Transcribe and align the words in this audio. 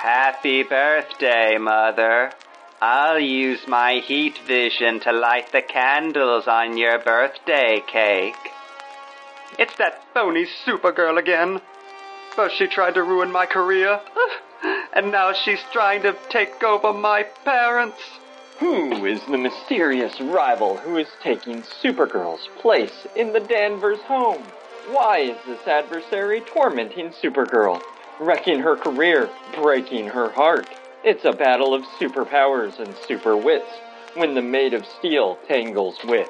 Happy 0.00 0.62
birthday, 0.62 1.58
Mother. 1.58 2.32
I'll 2.80 3.18
use 3.18 3.68
my 3.68 3.96
heat 3.96 4.38
vision 4.46 4.98
to 5.00 5.12
light 5.12 5.52
the 5.52 5.60
candles 5.60 6.48
on 6.48 6.78
your 6.78 6.98
birthday 6.98 7.82
cake. 7.86 8.34
It's 9.58 9.76
that 9.76 10.02
phony 10.14 10.46
Supergirl 10.64 11.18
again. 11.18 11.60
First 12.34 12.56
she 12.56 12.66
tried 12.66 12.94
to 12.94 13.02
ruin 13.02 13.30
my 13.30 13.44
career, 13.44 14.00
and 14.94 15.12
now 15.12 15.34
she's 15.34 15.62
trying 15.70 16.00
to 16.00 16.16
take 16.30 16.62
over 16.62 16.94
my 16.94 17.24
parents. 17.44 18.00
Who 18.58 19.04
is 19.04 19.20
the 19.26 19.36
mysterious 19.36 20.18
rival 20.18 20.78
who 20.78 20.96
is 20.96 21.08
taking 21.22 21.60
Supergirl's 21.60 22.48
place 22.62 23.06
in 23.14 23.34
the 23.34 23.40
Danvers 23.40 24.00
home? 24.00 24.44
Why 24.88 25.18
is 25.18 25.36
this 25.46 25.68
adversary 25.68 26.40
tormenting 26.40 27.10
Supergirl, 27.10 27.82
wrecking 28.20 28.60
her 28.60 28.76
career, 28.76 29.30
breaking 29.54 30.06
her 30.08 30.28
heart? 30.30 30.68
It's 31.02 31.24
a 31.24 31.32
battle 31.32 31.72
of 31.74 31.82
superpowers 31.98 32.78
and 32.78 32.94
super 33.08 33.36
wits 33.36 33.70
when 34.14 34.34
the 34.34 34.42
Maid 34.42 34.74
of 34.74 34.84
Steel 34.98 35.38
tangles 35.48 35.96
with 36.04 36.28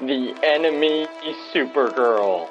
the 0.00 0.34
enemy 0.42 1.06
Supergirl. 1.54 2.50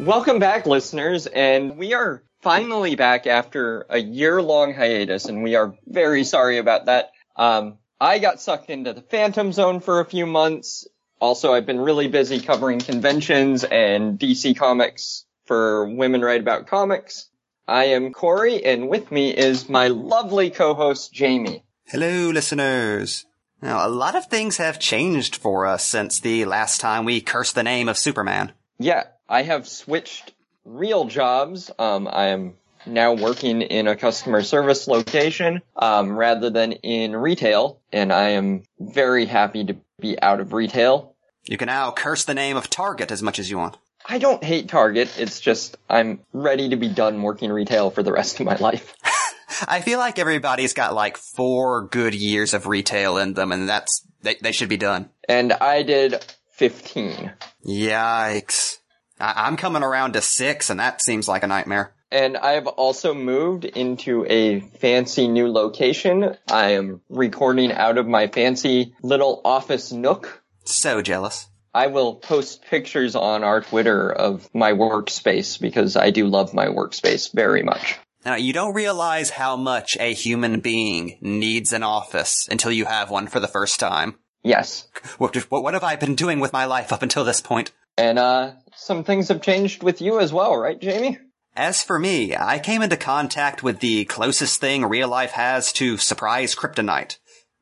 Welcome 0.00 0.40
back, 0.40 0.66
listeners, 0.66 1.28
and 1.28 1.76
we 1.76 1.94
are 1.94 2.24
finally 2.42 2.96
back 2.96 3.28
after 3.28 3.86
a 3.88 3.98
year-long 3.98 4.74
hiatus, 4.74 5.26
and 5.26 5.44
we 5.44 5.54
are 5.54 5.76
very 5.86 6.24
sorry 6.24 6.58
about 6.58 6.86
that. 6.86 7.12
Um, 7.36 7.78
I 8.00 8.18
got 8.18 8.40
sucked 8.40 8.70
into 8.70 8.92
the 8.92 9.02
Phantom 9.02 9.52
Zone 9.52 9.78
for 9.78 10.00
a 10.00 10.04
few 10.04 10.26
months. 10.26 10.88
Also, 11.20 11.54
I've 11.54 11.64
been 11.64 11.80
really 11.80 12.08
busy 12.08 12.40
covering 12.40 12.80
conventions 12.80 13.62
and 13.62 14.18
DC 14.18 14.56
Comics 14.56 15.26
for 15.46 15.88
Women 15.88 16.22
Write 16.22 16.40
About 16.40 16.66
Comics. 16.66 17.30
I 17.68 17.84
am 17.86 18.12
Corey, 18.12 18.64
and 18.64 18.88
with 18.88 19.12
me 19.12 19.30
is 19.30 19.68
my 19.68 19.88
lovely 19.88 20.50
co-host 20.50 21.12
Jamie. 21.14 21.64
Hello, 21.86 22.30
listeners. 22.30 23.26
Now, 23.62 23.86
a 23.86 23.88
lot 23.88 24.16
of 24.16 24.26
things 24.26 24.56
have 24.56 24.80
changed 24.80 25.36
for 25.36 25.66
us 25.66 25.84
since 25.84 26.18
the 26.18 26.44
last 26.46 26.80
time 26.80 27.04
we 27.04 27.20
cursed 27.20 27.54
the 27.54 27.62
name 27.62 27.88
of 27.88 27.96
Superman. 27.96 28.52
Yeah, 28.78 29.04
I 29.28 29.42
have 29.42 29.66
switched 29.66 30.32
real 30.64 31.04
jobs. 31.06 31.70
Um, 31.78 32.08
I 32.10 32.28
am 32.28 32.54
now 32.86 33.14
working 33.14 33.62
in 33.62 33.88
a 33.88 33.96
customer 33.96 34.42
service 34.42 34.86
location 34.86 35.62
um, 35.76 36.16
rather 36.16 36.50
than 36.50 36.72
in 36.72 37.16
retail, 37.16 37.80
and 37.92 38.12
I 38.12 38.30
am 38.30 38.64
very 38.78 39.26
happy 39.26 39.64
to 39.64 39.76
be 40.00 40.20
out 40.20 40.40
of 40.40 40.52
retail. 40.52 41.14
You 41.44 41.56
can 41.56 41.66
now 41.66 41.90
curse 41.90 42.24
the 42.24 42.34
name 42.34 42.56
of 42.56 42.70
Target 42.70 43.10
as 43.10 43.22
much 43.22 43.38
as 43.38 43.50
you 43.50 43.58
want. 43.58 43.76
I 44.06 44.18
don't 44.18 44.44
hate 44.44 44.68
Target. 44.68 45.18
It's 45.18 45.40
just 45.40 45.76
I'm 45.88 46.20
ready 46.32 46.70
to 46.70 46.76
be 46.76 46.88
done 46.88 47.22
working 47.22 47.50
retail 47.50 47.90
for 47.90 48.02
the 48.02 48.12
rest 48.12 48.40
of 48.40 48.46
my 48.46 48.56
life. 48.56 48.94
I 49.68 49.80
feel 49.80 49.98
like 49.98 50.18
everybody's 50.18 50.74
got 50.74 50.94
like 50.94 51.16
four 51.16 51.86
good 51.86 52.14
years 52.14 52.52
of 52.52 52.66
retail 52.66 53.16
in 53.18 53.34
them, 53.34 53.52
and 53.52 53.68
that's 53.68 54.06
they, 54.22 54.36
they 54.42 54.52
should 54.52 54.68
be 54.68 54.76
done. 54.76 55.08
And 55.28 55.52
I 55.54 55.82
did 55.82 56.24
15. 56.52 57.32
Yikes. 57.66 58.78
I- 59.20 59.46
I'm 59.46 59.56
coming 59.56 59.82
around 59.82 60.12
to 60.14 60.22
six, 60.22 60.70
and 60.70 60.80
that 60.80 61.02
seems 61.02 61.28
like 61.28 61.42
a 61.42 61.46
nightmare. 61.46 61.94
And 62.10 62.36
I've 62.36 62.66
also 62.68 63.12
moved 63.12 63.64
into 63.64 64.24
a 64.28 64.60
fancy 64.80 65.26
new 65.26 65.50
location. 65.50 66.36
I 66.48 66.72
am 66.72 67.00
recording 67.08 67.72
out 67.72 67.98
of 67.98 68.06
my 68.06 68.28
fancy 68.28 68.94
little 69.02 69.40
office 69.44 69.90
nook. 69.90 70.42
So 70.64 71.02
jealous. 71.02 71.48
I 71.74 71.88
will 71.88 72.14
post 72.14 72.62
pictures 72.62 73.16
on 73.16 73.42
our 73.42 73.60
Twitter 73.60 74.12
of 74.12 74.48
my 74.54 74.72
workspace 74.72 75.60
because 75.60 75.96
I 75.96 76.10
do 76.10 76.28
love 76.28 76.54
my 76.54 76.66
workspace 76.66 77.32
very 77.32 77.64
much. 77.64 77.96
Now, 78.24 78.36
you 78.36 78.52
don't 78.52 78.74
realize 78.74 79.30
how 79.30 79.56
much 79.56 79.96
a 79.98 80.14
human 80.14 80.60
being 80.60 81.18
needs 81.20 81.72
an 81.72 81.82
office 81.82 82.46
until 82.48 82.70
you 82.70 82.84
have 82.84 83.10
one 83.10 83.26
for 83.26 83.40
the 83.40 83.48
first 83.48 83.80
time. 83.80 84.14
Yes. 84.44 84.86
What, 85.18 85.34
what, 85.50 85.62
what 85.64 85.74
have 85.74 85.82
I 85.84 85.96
been 85.96 86.14
doing 86.14 86.38
with 86.38 86.52
my 86.52 86.64
life 86.66 86.92
up 86.92 87.02
until 87.02 87.24
this 87.24 87.40
point? 87.40 87.72
And, 87.96 88.18
uh, 88.18 88.52
some 88.76 89.04
things 89.04 89.28
have 89.28 89.42
changed 89.42 89.82
with 89.82 90.00
you 90.00 90.18
as 90.18 90.32
well, 90.32 90.56
right, 90.56 90.80
Jamie? 90.80 91.18
As 91.56 91.84
for 91.84 91.98
me, 91.98 92.36
I 92.36 92.58
came 92.58 92.82
into 92.82 92.96
contact 92.96 93.62
with 93.62 93.78
the 93.78 94.04
closest 94.06 94.60
thing 94.60 94.84
real 94.84 95.08
life 95.08 95.30
has 95.32 95.72
to 95.74 95.96
surprise 95.96 96.56
kryptonite. 96.56 97.18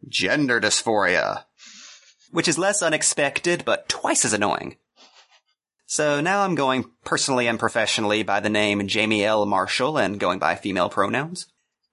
Gender 0.09 0.61
dysphoria. 0.61 1.45
Which 2.31 2.49
is 2.49 2.57
less 2.57 2.83
unexpected, 2.83 3.65
but 3.67 3.91
twice 3.91 4.25
as 4.25 4.33
annoying. 4.33 4.77
So 5.85 6.23
now 6.23 6.41
I'm 6.43 6.55
going 6.55 6.87
personally 7.05 7.47
and 7.47 7.59
professionally 7.59 8.23
by 8.23 8.41
the 8.41 8.49
name 8.49 8.87
Jamie 8.89 9.27
L. 9.27 9.45
Marshall 9.45 9.99
and 9.99 10.19
going 10.19 10.39
by 10.39 10.55
female 10.55 10.89
pronouns. 10.89 11.47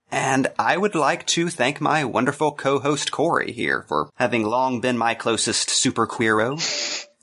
And 0.09 0.47
I 0.57 0.77
would 0.77 0.95
like 0.95 1.27
to 1.27 1.49
thank 1.49 1.81
my 1.81 2.05
wonderful 2.05 2.53
co-host 2.53 3.11
Corey 3.11 3.51
here 3.51 3.83
for 3.89 4.09
having 4.15 4.43
long 4.43 4.79
been 4.79 4.97
my 4.97 5.15
closest 5.15 5.69
super 5.69 6.07
queero 6.07 6.57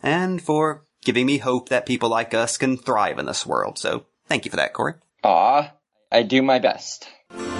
and 0.03 0.41
for 0.41 0.86
giving 1.07 1.25
me 1.25 1.39
hope 1.39 1.69
that 1.69 1.87
people 1.87 2.09
like 2.09 2.35
us 2.35 2.59
can 2.59 2.77
thrive 2.77 3.21
in 3.21 3.27
this 3.27 3.47
world. 3.47 3.79
So 3.79 4.05
thank 4.27 4.45
you 4.45 4.51
for 4.51 4.57
that, 4.57 4.73
Corey. 4.73 4.95
Aw, 5.23 5.71
I 6.11 6.25
do 6.25 6.43
my 6.43 6.59
best. 6.59 7.07
Did 7.31 7.39
you 7.39 7.47
ever 7.47 7.53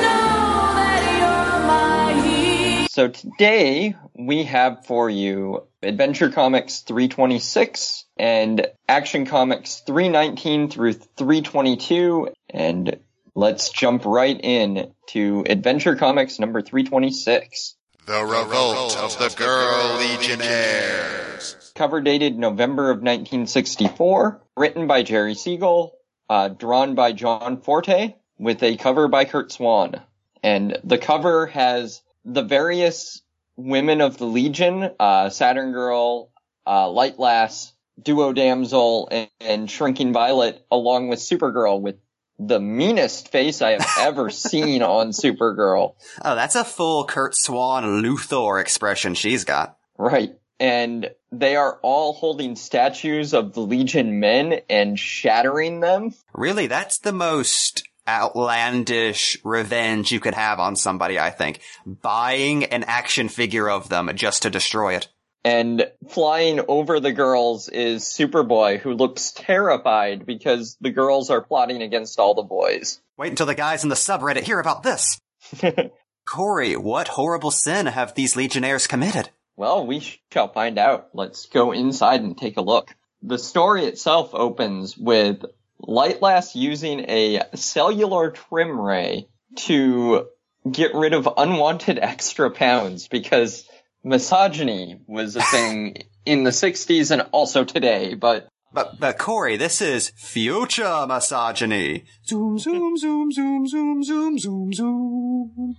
know 0.00 0.74
that 0.78 1.02
you're 1.18 1.58
my? 1.66 2.86
So 2.88 3.08
today 3.08 3.96
we 4.16 4.44
have 4.44 4.86
for 4.86 5.10
you 5.10 5.64
Adventure 5.82 6.30
Comics 6.30 6.82
326 6.82 8.04
and 8.16 8.68
Action 8.88 9.26
Comics 9.26 9.82
319 9.84 10.70
through 10.70 10.92
322 10.92 12.28
and 12.48 13.00
let's 13.34 13.70
jump 13.70 14.04
right 14.04 14.38
in 14.40 14.92
to 15.08 15.44
Adventure 15.48 15.96
Comics 15.96 16.38
number 16.38 16.62
326. 16.62 17.74
The 18.04 18.24
Revolt 18.24 18.96
of 18.96 19.16
the 19.16 19.32
Girl 19.38 19.96
Legionnaires. 19.98 21.72
Cover 21.76 22.00
dated 22.00 22.36
November 22.36 22.90
of 22.90 22.96
1964, 22.96 24.42
written 24.56 24.88
by 24.88 25.04
Jerry 25.04 25.36
Siegel, 25.36 25.96
uh, 26.28 26.48
drawn 26.48 26.96
by 26.96 27.12
John 27.12 27.60
Forte, 27.60 28.16
with 28.38 28.60
a 28.64 28.76
cover 28.76 29.06
by 29.06 29.24
Curt 29.24 29.52
Swan. 29.52 30.00
And 30.42 30.78
the 30.82 30.98
cover 30.98 31.46
has 31.46 32.02
the 32.24 32.42
various 32.42 33.22
women 33.56 34.00
of 34.00 34.18
the 34.18 34.26
Legion, 34.26 34.90
uh, 34.98 35.30
Saturn 35.30 35.70
Girl, 35.70 36.32
uh, 36.66 36.90
Light 36.90 37.20
Lass, 37.20 37.72
Duo 38.02 38.32
Damsel, 38.32 39.06
and, 39.12 39.30
and 39.40 39.70
Shrinking 39.70 40.12
Violet, 40.12 40.66
along 40.72 41.06
with 41.06 41.20
Supergirl 41.20 41.80
with 41.80 41.98
the 42.38 42.60
meanest 42.60 43.28
face 43.30 43.62
I 43.62 43.72
have 43.72 43.86
ever 43.98 44.30
seen 44.30 44.82
on 44.82 45.10
Supergirl. 45.10 45.94
Oh, 46.24 46.34
that's 46.34 46.54
a 46.54 46.64
full 46.64 47.04
Curt 47.04 47.34
Swan 47.34 48.02
Luthor 48.02 48.60
expression 48.60 49.14
she's 49.14 49.44
got. 49.44 49.76
Right. 49.98 50.38
And 50.58 51.10
they 51.30 51.56
are 51.56 51.78
all 51.82 52.12
holding 52.12 52.56
statues 52.56 53.34
of 53.34 53.52
the 53.52 53.60
Legion 53.60 54.20
men 54.20 54.60
and 54.70 54.98
shattering 54.98 55.80
them. 55.80 56.14
Really, 56.34 56.66
that's 56.68 56.98
the 56.98 57.12
most 57.12 57.88
outlandish 58.06 59.38
revenge 59.44 60.12
you 60.12 60.20
could 60.20 60.34
have 60.34 60.60
on 60.60 60.76
somebody, 60.76 61.18
I 61.18 61.30
think. 61.30 61.60
Buying 61.86 62.64
an 62.64 62.84
action 62.84 63.28
figure 63.28 63.68
of 63.68 63.88
them 63.88 64.10
just 64.14 64.42
to 64.42 64.50
destroy 64.50 64.94
it. 64.94 65.08
And 65.44 65.90
flying 66.08 66.60
over 66.68 67.00
the 67.00 67.12
girls 67.12 67.68
is 67.68 68.04
Superboy, 68.04 68.78
who 68.78 68.94
looks 68.94 69.32
terrified 69.32 70.24
because 70.24 70.76
the 70.80 70.90
girls 70.90 71.30
are 71.30 71.40
plotting 71.40 71.82
against 71.82 72.20
all 72.20 72.34
the 72.34 72.42
boys. 72.42 73.00
Wait 73.16 73.30
until 73.30 73.46
the 73.46 73.54
guys 73.54 73.82
in 73.82 73.88
the 73.88 73.96
subreddit 73.96 74.42
hear 74.42 74.60
about 74.60 74.84
this. 74.84 75.20
Corey, 76.26 76.76
what 76.76 77.08
horrible 77.08 77.50
sin 77.50 77.86
have 77.86 78.14
these 78.14 78.36
legionnaires 78.36 78.86
committed? 78.86 79.30
Well, 79.56 79.84
we 79.86 80.18
shall 80.32 80.52
find 80.52 80.78
out. 80.78 81.08
Let's 81.12 81.46
go 81.46 81.72
inside 81.72 82.22
and 82.22 82.38
take 82.38 82.56
a 82.56 82.62
look. 82.62 82.94
The 83.22 83.38
story 83.38 83.84
itself 83.84 84.30
opens 84.32 84.96
with 84.96 85.44
Light 85.78 86.22
Lass 86.22 86.54
using 86.54 87.00
a 87.08 87.42
cellular 87.54 88.30
trim 88.30 88.80
ray 88.80 89.28
to 89.56 90.28
get 90.70 90.94
rid 90.94 91.12
of 91.12 91.28
unwanted 91.36 91.98
extra 91.98 92.50
pounds 92.50 93.08
because 93.08 93.68
misogyny 94.04 95.00
was 95.06 95.36
a 95.36 95.42
thing 95.42 96.04
in 96.24 96.44
the 96.44 96.50
60s 96.50 97.10
and 97.10 97.26
also 97.32 97.64
today, 97.64 98.14
but 98.14 98.48
But, 98.72 98.98
but 98.98 99.18
Corey, 99.18 99.56
this 99.56 99.80
is 99.80 100.12
future 100.16 101.06
misogyny. 101.06 102.04
Zoom, 102.26 102.58
zoom, 102.58 102.96
zoom, 102.96 103.32
zoom, 103.32 103.66
zoom, 103.66 104.02
zoom, 104.02 104.38
zoom, 104.38 104.72
zoom. 104.72 105.76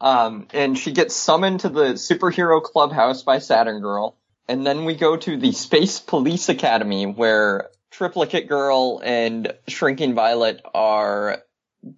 Um, 0.00 0.48
and 0.52 0.76
she 0.78 0.92
gets 0.92 1.14
summoned 1.14 1.60
to 1.60 1.68
the 1.68 1.94
superhero 1.94 2.62
clubhouse 2.62 3.22
by 3.22 3.38
Saturn 3.38 3.80
Girl. 3.80 4.18
And 4.48 4.66
then 4.66 4.84
we 4.84 4.94
go 4.94 5.16
to 5.16 5.36
the 5.38 5.52
Space 5.52 6.00
Police 6.00 6.50
Academy 6.50 7.06
where 7.06 7.70
Triplicate 7.90 8.48
Girl 8.48 9.00
and 9.02 9.54
Shrinking 9.68 10.14
Violet 10.14 10.60
are 10.74 11.42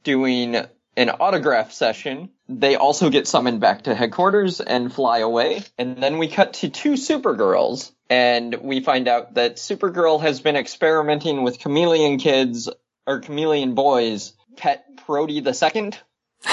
doing 0.05 0.57
an 0.97 1.11
autograph 1.11 1.73
session. 1.73 2.31
They 2.49 2.77
also 2.77 3.11
get 3.11 3.27
summoned 3.27 3.61
back 3.61 3.83
to 3.83 3.95
headquarters 3.95 4.61
and 4.61 4.93
fly 4.93 5.19
away. 5.19 5.65
And 5.79 6.01
then 6.03 6.19
we 6.19 6.29
cut 6.29 6.55
to 6.55 6.69
two 6.69 6.93
Supergirls 6.93 7.91
and 8.09 8.55
we 8.55 8.81
find 8.81 9.09
out 9.09 9.35
that 9.35 9.57
Supergirl 9.57 10.21
has 10.21 10.41
been 10.41 10.57
experimenting 10.57 11.43
with 11.43 11.59
chameleon 11.59 12.19
kids 12.19 12.69
or 13.07 13.21
chameleon 13.21 13.75
boys, 13.75 14.33
pet 14.57 14.85
Proty 15.05 15.41
the 15.41 15.55
second. 15.55 15.99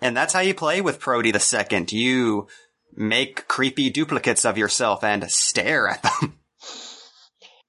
And 0.00 0.14
that's 0.14 0.34
how 0.34 0.40
you 0.40 0.52
play 0.52 0.82
with 0.82 1.00
Proty 1.00 1.30
the 1.30 1.40
second. 1.40 1.90
You 1.90 2.46
make 2.94 3.48
creepy 3.48 3.88
duplicates 3.88 4.44
of 4.44 4.58
yourself 4.58 5.02
and 5.02 5.30
stare 5.30 5.88
at 5.88 6.02
them. 6.02 6.38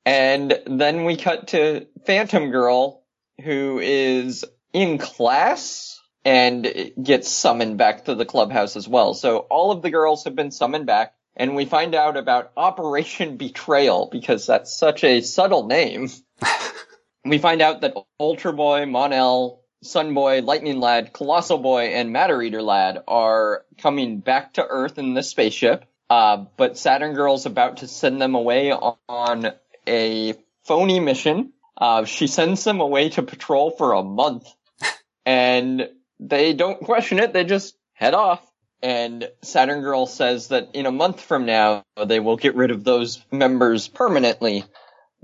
And 0.08 0.60
then 0.68 1.04
we 1.04 1.18
cut 1.18 1.48
to 1.48 1.88
Phantom 2.06 2.52
Girl, 2.52 3.04
who 3.44 3.80
is 3.80 4.46
in 4.72 5.00
class 5.00 6.00
and 6.26 6.92
gets 7.02 7.30
summoned 7.30 7.78
back 7.78 8.06
to 8.06 8.16
the 8.16 8.26
clubhouse 8.26 8.76
as 8.76 8.88
well. 8.88 9.14
So 9.14 9.38
all 9.38 9.72
of 9.72 9.84
the 9.84 9.92
girls 9.92 10.24
have 10.24 10.36
been 10.36 10.52
summoned 10.52 10.88
back 10.88 11.14
and 11.38 11.56
we 11.56 11.66
find 11.66 11.94
out 11.94 12.18
about 12.18 12.52
Operation 12.58 13.38
Betrayal 13.38 14.10
because 14.12 14.48
that's 14.48 14.76
such 14.76 15.04
a 15.04 15.22
subtle 15.22 15.68
name. 15.68 16.10
we 17.26 17.38
find 17.38 17.62
out 17.62 17.82
that 17.82 17.96
Ultra 18.20 18.54
Boy, 18.54 18.86
Mon-El, 18.86 19.62
Sun 19.84 20.14
Boy, 20.16 20.42
Lightning 20.42 20.80
Lad, 20.80 21.14
Colossal 21.14 21.60
Boy, 21.60 21.90
and 21.90 22.12
Matter 22.12 22.42
Eater 22.42 22.64
Lad 22.64 23.04
are 23.08 23.64
coming 23.78 24.20
back 24.20 24.54
to 24.54 24.66
Earth 24.66 24.98
in 24.98 25.14
the 25.14 25.22
spaceship. 25.22 25.86
Uh, 26.10 26.46
but 26.58 26.78
Saturn 26.78 27.14
Girl's 27.14 27.46
about 27.46 27.78
to 27.78 27.88
send 27.88 28.22
them 28.22 28.36
away 28.36 28.72
on 28.72 29.52
a 29.88 30.34
phony 30.64 31.00
mission. 31.00 31.52
Uh, 31.78 32.06
she 32.06 32.28
sends 32.28 32.64
them 32.64 32.80
away 32.80 33.10
to 33.10 33.22
patrol 33.22 33.70
for 33.70 33.94
a 33.94 34.04
month 34.04 34.48
and 35.26 35.90
they 36.20 36.54
don't 36.54 36.82
question 36.82 37.20
it. 37.20 37.34
They 37.34 37.44
just 37.44 37.76
head 37.94 38.14
off. 38.14 38.42
And 38.82 39.30
Saturn 39.42 39.82
Girl 39.82 40.06
says 40.06 40.50
that 40.50 40.70
in 40.74 40.86
a 40.86 40.92
month 40.92 41.22
from 41.22 41.46
now, 41.46 41.84
they 42.06 42.20
will 42.20 42.38
get 42.38 42.56
rid 42.56 42.72
of 42.72 42.84
those 42.84 43.24
members 43.32 43.88
permanently. 43.88 44.66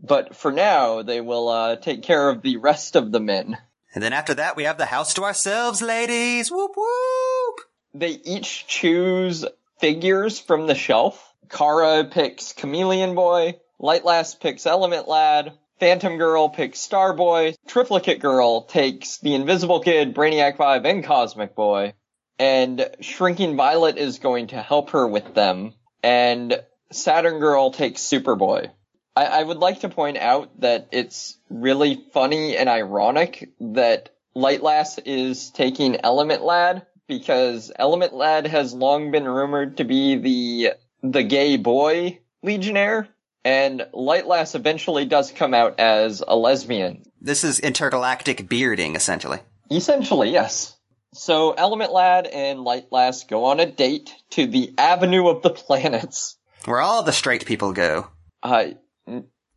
But 0.01 0.35
for 0.35 0.51
now, 0.51 1.03
they 1.03 1.21
will 1.21 1.47
uh, 1.49 1.75
take 1.75 2.01
care 2.01 2.29
of 2.29 2.41
the 2.41 2.57
rest 2.57 2.95
of 2.95 3.11
the 3.11 3.19
men. 3.19 3.57
And 3.93 4.03
then 4.03 4.13
after 4.13 4.33
that, 4.35 4.55
we 4.55 4.63
have 4.63 4.77
the 4.77 4.85
house 4.85 5.13
to 5.15 5.23
ourselves, 5.23 5.81
ladies. 5.81 6.49
Whoop 6.49 6.71
whoop. 6.75 7.55
They 7.93 8.11
each 8.23 8.65
choose 8.67 9.45
figures 9.79 10.39
from 10.39 10.65
the 10.65 10.75
shelf. 10.75 11.33
Kara 11.49 12.05
picks 12.05 12.53
Chameleon 12.53 13.15
Boy. 13.15 13.59
Lightlass 13.79 14.39
picks 14.39 14.65
Element 14.65 15.07
Lad. 15.07 15.53
Phantom 15.81 16.19
Girl 16.19 16.48
picks 16.48 16.78
Starboy. 16.88 17.56
Triplicate 17.68 18.19
Girl 18.19 18.66
takes 18.66 19.18
the 19.18 19.33
Invisible 19.33 19.80
Kid, 19.80 20.13
Brainiac 20.13 20.56
5, 20.56 20.86
and 20.86 21.04
Cosmic 21.04 21.56
Boy. 21.56 21.95
And 22.38 22.88
Shrinking 23.00 23.56
Violet 23.56 23.98
is 23.98 24.19
going 24.19 24.48
to 24.50 24.62
help 24.62 24.92
her 24.92 25.07
with 25.07 25.33
them. 25.33 25.74
And 26.04 26.62
Saturn 26.92 27.39
Girl 27.39 27.72
takes 27.72 28.04
Superboy. 28.04 28.69
I, 29.16 29.25
I 29.25 29.42
would 29.42 29.57
like 29.57 29.80
to 29.80 29.89
point 29.89 30.18
out 30.18 30.51
that 30.62 30.89
it's 30.92 31.39
really 31.50 32.06
funny 32.13 32.57
and 32.57 32.69
ironic 32.69 33.50
that 33.60 34.10
Lightlass 34.36 35.00
is 35.04 35.50
taking 35.50 36.00
Element 36.06 36.44
Lad 36.44 36.86
because 37.07 37.72
Element 37.75 38.13
Lad 38.13 38.45
has 38.45 38.72
long 38.72 39.10
been 39.10 39.25
rumored 39.25 39.77
to 39.77 39.84
be 39.84 40.16
the 40.18 40.74
the 41.01 41.24
gay 41.24 41.57
boy 41.57 42.19
Legionnaire, 42.44 43.07
and 43.43 43.88
Lightlass 43.93 44.55
eventually 44.55 45.05
does 45.05 45.31
come 45.31 45.53
out 45.53 45.79
as 45.79 46.23
a 46.25 46.35
lesbian. 46.35 47.03
This 47.19 47.43
is 47.43 47.59
intergalactic 47.59 48.47
bearding, 48.47 48.95
essentially. 48.95 49.39
Essentially, 49.69 50.31
yes. 50.31 50.75
So 51.13 51.51
Element 51.51 51.91
Lad 51.91 52.27
and 52.27 52.59
Lightlass 52.59 53.27
go 53.27 53.45
on 53.45 53.59
a 53.59 53.65
date 53.65 54.13
to 54.31 54.47
the 54.47 54.73
Avenue 54.77 55.27
of 55.27 55.41
the 55.41 55.49
Planets. 55.49 56.38
Where 56.65 56.79
all 56.81 57.03
the 57.03 57.11
straight 57.11 57.45
people 57.45 57.73
go. 57.73 58.07
I, 58.43 58.77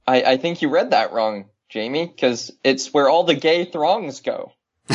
I, 0.07 0.23
I 0.23 0.37
think 0.37 0.63
you 0.63 0.69
read 0.69 0.91
that 0.91 1.13
wrong, 1.13 1.47
Jamie, 1.69 2.07
because 2.07 2.51
it's 2.65 2.93
where 2.93 3.09
all 3.09 3.25
the 3.25 3.35
gay 3.35 3.65
throngs 3.67 4.21
go. 4.21 4.53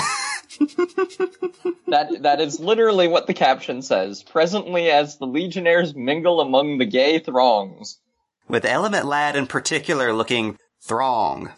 that 0.59 2.17
that 2.21 2.41
is 2.41 2.59
literally 2.59 3.07
what 3.07 3.27
the 3.27 3.33
caption 3.33 3.81
says. 3.81 4.23
Presently, 4.23 4.89
as 4.89 5.17
the 5.17 5.27
Legionnaires 5.27 5.95
mingle 5.95 6.41
among 6.41 6.77
the 6.77 6.85
gay 6.85 7.19
throngs, 7.19 7.99
With 8.49 8.65
Element 8.65 9.05
Lad 9.05 9.35
in 9.35 9.45
particular 9.45 10.11
looking 10.11 10.57
throng. 10.81 11.51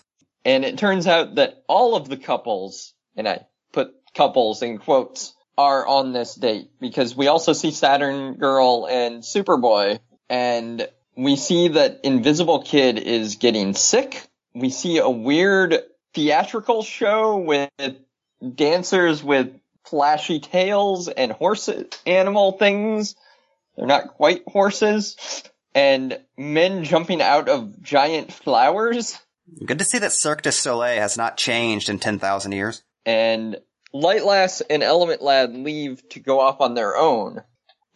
and 0.44 0.66
it 0.66 0.78
turns 0.78 1.08
out 1.08 1.36
that 1.36 1.64
all 1.68 1.96
of 1.96 2.10
the 2.10 2.18
couples, 2.18 2.94
and 3.16 3.28
I 3.28 3.46
put 3.72 3.94
couples 4.14 4.62
in 4.62 4.78
quotes, 4.78 5.34
are 5.58 5.88
on 5.88 6.12
this 6.12 6.36
date 6.36 6.72
because 6.80 7.16
we 7.16 7.28
also 7.28 7.54
see 7.54 7.72
Saturn 7.72 8.34
Girl 8.36 8.88
and 8.90 9.24
Superboy, 9.24 10.00
and 10.30 10.88
we 11.16 11.36
see 11.36 11.70
that 11.70 12.02
Invisible 12.04 12.64
Kid 12.64 12.98
is 12.98 13.36
getting 13.36 13.74
sick. 13.74 14.22
We 14.54 14.70
see 14.70 14.98
a 14.98 15.10
weird 15.10 15.78
theatrical 16.14 16.84
show 16.84 17.38
with 17.38 17.70
dancers 18.56 19.24
with 19.24 19.54
flashy 19.86 20.40
tails 20.40 21.08
and 21.08 21.32
horse 21.32 21.70
animal 22.06 22.54
things. 22.54 23.16
They're 23.78 23.88
not 23.88 24.10
quite 24.10 24.44
horses. 24.48 25.16
And 25.74 26.20
men 26.38 26.84
jumping 26.84 27.22
out 27.22 27.48
of 27.48 27.82
giant 27.82 28.34
flowers. 28.34 29.20
Good 29.66 29.80
to 29.80 29.86
see 29.86 30.00
that 30.00 30.12
Cirque 30.12 30.42
du 30.42 30.52
Soleil 30.52 31.02
has 31.02 31.18
not 31.18 31.38
changed 31.38 31.90
in 31.90 32.00
10,000 32.00 32.52
years. 32.52 32.84
And 33.06 33.58
Lightlass 33.94 34.62
and 34.70 34.84
Element 34.84 35.22
Lad 35.22 35.54
leave 35.54 36.08
to 36.10 36.20
go 36.20 36.40
off 36.40 36.62
on 36.62 36.74
their 36.74 36.98
own. 36.98 37.42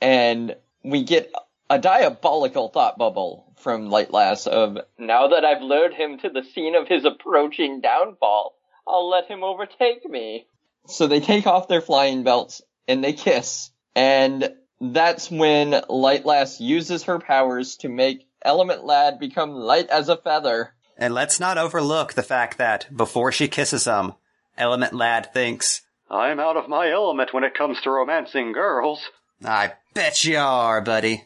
And 0.02 0.56
we 0.84 1.04
get 1.04 1.34
a 1.70 1.80
diabolical 1.80 2.70
thought 2.70 2.98
bubble 2.98 3.54
from 3.58 3.90
Lightlass 3.90 4.48
of, 4.48 4.78
now 4.98 5.30
that 5.30 5.46
I've 5.46 5.62
lured 5.62 5.94
him 5.94 6.20
to 6.20 6.30
the 6.30 6.44
scene 6.44 6.76
of 6.76 6.88
his 6.88 7.06
approaching 7.06 7.82
downfall, 7.82 8.56
I'll 8.88 9.10
let 9.10 9.28
him 9.28 9.44
overtake 9.44 10.08
me. 10.08 10.48
So 10.88 11.08
they 11.08 11.20
take 11.20 11.48
off 11.48 11.68
their 11.68 11.82
flying 11.82 12.24
belts 12.24 12.62
and 12.88 13.04
they 13.04 13.14
kiss. 13.14 13.72
And 13.96 14.54
that's 14.80 15.32
when 15.32 15.72
Lightlass 15.72 16.60
uses 16.60 17.04
her 17.04 17.20
powers 17.20 17.78
to 17.78 17.90
make 17.90 18.28
Element 18.42 18.86
Lad 18.86 19.20
become 19.20 19.52
light 19.52 19.90
as 19.90 20.10
a 20.10 20.18
feather. 20.18 20.74
And 20.98 21.14
let's 21.14 21.40
not 21.40 21.58
overlook 21.58 22.14
the 22.14 22.24
fact 22.24 22.58
that 22.58 22.96
before 22.96 23.32
she 23.32 23.48
kisses 23.48 23.86
him, 23.86 24.14
Element 24.58 24.94
Lad 24.94 25.34
thinks, 25.34 25.82
I'm 26.10 26.40
out 26.40 26.56
of 26.56 26.70
my 26.70 26.92
element 26.92 27.34
when 27.34 27.44
it 27.44 27.56
comes 27.56 27.82
to 27.82 27.90
romancing 27.90 28.54
girls. 28.54 29.02
I 29.44 29.74
bet 29.94 30.24
you 30.24 30.38
are, 30.38 30.82
buddy. 30.82 31.24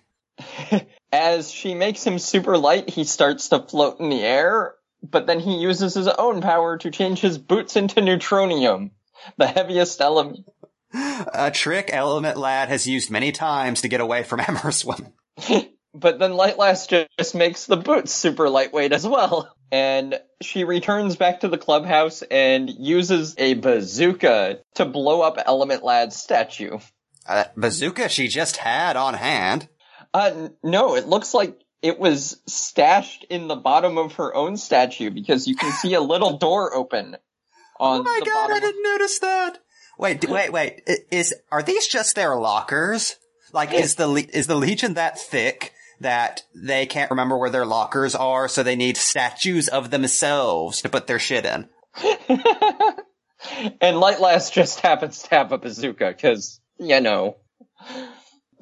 As 1.11 1.51
she 1.51 1.75
makes 1.75 2.03
him 2.03 2.17
super 2.19 2.57
light, 2.57 2.89
he 2.89 3.03
starts 3.03 3.49
to 3.49 3.59
float 3.59 3.99
in 3.99 4.09
the 4.09 4.21
air, 4.21 4.75
but 5.03 5.27
then 5.27 5.39
he 5.39 5.57
uses 5.57 5.93
his 5.93 6.07
own 6.07 6.41
power 6.41 6.77
to 6.77 6.91
change 6.91 7.19
his 7.19 7.37
boots 7.37 7.75
into 7.75 8.01
neutronium, 8.01 8.91
the 9.37 9.47
heaviest 9.47 10.01
element. 10.01 10.45
A 10.93 11.51
trick 11.53 11.89
Element 11.93 12.37
Lad 12.37 12.69
has 12.69 12.87
used 12.87 13.11
many 13.11 13.31
times 13.31 13.81
to 13.81 13.87
get 13.87 14.01
away 14.01 14.23
from 14.23 14.39
Amorous 14.47 14.83
Woman. 14.85 15.13
But 15.91 16.19
then 16.19 16.33
Lightlass 16.33 16.87
ju- 16.87 17.07
just 17.17 17.33
makes 17.33 17.65
the 17.65 17.75
boots 17.75 18.11
super 18.13 18.47
lightweight 18.47 18.93
as 18.93 19.07
well. 19.07 19.51
And 19.71 20.19
she 20.39 20.63
returns 20.63 21.15
back 21.15 21.39
to 21.39 21.47
the 21.47 21.57
clubhouse 21.57 22.21
and 22.21 22.69
uses 22.69 23.33
a 23.39 23.55
bazooka 23.55 24.59
to 24.75 24.85
blow 24.85 25.21
up 25.21 25.37
Element 25.43 25.83
Lad's 25.83 26.15
statue. 26.15 26.77
A 27.25 27.47
bazooka 27.57 28.07
she 28.07 28.27
just 28.27 28.57
had 28.57 28.97
on 28.97 29.15
hand. 29.15 29.67
Uh, 30.13 30.49
no, 30.63 30.95
it 30.95 31.07
looks 31.07 31.33
like 31.33 31.59
it 31.81 31.99
was 31.99 32.39
stashed 32.47 33.23
in 33.23 33.47
the 33.47 33.55
bottom 33.55 33.97
of 33.97 34.13
her 34.13 34.33
own 34.35 34.57
statue 34.57 35.09
because 35.09 35.47
you 35.47 35.55
can 35.55 35.71
see 35.71 35.95
a 35.95 36.01
little 36.01 36.37
door 36.37 36.75
open 36.75 37.17
on 37.79 38.01
Oh 38.01 38.03
my 38.03 38.21
god. 38.23 38.51
I 38.51 38.59
didn't 38.59 38.83
notice 38.83 39.19
that. 39.19 39.57
Wait, 39.99 40.29
wait, 40.29 40.53
wait. 40.53 40.81
Is 41.11 41.35
are 41.51 41.61
these 41.61 41.85
just 41.85 42.15
their 42.15 42.37
lockers? 42.37 43.17
Like, 43.51 43.73
is 43.73 43.95
the 43.95 44.07
is 44.31 44.47
the 44.47 44.55
Legion 44.55 44.93
that 44.93 45.19
thick 45.19 45.73
that 45.99 46.43
they 46.55 46.85
can't 46.85 47.11
remember 47.11 47.37
where 47.37 47.49
their 47.49 47.65
lockers 47.65 48.15
are, 48.15 48.47
so 48.47 48.63
they 48.63 48.77
need 48.77 48.95
statues 48.95 49.67
of 49.67 49.91
themselves 49.91 50.81
to 50.83 50.89
put 50.89 51.07
their 51.07 51.19
shit 51.19 51.45
in? 51.45 51.67
and 52.29 53.97
Lightlass 53.97 54.53
just 54.53 54.79
happens 54.79 55.23
to 55.23 55.29
have 55.31 55.51
a 55.51 55.57
bazooka, 55.57 56.13
cause, 56.13 56.61
you 56.77 57.01
know. 57.01 57.35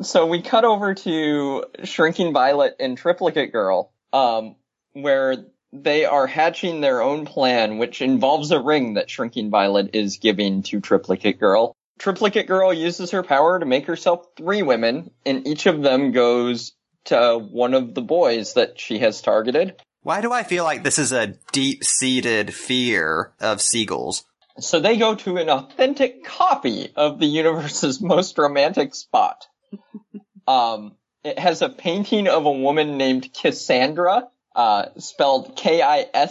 So 0.01 0.25
we 0.25 0.41
cut 0.41 0.65
over 0.65 0.96
to 0.96 1.65
Shrinking 1.84 2.34
Violet 2.34 2.77
and 2.79 2.98
Triplicate 2.98 3.51
Girl, 3.51 3.94
um, 4.12 4.56
where 4.94 5.36
they 5.74 6.06
are 6.06 6.28
hatching 6.28 6.82
their 6.82 7.02
own 7.02 7.26
plan, 7.26 7.78
which 7.78 8.02
involves 8.02 8.52
a 8.52 8.60
ring 8.60 8.96
that 8.96 9.10
Shrinking 9.10 9.50
Violet 9.50 9.92
is 9.94 10.18
giving 10.18 10.64
to 10.64 10.80
Triplicate 10.80 11.40
Girl. 11.40 11.76
Triplicate 12.00 12.48
Girl 12.48 12.74
uses 12.74 13.12
her 13.12 13.24
power 13.24 13.60
to 13.60 13.66
make 13.66 13.88
herself 13.88 14.26
three 14.38 14.62
women, 14.62 15.12
and 15.26 15.48
each 15.48 15.66
of 15.66 15.82
them 15.82 16.12
goes 16.12 16.74
to 17.06 17.38
one 17.38 17.74
of 17.74 17.94
the 17.94 18.02
boys 18.02 18.54
that 18.54 18.80
she 18.80 19.00
has 19.00 19.22
targeted. 19.22 19.82
Why 20.04 20.22
do 20.22 20.32
I 20.32 20.44
feel 20.44 20.64
like 20.64 20.84
this 20.84 21.00
is 21.00 21.12
a 21.12 21.36
deep-seated 21.52 22.54
fear 22.54 23.34
of 23.40 23.62
seagulls? 23.62 24.24
So 24.60 24.80
they 24.80 24.98
go 24.98 25.16
to 25.16 25.38
an 25.38 25.50
authentic 25.50 26.24
copy 26.24 26.92
of 26.96 27.20
the 27.20 27.26
universe's 27.26 28.02
most 28.02 28.38
romantic 28.38 28.96
spot. 28.96 29.48
um, 30.48 30.96
it 31.24 31.38
has 31.40 31.62
a 31.62 31.70
painting 31.70 32.28
of 32.28 32.46
a 32.46 32.52
woman 32.52 32.98
named 32.98 33.34
Cassandra, 33.34 34.30
uh, 34.58 34.88
spelled 34.98 35.56
K-I-S-S-A-N-D-R-A. 35.56 36.30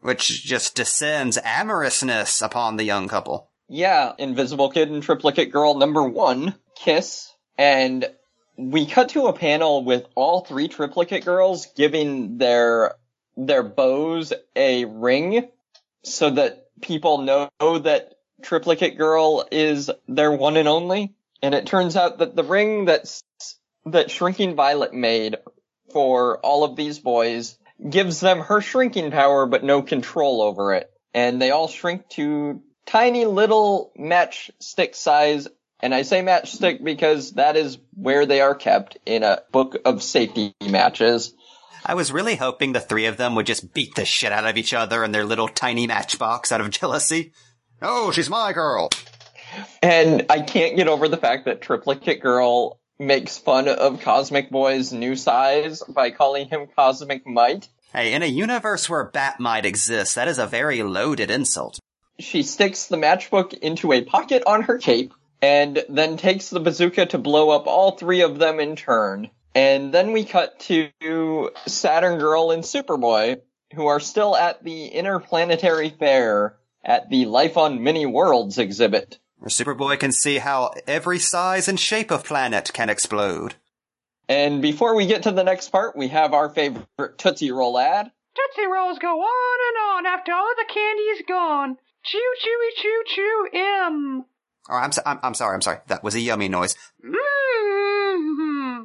Which 0.00 0.42
just 0.42 0.74
descends 0.74 1.38
amorousness 1.44 2.40
upon 2.40 2.76
the 2.76 2.84
young 2.84 3.06
couple. 3.06 3.50
Yeah, 3.68 4.14
Invisible 4.18 4.70
Kid 4.70 4.90
and 4.90 5.02
Triplicate 5.02 5.52
Girl 5.52 5.74
number 5.76 6.02
one, 6.02 6.54
Kiss, 6.74 7.30
and 7.58 8.10
we 8.56 8.86
cut 8.86 9.10
to 9.10 9.26
a 9.26 9.32
panel 9.32 9.84
with 9.84 10.06
all 10.14 10.40
three 10.44 10.68
Triplicate 10.68 11.24
Girls 11.24 11.66
giving 11.76 12.38
their 12.38 12.94
their 13.36 13.62
bows 13.62 14.32
a 14.56 14.86
ring 14.86 15.48
so 16.02 16.30
that 16.30 16.66
people 16.80 17.18
know 17.18 17.50
that 17.60 18.14
Triplicate 18.42 18.98
Girl 18.98 19.46
is 19.52 19.90
their 20.08 20.32
one 20.32 20.56
and 20.56 20.66
only. 20.66 21.14
And 21.42 21.54
it 21.54 21.66
turns 21.66 21.94
out 21.96 22.18
that 22.18 22.34
the 22.36 22.44
ring 22.44 22.86
that's 22.86 23.22
that 23.86 24.10
Shrinking 24.10 24.56
Violet 24.56 24.92
made 24.92 25.36
for 25.92 26.38
all 26.38 26.64
of 26.64 26.76
these 26.76 26.98
boys 26.98 27.58
gives 27.88 28.20
them 28.20 28.40
her 28.40 28.60
shrinking 28.60 29.10
power 29.10 29.46
but 29.46 29.64
no 29.64 29.82
control 29.82 30.42
over 30.42 30.74
it. 30.74 30.90
And 31.14 31.40
they 31.40 31.50
all 31.50 31.68
shrink 31.68 32.08
to 32.10 32.62
tiny 32.86 33.24
little 33.24 33.92
matchstick 33.98 34.94
size. 34.94 35.48
And 35.80 35.94
I 35.94 36.02
say 36.02 36.22
matchstick 36.22 36.84
because 36.84 37.32
that 37.32 37.56
is 37.56 37.78
where 37.94 38.26
they 38.26 38.40
are 38.40 38.54
kept 38.54 38.98
in 39.06 39.22
a 39.22 39.42
book 39.50 39.76
of 39.84 40.02
safety 40.02 40.54
matches. 40.62 41.34
I 41.84 41.94
was 41.94 42.12
really 42.12 42.36
hoping 42.36 42.72
the 42.72 42.80
three 42.80 43.06
of 43.06 43.16
them 43.16 43.34
would 43.34 43.46
just 43.46 43.72
beat 43.72 43.94
the 43.94 44.04
shit 44.04 44.32
out 44.32 44.46
of 44.46 44.58
each 44.58 44.74
other 44.74 45.02
in 45.02 45.12
their 45.12 45.24
little 45.24 45.48
tiny 45.48 45.86
matchbox 45.86 46.52
out 46.52 46.60
of 46.60 46.70
jealousy. 46.70 47.32
Oh, 47.80 48.10
she's 48.10 48.28
my 48.28 48.52
girl. 48.52 48.90
And 49.82 50.26
I 50.28 50.42
can't 50.42 50.76
get 50.76 50.88
over 50.88 51.08
the 51.08 51.16
fact 51.16 51.46
that 51.46 51.62
Triplicate 51.62 52.20
Girl 52.20 52.79
makes 53.00 53.38
fun 53.38 53.66
of 53.66 54.02
Cosmic 54.02 54.50
Boy's 54.50 54.92
new 54.92 55.16
size 55.16 55.82
by 55.88 56.10
calling 56.10 56.48
him 56.48 56.68
Cosmic 56.76 57.26
Mite. 57.26 57.68
Hey, 57.92 58.12
in 58.12 58.22
a 58.22 58.26
universe 58.26 58.88
where 58.88 59.04
Bat-Mite 59.04 59.64
exist, 59.64 60.14
that 60.14 60.28
is 60.28 60.38
a 60.38 60.46
very 60.46 60.82
loaded 60.82 61.30
insult. 61.30 61.80
She 62.18 62.42
sticks 62.42 62.86
the 62.86 62.98
matchbook 62.98 63.54
into 63.54 63.92
a 63.92 64.04
pocket 64.04 64.42
on 64.46 64.62
her 64.62 64.78
cape 64.78 65.14
and 65.42 65.82
then 65.88 66.18
takes 66.18 66.50
the 66.50 66.60
bazooka 66.60 67.06
to 67.06 67.18
blow 67.18 67.50
up 67.50 67.66
all 67.66 67.92
three 67.92 68.20
of 68.20 68.38
them 68.38 68.60
in 68.60 68.76
turn. 68.76 69.30
And 69.54 69.92
then 69.92 70.12
we 70.12 70.24
cut 70.24 70.60
to 70.60 71.50
Saturn 71.66 72.18
Girl 72.18 72.50
and 72.50 72.62
Superboy, 72.62 73.40
who 73.74 73.86
are 73.86 73.98
still 73.98 74.36
at 74.36 74.62
the 74.62 74.86
Interplanetary 74.88 75.90
Fair 75.90 76.56
at 76.84 77.08
the 77.08 77.24
Life 77.24 77.56
on 77.56 77.82
Many 77.82 78.06
Worlds 78.06 78.58
exhibit. 78.58 79.18
Where 79.40 79.48
Superboy 79.48 79.98
can 79.98 80.12
see 80.12 80.36
how 80.36 80.72
every 80.86 81.18
size 81.18 81.66
and 81.66 81.80
shape 81.80 82.10
of 82.10 82.24
planet 82.24 82.70
can 82.74 82.90
explode. 82.90 83.54
And 84.28 84.60
before 84.60 84.94
we 84.94 85.06
get 85.06 85.22
to 85.22 85.30
the 85.32 85.42
next 85.42 85.70
part, 85.70 85.96
we 85.96 86.08
have 86.08 86.34
our 86.34 86.50
favorite 86.50 87.16
Tootsie 87.16 87.50
Roll 87.50 87.78
ad. 87.78 88.12
Tootsie 88.36 88.68
Rolls 88.70 88.98
go 88.98 89.18
on 89.22 89.58
and 89.68 90.06
on 90.06 90.06
after 90.14 90.32
all 90.32 90.52
the 90.56 90.66
candy's 90.72 91.22
gone. 91.26 91.78
Chew, 92.02 92.18
chewy, 92.44 92.82
chew, 92.82 93.02
chew, 93.06 93.48
M. 93.54 94.24
Oh, 94.68 94.74
I'm, 94.76 94.92
so- 94.92 95.02
I'm, 95.06 95.18
I'm 95.22 95.32
sorry, 95.34 95.54
I'm 95.54 95.62
sorry. 95.62 95.78
That 95.86 96.04
was 96.04 96.14
a 96.14 96.20
yummy 96.20 96.48
noise. 96.50 96.76
Mm-hmm. 97.02 98.82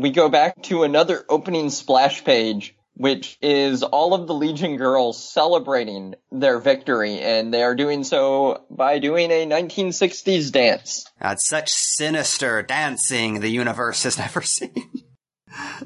We 0.00 0.10
go 0.10 0.28
back 0.28 0.62
to 0.64 0.84
another 0.84 1.24
opening 1.28 1.70
splash 1.70 2.22
page, 2.22 2.75
which 2.96 3.36
is 3.42 3.82
all 3.82 4.14
of 4.14 4.26
the 4.26 4.32
Legion 4.32 4.78
girls 4.78 5.22
celebrating 5.22 6.14
their 6.32 6.58
victory, 6.58 7.20
and 7.20 7.52
they 7.52 7.62
are 7.62 7.74
doing 7.74 8.04
so 8.04 8.64
by 8.70 8.98
doing 8.98 9.30
a 9.30 9.46
1960s 9.46 10.50
dance. 10.50 11.04
That's 11.20 11.46
such 11.46 11.70
sinister 11.70 12.62
dancing 12.62 13.40
the 13.40 13.50
universe 13.50 14.04
has 14.04 14.16
never 14.26 14.40
seen. 14.40 15.04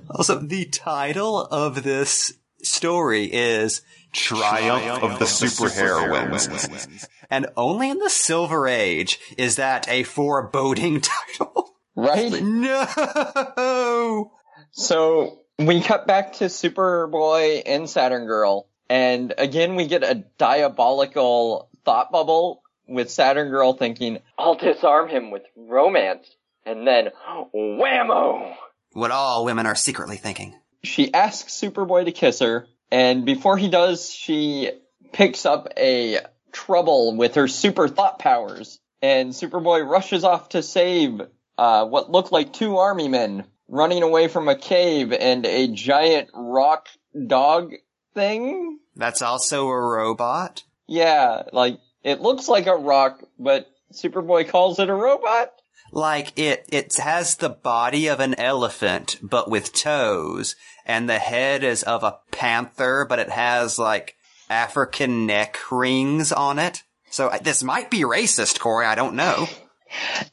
also, 0.08 0.38
the 0.38 0.66
title 0.66 1.40
of 1.40 1.82
this 1.82 2.32
story 2.62 3.24
is 3.24 3.82
Triumph 4.12 5.02
of 5.02 5.18
the 5.18 5.24
Superheroines. 5.24 7.08
And 7.28 7.48
only 7.56 7.90
in 7.90 7.98
the 7.98 8.10
Silver 8.10 8.68
Age 8.68 9.18
is 9.36 9.56
that 9.56 9.88
a 9.88 10.04
foreboding 10.04 11.00
title. 11.38 11.74
Right? 11.96 12.40
no! 12.40 14.30
So 14.72 15.40
we 15.66 15.82
cut 15.82 16.06
back 16.06 16.34
to 16.34 16.44
Superboy 16.46 17.62
and 17.66 17.88
Saturn 17.88 18.26
Girl, 18.26 18.68
and 18.88 19.34
again 19.36 19.76
we 19.76 19.86
get 19.86 20.02
a 20.02 20.24
diabolical 20.38 21.68
thought 21.84 22.10
bubble 22.10 22.62
with 22.88 23.10
Saturn 23.10 23.50
Girl 23.50 23.74
thinking, 23.74 24.18
I'll 24.38 24.56
disarm 24.56 25.08
him 25.08 25.30
with 25.30 25.42
romance. 25.56 26.26
And 26.66 26.86
then, 26.86 27.10
whammo! 27.54 28.54
What 28.92 29.10
all 29.10 29.44
women 29.44 29.66
are 29.66 29.74
secretly 29.74 30.16
thinking. 30.16 30.54
She 30.82 31.12
asks 31.12 31.52
Superboy 31.52 32.04
to 32.06 32.12
kiss 32.12 32.40
her, 32.40 32.66
and 32.90 33.24
before 33.24 33.56
he 33.56 33.68
does, 33.68 34.12
she 34.12 34.70
picks 35.12 35.46
up 35.46 35.72
a 35.76 36.20
trouble 36.52 37.16
with 37.16 37.36
her 37.36 37.48
super 37.48 37.88
thought 37.88 38.18
powers, 38.18 38.78
and 39.00 39.30
Superboy 39.30 39.88
rushes 39.88 40.24
off 40.24 40.50
to 40.50 40.62
save 40.62 41.20
uh, 41.56 41.86
what 41.86 42.10
look 42.10 42.32
like 42.32 42.52
two 42.52 42.78
army 42.78 43.08
men 43.08 43.44
running 43.70 44.02
away 44.02 44.28
from 44.28 44.48
a 44.48 44.56
cave 44.56 45.12
and 45.12 45.46
a 45.46 45.68
giant 45.68 46.28
rock 46.34 46.88
dog 47.26 47.72
thing. 48.14 48.78
That's 48.96 49.22
also 49.22 49.68
a 49.68 49.80
robot? 49.80 50.64
Yeah, 50.86 51.44
like 51.52 51.78
it 52.02 52.20
looks 52.20 52.48
like 52.48 52.66
a 52.66 52.74
rock, 52.74 53.22
but 53.38 53.68
Superboy 53.92 54.48
calls 54.48 54.78
it 54.78 54.90
a 54.90 54.94
robot. 54.94 55.52
Like 55.92 56.38
it, 56.38 56.66
it 56.68 56.96
has 56.96 57.36
the 57.36 57.48
body 57.48 58.08
of 58.08 58.20
an 58.20 58.34
elephant, 58.34 59.18
but 59.22 59.50
with 59.50 59.72
toes, 59.72 60.56
and 60.84 61.08
the 61.08 61.18
head 61.18 61.64
is 61.64 61.82
of 61.82 62.02
a 62.02 62.18
panther, 62.30 63.06
but 63.08 63.18
it 63.18 63.30
has 63.30 63.78
like 63.78 64.16
African 64.48 65.26
neck 65.26 65.58
rings 65.70 66.32
on 66.32 66.58
it. 66.58 66.82
So 67.10 67.30
this 67.42 67.62
might 67.62 67.90
be 67.90 68.00
racist, 68.00 68.60
Corey. 68.60 68.86
I 68.86 68.94
don't 68.94 69.14
know. 69.14 69.48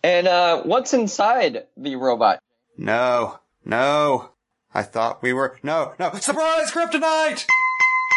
And 0.04 0.28
uh, 0.28 0.62
what's 0.62 0.94
inside 0.94 1.66
the 1.76 1.96
robot? 1.96 2.38
No, 2.78 3.40
no. 3.66 4.32
I 4.74 4.84
thought 4.84 5.24
we 5.24 5.34
were, 5.34 5.58
no, 5.64 5.94
no. 6.00 6.14
Surprise, 6.14 6.72
Kryptonite! 6.72 7.46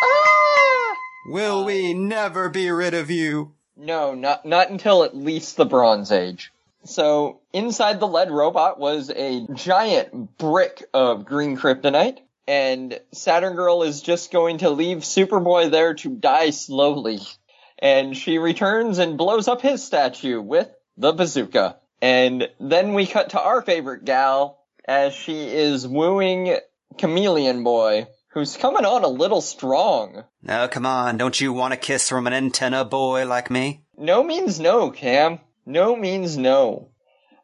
Ah! 0.02 0.96
Will 1.26 1.64
we 1.64 1.94
never 1.94 2.48
be 2.48 2.70
rid 2.70 2.92
of 2.92 3.10
you? 3.10 3.54
No, 3.76 4.14
not 4.14 4.44
not 4.44 4.68
until 4.68 5.04
at 5.04 5.16
least 5.16 5.56
the 5.56 5.64
Bronze 5.64 6.12
Age. 6.12 6.52
So 6.84 7.40
inside 7.52 8.00
the 8.00 8.06
lead 8.06 8.30
robot 8.30 8.78
was 8.78 9.10
a 9.10 9.46
giant 9.54 10.36
brick 10.38 10.84
of 10.92 11.24
green 11.24 11.56
kryptonite, 11.56 12.18
and 12.46 12.98
Saturn 13.12 13.54
Girl 13.54 13.82
is 13.82 14.02
just 14.02 14.32
going 14.32 14.58
to 14.58 14.70
leave 14.70 14.98
Superboy 14.98 15.70
there 15.70 15.94
to 15.94 16.10
die 16.10 16.50
slowly. 16.50 17.20
And 17.78 18.14
she 18.16 18.38
returns 18.38 18.98
and 18.98 19.16
blows 19.16 19.48
up 19.48 19.62
his 19.62 19.82
statue 19.82 20.40
with 20.40 20.68
the 20.98 21.12
bazooka. 21.12 21.76
And 22.02 22.48
then 22.58 22.94
we 22.94 23.06
cut 23.06 23.30
to 23.30 23.40
our 23.40 23.62
favorite 23.62 24.04
gal 24.04 24.58
as 24.86 25.14
she 25.14 25.46
is 25.46 25.86
wooing 25.86 26.56
Chameleon 26.98 27.62
Boy, 27.62 28.06
who's 28.28 28.56
coming 28.56 28.84
on 28.84 29.04
a 29.04 29.08
little 29.08 29.40
strong. 29.40 30.24
No, 30.42 30.68
come 30.68 30.86
on. 30.86 31.16
Don't 31.16 31.40
you 31.40 31.52
want 31.52 31.74
a 31.74 31.76
kiss 31.76 32.08
from 32.08 32.26
an 32.26 32.32
antenna 32.32 32.84
boy 32.84 33.26
like 33.26 33.50
me? 33.50 33.84
No 33.96 34.22
means 34.22 34.58
no, 34.58 34.90
Cam. 34.90 35.40
No 35.66 35.94
means 35.94 36.36
no. 36.36 36.88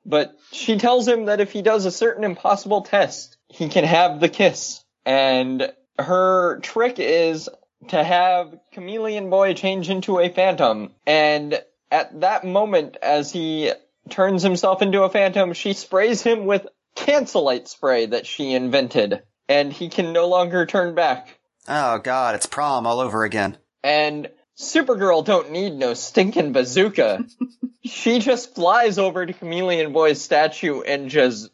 But 0.05 0.35
she 0.53 0.79
tells 0.79 1.07
him 1.07 1.27
that 1.27 1.41
if 1.41 1.53
he 1.53 1.63
does 1.63 1.85
a 1.85 1.91
certain 1.91 2.25
impossible 2.25 2.83
test, 2.83 3.37
he 3.49 3.69
can 3.69 3.85
have 3.85 4.21
the 4.21 4.29
kiss. 4.29 4.83
And 5.05 5.73
her 5.99 6.61
trick 6.61 6.99
is 6.99 7.49
to 7.89 8.03
have 8.03 8.55
Chameleon 8.73 9.31
Boy 9.31 9.55
change 9.55 9.91
into 9.91 10.19
a 10.19 10.29
phantom. 10.29 10.93
And 11.07 11.61
at 11.91 12.21
that 12.21 12.45
moment, 12.45 12.97
as 13.03 13.31
he 13.31 13.73
turns 14.11 14.43
himself 14.43 14.83
into 14.83 15.03
a 15.03 15.11
phantom, 15.11 15.53
she 15.53 15.73
sprays 15.73 16.23
him 16.23 16.47
with 16.47 16.67
cancelite 16.97 17.69
spray 17.69 18.07
that 18.07 18.27
she 18.27 18.53
invented. 18.53 19.23
And 19.49 19.73
he 19.73 19.89
can 19.89 20.13
no 20.13 20.29
longer 20.29 20.67
turn 20.67 20.95
back. 20.95 21.39
Oh 21.69 21.99
god, 21.99 22.35
it's 22.35 22.47
prom 22.47 22.87
all 22.87 23.01
over 23.01 23.25
again. 23.25 23.57
And 23.83 24.29
Supergirl 24.59 25.25
don't 25.25 25.51
need 25.51 25.75
no 25.75 25.95
stinking 25.95 26.53
bazooka. 26.53 27.25
she 27.85 28.19
just 28.19 28.55
flies 28.55 28.99
over 28.99 29.25
to 29.25 29.33
Chameleon 29.33 29.93
Boy's 29.93 30.21
statue 30.21 30.81
and 30.81 31.11
just 31.11 31.51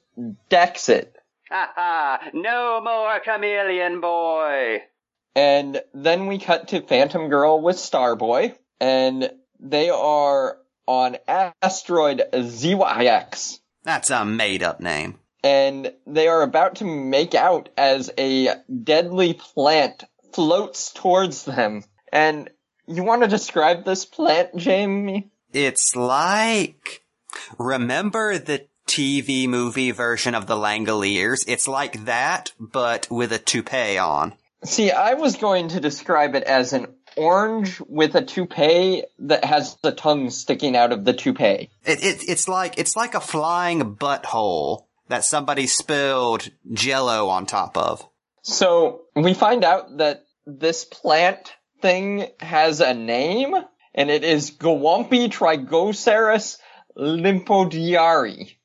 decks 0.49 0.88
it. 0.88 1.16
Ha 1.50 1.71
ha! 1.75 2.30
No 2.32 2.80
more 2.82 3.21
chameleon 3.21 4.00
boy! 4.00 4.82
And 5.35 5.80
then 5.92 6.26
we 6.26 6.38
cut 6.38 6.68
to 6.68 6.80
Phantom 6.80 7.28
Girl 7.28 7.61
with 7.61 7.76
Starboy, 7.76 8.54
and 8.80 9.30
they 9.61 9.90
are 9.90 10.56
on 10.86 11.16
asteroid 11.28 12.22
ZYX. 12.32 13.58
That's 13.84 14.10
a 14.10 14.24
made 14.24 14.62
up 14.62 14.80
name. 14.80 15.18
and 15.44 15.92
they 16.06 16.28
are 16.28 16.42
about 16.42 16.76
to 16.76 16.84
make 16.84 17.34
out 17.34 17.68
as 17.76 18.10
a 18.16 18.54
deadly 18.84 19.34
plant 19.34 20.04
floats 20.32 20.92
towards 20.92 21.44
them. 21.44 21.82
And 22.12 22.48
you 22.86 23.02
want 23.02 23.22
to 23.22 23.28
describe 23.28 23.84
this 23.84 24.04
plant, 24.04 24.56
Jamie? 24.56 25.30
It's 25.52 25.96
like, 25.96 27.02
remember 27.58 28.38
the 28.38 28.66
TV 28.86 29.48
movie 29.48 29.90
version 29.90 30.34
of 30.34 30.46
the 30.46 30.54
Langoliers? 30.56 31.44
It's 31.48 31.66
like 31.66 32.04
that, 32.04 32.52
but 32.60 33.08
with 33.10 33.32
a 33.32 33.38
toupee 33.38 33.98
on. 33.98 34.34
See, 34.64 34.90
I 34.92 35.14
was 35.14 35.36
going 35.36 35.68
to 35.68 35.80
describe 35.80 36.34
it 36.36 36.44
as 36.44 36.72
an 36.72 36.86
orange 37.16 37.81
with 37.81 38.14
a 38.14 38.23
toupee 38.23 39.04
that 39.21 39.45
has 39.45 39.76
the 39.83 39.92
tongue 39.92 40.31
sticking 40.31 40.76
out 40.76 40.92
of 40.92 41.04
the 41.04 41.12
toupee. 41.12 41.71
It, 41.85 42.04
it, 42.04 42.28
it's 42.28 42.49
like, 42.49 42.78
it's 42.78 42.97
like 42.97 43.14
a 43.14 43.21
flying 43.21 43.97
butthole 43.97 44.85
that 45.09 45.25
somebody 45.25 45.66
spilled 45.66 46.50
jello 46.73 47.28
on 47.28 47.47
top 47.47 47.76
of. 47.76 48.07
So 48.42 49.02
we 49.14 49.35
find 49.35 49.64
out 49.64 49.99
that 49.99 50.25
this 50.47 50.85
plant 50.85 51.52
thing 51.81 52.28
has 52.40 52.81
a 52.81 52.95
name, 52.95 53.54
and 53.95 54.11
it 54.11 54.25
is 54.25 54.50
Gawampi 54.50 55.28
trigoceras 55.28 56.59
lympodiari. 56.97 58.57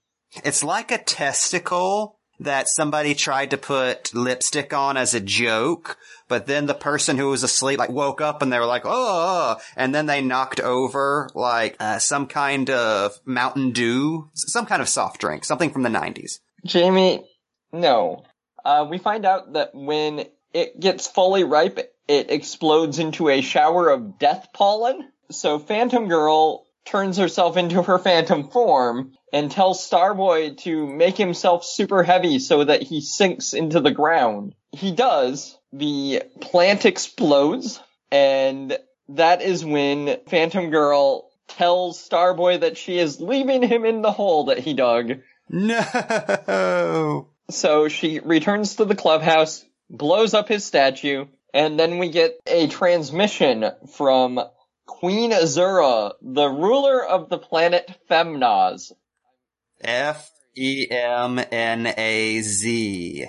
It's 0.43 0.63
like 0.63 0.91
a 0.91 0.97
testicle 0.97 2.16
that 2.39 2.69
somebody 2.69 3.15
tried 3.15 3.51
to 3.51 3.57
put 3.57 4.13
lipstick 4.13 4.73
on 4.73 4.97
as 4.97 5.13
a 5.13 5.19
joke, 5.19 5.97
but 6.27 6.45
then 6.45 6.65
the 6.65 6.73
person 6.73 7.17
who 7.17 7.29
was 7.29 7.43
asleep 7.43 7.79
like 7.79 7.89
woke 7.89 8.21
up 8.21 8.41
and 8.41 8.51
they 8.51 8.59
were 8.59 8.65
like, 8.65 8.83
oh, 8.85 9.57
and 9.75 9.93
then 9.93 10.05
they 10.05 10.21
knocked 10.21 10.59
over 10.59 11.29
like 11.33 11.75
uh, 11.79 11.99
some 11.99 12.27
kind 12.27 12.69
of 12.69 13.19
Mountain 13.25 13.71
Dew, 13.71 14.29
some 14.33 14.65
kind 14.65 14.81
of 14.81 14.89
soft 14.89 15.19
drink, 15.19 15.45
something 15.45 15.71
from 15.71 15.83
the 15.83 15.89
90s. 15.89 16.39
Jamie, 16.65 17.25
no. 17.71 18.23
Uh, 18.63 18.85
we 18.89 18.97
find 18.97 19.25
out 19.25 19.53
that 19.53 19.73
when 19.73 20.25
it 20.53 20.79
gets 20.79 21.07
fully 21.07 21.43
ripe, 21.43 21.79
it 22.07 22.31
explodes 22.31 22.99
into 22.99 23.29
a 23.29 23.41
shower 23.41 23.89
of 23.89 24.19
death 24.19 24.49
pollen. 24.53 25.11
So 25.31 25.59
Phantom 25.59 26.07
Girl 26.07 26.66
turns 26.87 27.17
herself 27.17 27.57
into 27.57 27.83
her 27.83 27.99
phantom 27.99 28.49
form 28.49 29.13
and 29.31 29.51
tells 29.51 29.87
Starboy 29.87 30.57
to 30.57 30.87
make 30.87 31.17
himself 31.17 31.65
super 31.65 32.01
heavy 32.01 32.39
so 32.39 32.63
that 32.63 32.81
he 32.81 33.01
sinks 33.01 33.53
into 33.53 33.79
the 33.79 33.91
ground. 33.91 34.55
He 34.71 34.91
does. 34.91 35.57
The 35.73 36.23
plant 36.39 36.85
explodes 36.85 37.79
and 38.11 38.77
that 39.09 39.41
is 39.41 39.63
when 39.63 40.17
Phantom 40.27 40.69
Girl 40.69 41.29
tells 41.47 41.97
Starboy 41.97 42.61
that 42.61 42.77
she 42.77 42.97
is 42.97 43.21
leaving 43.21 43.61
him 43.61 43.85
in 43.85 44.01
the 44.01 44.11
hole 44.11 44.45
that 44.45 44.59
he 44.59 44.73
dug. 44.73 45.19
No! 45.49 47.29
So 47.49 47.87
she 47.87 48.19
returns 48.19 48.75
to 48.75 48.85
the 48.85 48.95
clubhouse, 48.95 49.63
blows 49.89 50.33
up 50.33 50.49
his 50.49 50.65
statue, 50.65 51.25
and 51.53 51.79
then 51.79 51.97
we 51.97 52.09
get 52.09 52.37
a 52.45 52.67
transmission 52.67 53.65
from 53.95 54.39
Queen 54.87 55.31
Azura, 55.31 56.13
the 56.21 56.47
ruler 56.47 57.05
of 57.05 57.29
the 57.29 57.37
planet 57.37 57.91
Femnaz. 58.09 58.93
F 59.79 60.31
E 60.55 60.87
M 60.89 61.39
N 61.51 61.93
A 61.95 62.41
Z. 62.41 63.27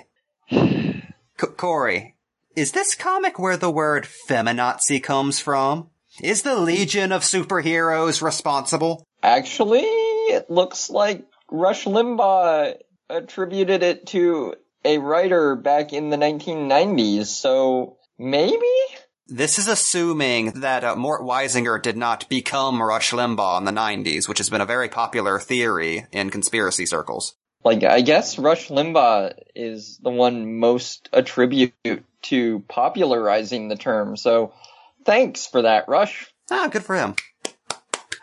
C- 0.49 1.03
Corey, 1.37 2.15
is 2.55 2.71
this 2.71 2.95
comic 2.95 3.37
where 3.37 3.57
the 3.57 3.69
word 3.69 4.07
feminazi 4.27 5.01
comes 5.01 5.39
from? 5.39 5.89
Is 6.23 6.41
the 6.41 6.55
Legion 6.55 7.11
of 7.11 7.21
Superheroes 7.21 8.21
responsible? 8.21 9.03
Actually, 9.21 9.83
it 9.83 10.49
looks 10.49 10.89
like 10.89 11.25
Rush 11.51 11.85
Limbaugh 11.85 12.75
attributed 13.09 13.83
it 13.83 14.07
to 14.07 14.55
a 14.83 14.97
writer 14.97 15.55
back 15.55 15.93
in 15.93 16.09
the 16.09 16.17
1990s, 16.17 17.27
so 17.27 17.97
maybe? 18.17 18.57
This 19.31 19.59
is 19.59 19.67
assuming 19.67 20.61
that 20.61 20.83
uh, 20.83 20.95
Mort 20.95 21.21
Weisinger 21.21 21.79
did 21.79 21.95
not 21.95 22.27
become 22.29 22.81
Rush 22.81 23.11
Limbaugh 23.11 23.59
in 23.59 23.65
the 23.65 23.71
90s, 23.71 24.27
which 24.27 24.39
has 24.39 24.49
been 24.49 24.59
a 24.59 24.65
very 24.65 24.89
popular 24.89 25.39
theory 25.39 26.07
in 26.11 26.31
conspiracy 26.31 26.87
circles. 26.87 27.35
Like, 27.63 27.83
I 27.83 28.01
guess 28.01 28.39
Rush 28.39 28.69
Limbaugh 28.69 29.33
is 29.53 29.99
the 30.01 30.09
one 30.09 30.57
most 30.57 31.09
attribute 31.13 31.73
to 32.23 32.63
popularizing 32.67 33.67
the 33.67 33.75
term, 33.75 34.17
so 34.17 34.51
thanks 35.05 35.45
for 35.45 35.61
that, 35.61 35.87
Rush. 35.87 36.33
Ah, 36.49 36.67
good 36.71 36.83
for 36.83 36.95
him. 36.95 37.15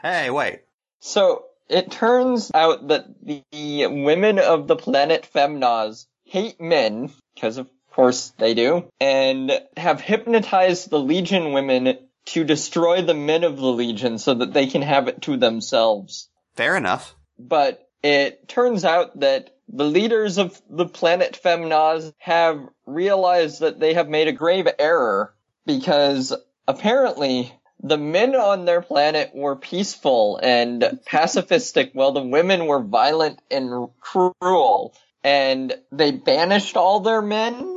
Hey, 0.03 0.31
wait. 0.31 0.63
So, 0.99 1.45
it 1.69 1.93
turns 1.93 2.51
out 2.53 2.89
that 2.89 3.07
the 3.23 3.87
women 3.87 4.41
of 4.41 4.67
the 4.67 4.77
planet 4.77 5.29
Femnaz 5.33 6.07
hate 6.25 6.61
men, 6.61 7.13
because 7.35 7.59
of 7.59 7.71
course 7.97 8.33
they 8.39 8.53
do, 8.53 8.89
and 9.01 9.51
have 9.77 10.03
hypnotized 10.03 10.91
the 10.91 11.01
Legion 11.01 11.53
women 11.53 11.97
to 12.27 12.45
destroy 12.45 13.01
the 13.01 13.15
men 13.15 13.43
of 13.43 13.57
the 13.57 13.73
Legion 13.73 14.19
so 14.19 14.35
that 14.35 14.53
they 14.53 14.67
can 14.67 14.83
have 14.83 15.09
it 15.09 15.23
to 15.23 15.39
themselves. 15.39 16.29
Fair 16.55 16.77
enough. 16.77 17.15
But 17.39 17.89
it 18.03 18.49
turns 18.49 18.85
out 18.85 19.21
that 19.21 19.57
the 19.69 19.85
leaders 19.85 20.37
of 20.37 20.61
the 20.69 20.87
planet 20.87 21.41
Femnaz 21.43 22.13
have 22.19 22.61
realized 22.85 23.61
that 23.61 23.81
they 23.81 23.95
have 23.95 24.09
made 24.09 24.29
a 24.29 24.33
grave 24.33 24.69
error 24.79 25.35
because 25.65 26.35
apparently 26.69 27.53
the 27.83 27.99
men 27.99 28.35
on 28.37 28.65
their 28.65 28.83
planet 28.83 29.31
were 29.35 29.57
peaceful 29.57 30.39
and 30.43 30.83
pacifistic 31.07 31.95
while 31.95 32.13
the 32.13 32.23
women 32.23 32.67
were 32.67 32.83
violent 32.83 33.41
and 33.51 33.89
cruel. 34.01 34.95
And 35.25 35.75
they 35.91 36.13
banished 36.13 36.77
all 36.77 37.01
their 37.01 37.23
men 37.23 37.76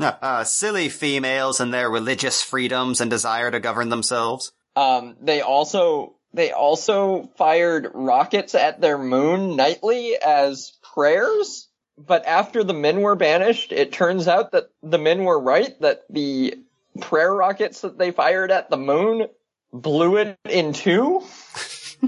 uh, 0.00 0.44
silly 0.44 0.88
females 0.88 1.60
and 1.60 1.72
their 1.72 1.90
religious 1.90 2.42
freedoms 2.42 3.00
and 3.00 3.10
desire 3.10 3.50
to 3.50 3.60
govern 3.60 3.88
themselves. 3.88 4.52
Um, 4.76 5.16
they 5.20 5.40
also 5.40 6.14
they 6.32 6.52
also 6.52 7.30
fired 7.36 7.90
rockets 7.94 8.54
at 8.54 8.80
their 8.80 8.98
moon 8.98 9.56
nightly 9.56 10.16
as 10.16 10.72
prayers. 10.82 11.68
But 11.96 12.26
after 12.26 12.62
the 12.62 12.74
men 12.74 13.00
were 13.00 13.16
banished, 13.16 13.72
it 13.72 13.92
turns 13.92 14.28
out 14.28 14.52
that 14.52 14.70
the 14.82 14.98
men 14.98 15.24
were 15.24 15.40
right 15.40 15.78
that 15.80 16.02
the 16.08 16.54
prayer 17.00 17.34
rockets 17.34 17.80
that 17.80 17.98
they 17.98 18.12
fired 18.12 18.52
at 18.52 18.70
the 18.70 18.76
moon 18.76 19.26
blew 19.72 20.16
it 20.16 20.38
in 20.48 20.72
two. 20.72 21.22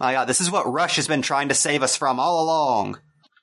My 0.00 0.14
God, 0.14 0.24
this 0.24 0.40
is 0.40 0.50
what 0.50 0.70
Rush 0.70 0.96
has 0.96 1.06
been 1.06 1.22
trying 1.22 1.50
to 1.50 1.54
save 1.54 1.84
us 1.84 1.96
from 1.96 2.18
all 2.18 2.42
along. 2.42 2.98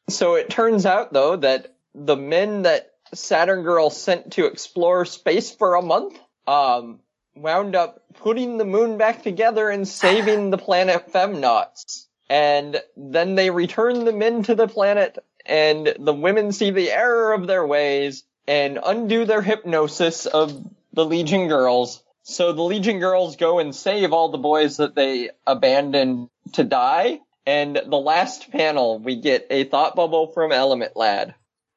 So 0.09 0.35
it 0.35 0.49
turns 0.49 0.85
out 0.85 1.13
though 1.13 1.37
that 1.37 1.75
the 1.95 2.17
men 2.17 2.63
that 2.63 2.88
Saturn 3.13 3.63
Girl 3.63 3.89
sent 3.89 4.33
to 4.33 4.45
explore 4.45 5.05
space 5.05 5.51
for 5.51 5.75
a 5.75 5.81
month, 5.81 6.19
um, 6.47 6.99
wound 7.35 7.75
up 7.75 8.03
putting 8.15 8.57
the 8.57 8.65
moon 8.65 8.97
back 8.97 9.23
together 9.23 9.69
and 9.69 9.87
saving 9.87 10.49
the 10.49 10.57
planet 10.57 11.11
Femnaz. 11.11 12.05
And 12.29 12.81
then 12.95 13.35
they 13.35 13.49
return 13.49 14.05
the 14.05 14.13
men 14.13 14.43
to 14.43 14.55
the 14.55 14.67
planet 14.67 15.17
and 15.45 15.95
the 15.99 16.13
women 16.13 16.51
see 16.51 16.71
the 16.71 16.91
error 16.91 17.33
of 17.33 17.47
their 17.47 17.65
ways 17.65 18.23
and 18.47 18.79
undo 18.83 19.25
their 19.25 19.41
hypnosis 19.41 20.25
of 20.25 20.63
the 20.93 21.05
Legion 21.05 21.47
girls. 21.47 22.03
So 22.23 22.53
the 22.53 22.61
Legion 22.61 22.99
girls 22.99 23.35
go 23.35 23.59
and 23.59 23.75
save 23.75 24.13
all 24.13 24.29
the 24.29 24.37
boys 24.37 24.77
that 24.77 24.95
they 24.95 25.31
abandoned 25.47 26.29
to 26.53 26.63
die. 26.63 27.19
And 27.45 27.75
the 27.75 27.97
last 27.97 28.51
panel, 28.51 28.99
we 28.99 29.15
get 29.15 29.47
a 29.49 29.63
thought 29.63 29.95
bubble 29.95 30.27
from 30.27 30.51
Element 30.51 30.95
Lad. 30.95 31.33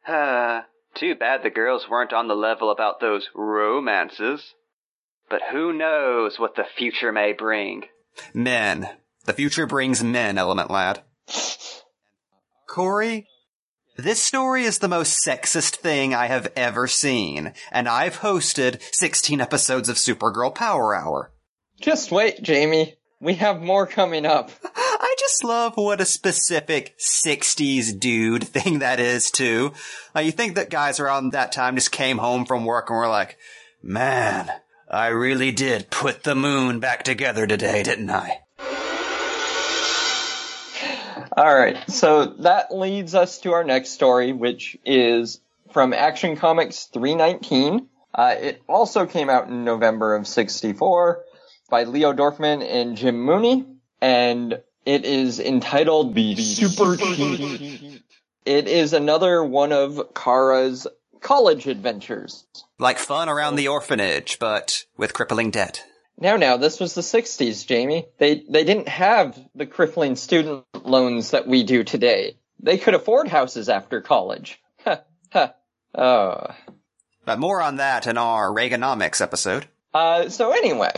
Ah, 0.07 0.67
too 0.95 1.15
bad 1.15 1.43
the 1.43 1.51
girls 1.51 1.89
weren't 1.89 2.13
on 2.13 2.29
the 2.29 2.35
level 2.35 2.71
about 2.71 3.01
those 3.01 3.29
romances. 3.35 4.55
But 5.29 5.43
who 5.51 5.73
knows 5.73 6.39
what 6.39 6.57
the 6.57 6.65
future 6.77 7.13
may 7.13 7.33
bring. 7.33 7.85
Men. 8.35 8.89
The 9.25 9.33
future 9.33 9.67
brings 9.67 10.03
men, 10.03 10.37
Element 10.37 10.71
Lad. 10.71 11.03
Corey, 12.69 13.27
this 13.97 14.23
story 14.23 14.65
is 14.65 14.79
the 14.79 14.89
most 14.89 15.25
sexist 15.25 15.77
thing 15.77 16.15
I 16.15 16.27
have 16.27 16.51
ever 16.57 16.87
seen, 16.87 17.53
and 17.71 17.89
I've 17.89 18.19
hosted 18.19 18.81
16 18.93 19.41
episodes 19.41 19.89
of 19.89 19.97
Supergirl 19.97 20.55
Power 20.55 20.95
Hour. 20.95 21.33
Just 21.81 22.11
wait, 22.11 22.43
Jamie. 22.43 22.97
We 23.21 23.35
have 23.35 23.61
more 23.61 23.87
coming 23.87 24.25
up. 24.27 24.51
I 25.05 25.17
just 25.19 25.43
love 25.43 25.77
what 25.77 26.01
a 26.01 26.05
specific 26.05 26.97
60s 26.97 27.99
dude 27.99 28.45
thing 28.49 28.79
that 28.79 29.01
is, 29.01 29.33
too. 29.33 29.73
You 30.17 30.31
think 30.31 30.55
that 30.55 30.71
guys 30.71 31.01
around 31.01 31.33
that 31.33 31.51
time 31.51 31.75
just 31.75 31.91
came 31.91 32.19
home 32.19 32.47
from 32.47 32.65
work 32.65 32.89
and 32.89 32.97
were 32.97 33.09
like, 33.09 33.37
man, 33.83 34.49
I 34.89 35.09
really 35.09 35.51
did 35.51 35.91
put 35.91 36.23
the 36.23 36.37
moon 36.37 36.79
back 36.79 37.03
together 37.03 37.49
today, 37.49 37.83
didn't 37.83 38.11
I? 38.11 38.43
Alright, 41.37 41.91
so 41.91 42.27
that 42.27 42.73
leads 42.73 43.15
us 43.17 43.41
to 43.41 43.53
our 43.55 43.65
next 43.65 43.91
story, 43.91 44.33
which 44.33 44.77
is 44.85 45.41
from 45.73 45.95
Action 45.95 46.37
Comics 46.37 46.85
319. 46.85 47.89
Uh, 48.15 48.35
it 48.39 48.63
also 48.69 49.07
came 49.07 49.31
out 49.31 49.49
in 49.49 49.65
November 49.65 50.15
of 50.15 50.29
64 50.29 51.25
by 51.71 51.85
Leo 51.85 52.13
Dorfman 52.13 52.63
and 52.63 52.97
Jim 52.97 53.19
Mooney. 53.21 53.65
And 54.01 54.61
It 54.85 55.05
is 55.05 55.39
entitled 55.39 56.15
The 56.15 56.35
Super 56.37 56.97
Cheat. 56.97 58.03
It 58.45 58.67
is 58.67 58.93
another 58.93 59.45
one 59.45 59.73
of 59.73 60.13
Kara's 60.15 60.87
college 61.21 61.69
adventures. 61.69 62.45
Like 62.79 62.99
fun 62.99 63.29
around 63.29 63.55
the 63.55 63.69
orphanage, 63.69 64.39
but 64.41 64.85
with 64.97 65.15
crippling 65.15 65.51
debt. 65.51 65.85
Now, 66.19 66.37
now, 66.37 66.57
this 66.57 66.81
was 66.81 66.95
the 66.95 67.01
60s, 67.01 67.67
Jamie. 67.67 68.07
They, 68.19 68.43
they 68.49 68.65
didn't 68.65 68.89
have 68.89 69.39
the 69.55 69.67
crippling 69.67 70.17
student 70.17 70.65
loans 70.85 71.31
that 71.31 71.47
we 71.47 71.63
do 71.63 71.85
today. 71.85 72.37
They 72.61 72.79
could 72.79 72.95
afford 72.95 73.29
houses 73.29 73.69
after 73.69 74.01
college. 74.01 74.61
Ha, 74.85 75.01
ha. 75.33 75.55
Oh. 75.95 76.55
But 77.25 77.39
more 77.39 77.63
on 77.63 77.77
that 77.77 78.09
in 78.09 78.19
our 78.19 78.49
Reaganomics 78.49 79.21
episode. 79.21 79.67
Uh, 79.95 80.29
so 80.29 80.51
anyway, 80.51 80.91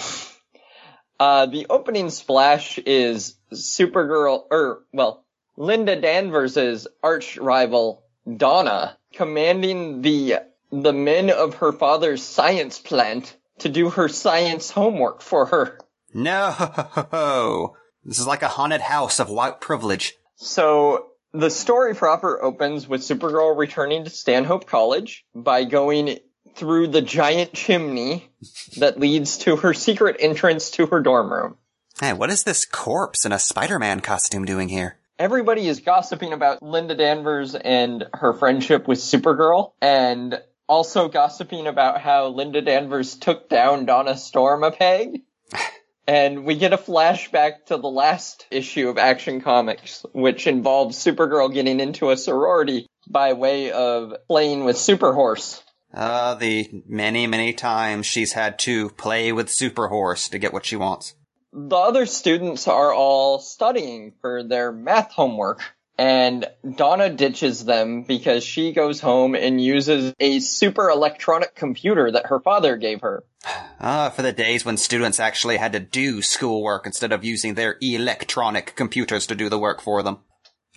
uh, 1.24 1.46
the 1.46 1.66
opening 1.70 2.10
splash 2.10 2.78
is 2.78 3.36
Supergirl, 3.50 4.44
or, 4.50 4.82
well, 4.92 5.24
Linda 5.56 5.98
Danvers' 5.98 6.86
arch 7.02 7.38
rival, 7.38 8.04
Donna, 8.36 8.98
commanding 9.14 10.02
the, 10.02 10.40
the 10.70 10.92
men 10.92 11.30
of 11.30 11.54
her 11.56 11.72
father's 11.72 12.22
science 12.22 12.78
plant 12.78 13.34
to 13.60 13.70
do 13.70 13.88
her 13.88 14.06
science 14.06 14.70
homework 14.70 15.22
for 15.22 15.46
her. 15.46 15.78
No! 16.12 17.74
This 18.04 18.18
is 18.18 18.26
like 18.26 18.42
a 18.42 18.48
haunted 18.48 18.82
house 18.82 19.18
of 19.18 19.30
white 19.30 19.62
privilege. 19.62 20.12
So 20.34 21.06
the 21.32 21.48
story 21.48 21.94
proper 21.94 22.42
opens 22.42 22.86
with 22.86 23.00
Supergirl 23.00 23.56
returning 23.56 24.04
to 24.04 24.10
Stanhope 24.10 24.66
College 24.66 25.24
by 25.34 25.64
going 25.64 26.18
through 26.54 26.88
the 26.88 27.02
giant 27.02 27.52
chimney 27.52 28.30
that 28.78 28.98
leads 28.98 29.38
to 29.38 29.56
her 29.56 29.74
secret 29.74 30.16
entrance 30.18 30.70
to 30.72 30.86
her 30.86 31.00
dorm 31.00 31.32
room. 31.32 31.56
Hey, 32.00 32.12
what 32.12 32.30
is 32.30 32.42
this 32.42 32.64
corpse 32.64 33.24
in 33.24 33.32
a 33.32 33.38
Spider-Man 33.38 34.00
costume 34.00 34.44
doing 34.44 34.68
here? 34.68 34.96
Everybody 35.18 35.68
is 35.68 35.80
gossiping 35.80 36.32
about 36.32 36.62
Linda 36.62 36.96
Danvers 36.96 37.54
and 37.54 38.04
her 38.12 38.32
friendship 38.32 38.88
with 38.88 38.98
Supergirl 38.98 39.72
and 39.80 40.40
also 40.68 41.08
gossiping 41.08 41.68
about 41.68 42.00
how 42.00 42.28
Linda 42.28 42.62
Danvers 42.62 43.14
took 43.14 43.48
down 43.48 43.86
Donna 43.86 44.16
Storm 44.16 44.64
a 44.64 44.72
peg. 44.72 45.22
And 46.06 46.44
we 46.44 46.56
get 46.56 46.74
a 46.74 46.78
flashback 46.78 47.66
to 47.66 47.78
the 47.78 47.88
last 47.88 48.46
issue 48.50 48.90
of 48.90 48.98
Action 48.98 49.40
Comics, 49.40 50.04
which 50.12 50.46
involves 50.46 50.98
Supergirl 50.98 51.52
getting 51.52 51.80
into 51.80 52.10
a 52.10 52.16
sorority 52.16 52.86
by 53.08 53.32
way 53.32 53.72
of 53.72 54.12
playing 54.28 54.64
with 54.64 54.76
Superhorse. 54.76 55.62
Uh, 55.94 56.34
the 56.34 56.82
many, 56.88 57.26
many 57.26 57.52
times 57.52 58.04
she's 58.04 58.32
had 58.32 58.58
to 58.58 58.90
play 58.90 59.32
with 59.32 59.46
Superhorse 59.46 60.28
to 60.30 60.38
get 60.38 60.52
what 60.52 60.66
she 60.66 60.76
wants. 60.76 61.14
The 61.52 61.76
other 61.76 62.04
students 62.06 62.66
are 62.66 62.92
all 62.92 63.38
studying 63.38 64.14
for 64.20 64.42
their 64.42 64.72
math 64.72 65.12
homework, 65.12 65.62
and 65.96 66.46
Donna 66.76 67.10
ditches 67.10 67.64
them 67.64 68.02
because 68.02 68.42
she 68.42 68.72
goes 68.72 69.00
home 69.00 69.36
and 69.36 69.62
uses 69.62 70.12
a 70.18 70.40
super 70.40 70.90
electronic 70.90 71.54
computer 71.54 72.10
that 72.10 72.26
her 72.26 72.40
father 72.40 72.76
gave 72.76 73.02
her. 73.02 73.22
Ah, 73.86 74.08
for 74.08 74.22
the 74.22 74.32
days 74.32 74.64
when 74.64 74.78
students 74.78 75.20
actually 75.20 75.58
had 75.58 75.72
to 75.72 75.80
do 75.80 76.22
schoolwork 76.22 76.86
instead 76.86 77.12
of 77.12 77.22
using 77.22 77.52
their 77.52 77.76
electronic 77.82 78.74
computers 78.76 79.26
to 79.26 79.34
do 79.34 79.50
the 79.50 79.58
work 79.58 79.82
for 79.82 80.02
them. 80.02 80.20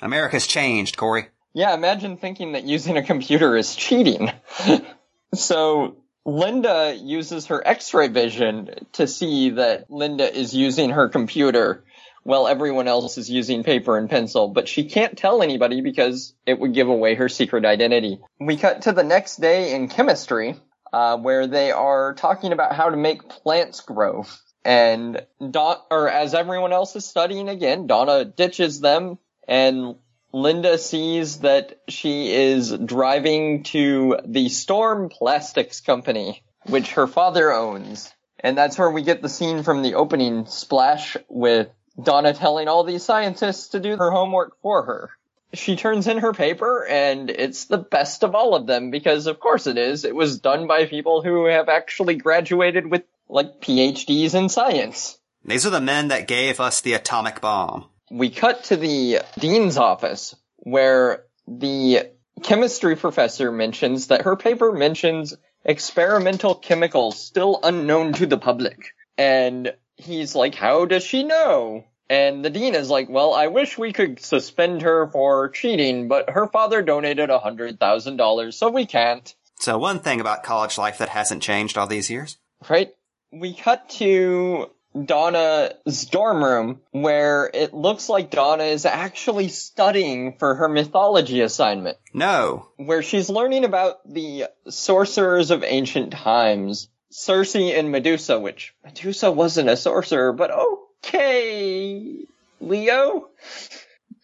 America's 0.01 0.45
changed, 0.45 0.97
Corey. 0.97 1.29
Yeah, 1.53 1.73
imagine 1.73 2.17
thinking 2.17 2.51
that 2.51 2.65
using 2.65 2.97
a 2.97 3.03
computer 3.03 3.55
is 3.55 3.75
cheating. 3.75 4.29
so 5.33 5.97
Linda 6.25 6.95
uses 6.99 7.47
her 7.47 7.65
x-ray 7.65 8.09
vision 8.09 8.69
to 8.93 9.07
see 9.07 9.51
that 9.51 9.89
Linda 9.89 10.31
is 10.31 10.53
using 10.53 10.89
her 10.91 11.09
computer 11.09 11.83
while 12.23 12.49
everyone 12.49 12.89
else 12.89 13.17
is 13.17 13.29
using 13.29 13.63
paper 13.63 13.97
and 13.97 14.09
pencil, 14.09 14.49
but 14.49 14.67
she 14.67 14.83
can't 14.83 15.17
tell 15.17 15.41
anybody 15.41 15.79
because 15.79 16.33
it 16.45 16.59
would 16.59 16.73
give 16.73 16.89
away 16.89 17.15
her 17.15 17.29
secret 17.29 17.63
identity. 17.63 18.19
We 18.37 18.57
cut 18.57 18.81
to 18.81 18.91
the 18.91 19.05
next 19.05 19.37
day 19.37 19.73
in 19.73 19.87
chemistry, 19.87 20.59
uh, 20.91 21.17
where 21.17 21.47
they 21.47 21.71
are 21.71 22.13
talking 22.15 22.51
about 22.51 22.75
how 22.75 22.89
to 22.89 22.97
make 22.97 23.29
plants 23.29 23.79
grow. 23.79 24.25
And 24.65 25.25
Don, 25.39 25.77
or 25.89 26.09
as 26.09 26.33
everyone 26.33 26.73
else 26.73 26.97
is 26.97 27.05
studying 27.05 27.47
again, 27.47 27.87
Donna 27.87 28.25
ditches 28.25 28.81
them 28.81 29.17
and 29.47 29.95
Linda 30.33 30.77
sees 30.77 31.39
that 31.39 31.79
she 31.87 32.33
is 32.33 32.71
driving 32.71 33.63
to 33.63 34.19
the 34.25 34.49
Storm 34.49 35.09
Plastics 35.09 35.81
Company, 35.81 36.43
which 36.65 36.93
her 36.93 37.07
father 37.07 37.51
owns. 37.53 38.13
And 38.39 38.57
that's 38.57 38.77
where 38.77 38.91
we 38.91 39.01
get 39.01 39.21
the 39.21 39.29
scene 39.29 39.63
from 39.63 39.81
the 39.81 39.95
opening 39.95 40.45
splash 40.45 41.17
with 41.27 41.69
Donna 42.01 42.33
telling 42.33 42.67
all 42.67 42.83
these 42.83 43.03
scientists 43.03 43.69
to 43.69 43.79
do 43.79 43.97
her 43.97 44.11
homework 44.11 44.61
for 44.61 44.83
her. 44.83 45.09
She 45.53 45.75
turns 45.75 46.07
in 46.07 46.19
her 46.19 46.33
paper 46.33 46.85
and 46.85 47.29
it's 47.29 47.65
the 47.65 47.77
best 47.77 48.23
of 48.23 48.35
all 48.35 48.53
of 48.53 48.67
them 48.67 48.91
because 48.91 49.27
of 49.27 49.39
course 49.39 49.65
it 49.65 49.77
is. 49.77 50.03
It 50.03 50.15
was 50.15 50.39
done 50.39 50.67
by 50.67 50.85
people 50.85 51.23
who 51.23 51.45
have 51.45 51.69
actually 51.69 52.15
graduated 52.15 52.91
with 52.91 53.03
like 53.29 53.61
PhDs 53.61 54.35
in 54.35 54.49
science. 54.49 55.17
These 55.45 55.65
are 55.65 55.71
the 55.71 55.81
men 55.81 56.09
that 56.09 56.27
gave 56.27 56.59
us 56.59 56.81
the 56.81 56.93
atomic 56.93 57.41
bomb. 57.41 57.85
We 58.09 58.29
cut 58.29 58.65
to 58.65 58.77
the 58.77 59.21
dean's 59.39 59.77
office 59.77 60.35
where 60.57 61.23
the 61.47 62.09
chemistry 62.43 62.95
professor 62.95 63.51
mentions 63.51 64.07
that 64.07 64.23
her 64.23 64.35
paper 64.35 64.71
mentions 64.71 65.35
experimental 65.65 66.55
chemicals 66.55 67.19
still 67.19 67.59
unknown 67.63 68.13
to 68.13 68.25
the 68.25 68.37
public. 68.37 68.93
And 69.17 69.73
he's 69.95 70.35
like, 70.35 70.55
how 70.55 70.85
does 70.85 71.03
she 71.03 71.23
know? 71.23 71.85
And 72.09 72.45
the 72.45 72.49
dean 72.49 72.73
is 72.73 72.89
like, 72.89 73.09
well, 73.09 73.33
I 73.33 73.47
wish 73.47 73.77
we 73.77 73.91
could 73.91 74.21
suspend 74.21 74.83
her 74.83 75.07
for 75.07 75.49
cheating, 75.49 76.07
but 76.07 76.29
her 76.29 76.47
father 76.47 76.81
donated 76.81 77.29
a 77.29 77.39
hundred 77.39 77.79
thousand 77.79 78.15
dollars, 78.15 78.55
so 78.55 78.69
we 78.69 78.85
can't. 78.85 79.35
So 79.59 79.77
one 79.77 79.99
thing 79.99 80.21
about 80.21 80.43
college 80.43 80.77
life 80.77 80.99
that 80.99 81.09
hasn't 81.09 81.43
changed 81.43 81.77
all 81.77 81.87
these 81.87 82.09
years. 82.09 82.37
Right? 82.69 82.93
We 83.31 83.53
cut 83.53 83.89
to 83.89 84.69
Donna's 85.05 86.05
dorm 86.05 86.43
room 86.43 86.81
where 86.91 87.49
it 87.53 87.73
looks 87.73 88.09
like 88.09 88.31
Donna 88.31 88.63
is 88.63 88.85
actually 88.85 89.49
studying 89.49 90.37
for 90.37 90.55
her 90.55 90.67
mythology 90.69 91.41
assignment, 91.41 91.97
No. 92.13 92.67
where 92.77 93.03
she's 93.03 93.29
learning 93.29 93.65
about 93.65 93.97
the 94.11 94.45
sorcerers 94.69 95.51
of 95.51 95.63
ancient 95.63 96.13
times, 96.13 96.89
Circe 97.09 97.55
and 97.55 97.91
Medusa, 97.91 98.39
which 98.39 98.73
Medusa 98.83 99.31
wasn't 99.31 99.69
a 99.69 99.77
sorcerer, 99.77 100.33
but 100.33 100.51
okay, 100.51 102.25
Leo. 102.59 103.29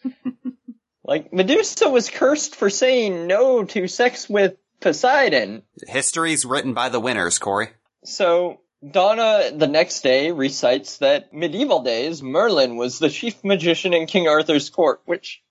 like, 1.03 1.31
Medusa 1.33 1.89
was 1.89 2.09
cursed 2.09 2.55
for 2.55 2.69
saying 2.69 3.27
no 3.27 3.63
to 3.63 3.87
sex 3.87 4.29
with 4.29 4.55
Poseidon. 4.81 5.63
History's 5.87 6.45
written 6.45 6.73
by 6.73 6.89
the 6.89 6.99
winners, 6.99 7.39
Corey. 7.39 7.69
So 8.03 8.59
Donna 8.91 9.51
the 9.55 9.67
next 9.67 10.01
day 10.01 10.31
recites 10.31 10.97
that 10.97 11.33
medieval 11.33 11.83
days 11.83 12.21
Merlin 12.21 12.75
was 12.75 12.99
the 12.99 13.09
chief 13.09 13.43
magician 13.43 13.93
in 13.93 14.07
King 14.07 14.27
Arthur's 14.27 14.69
court, 14.69 15.01
which 15.05 15.41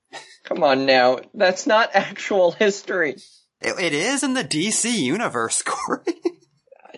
come 0.45 0.63
on 0.63 0.87
now, 0.87 1.19
that's 1.35 1.67
not 1.67 1.91
actual 1.95 2.53
history. 2.53 3.17
It, 3.61 3.79
it 3.79 3.93
is 3.93 4.23
in 4.23 4.35
the 4.35 4.45
DC 4.45 4.93
universe, 4.93 5.63
Corey. 5.67 6.03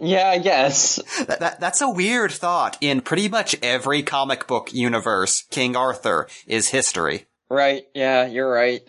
Yeah, 0.00 0.28
I 0.28 0.38
guess. 0.38 0.96
that, 1.26 1.38
that, 1.40 1.60
that's 1.60 1.80
a 1.80 1.88
weird 1.88 2.32
thought. 2.32 2.76
In 2.80 3.00
pretty 3.00 3.28
much 3.28 3.54
every 3.62 4.02
comic 4.02 4.48
book 4.48 4.72
universe, 4.74 5.42
King 5.50 5.76
Arthur 5.76 6.26
is 6.46 6.68
history. 6.68 7.26
Right, 7.48 7.84
yeah, 7.94 8.26
you're 8.26 8.50
right. 8.50 8.82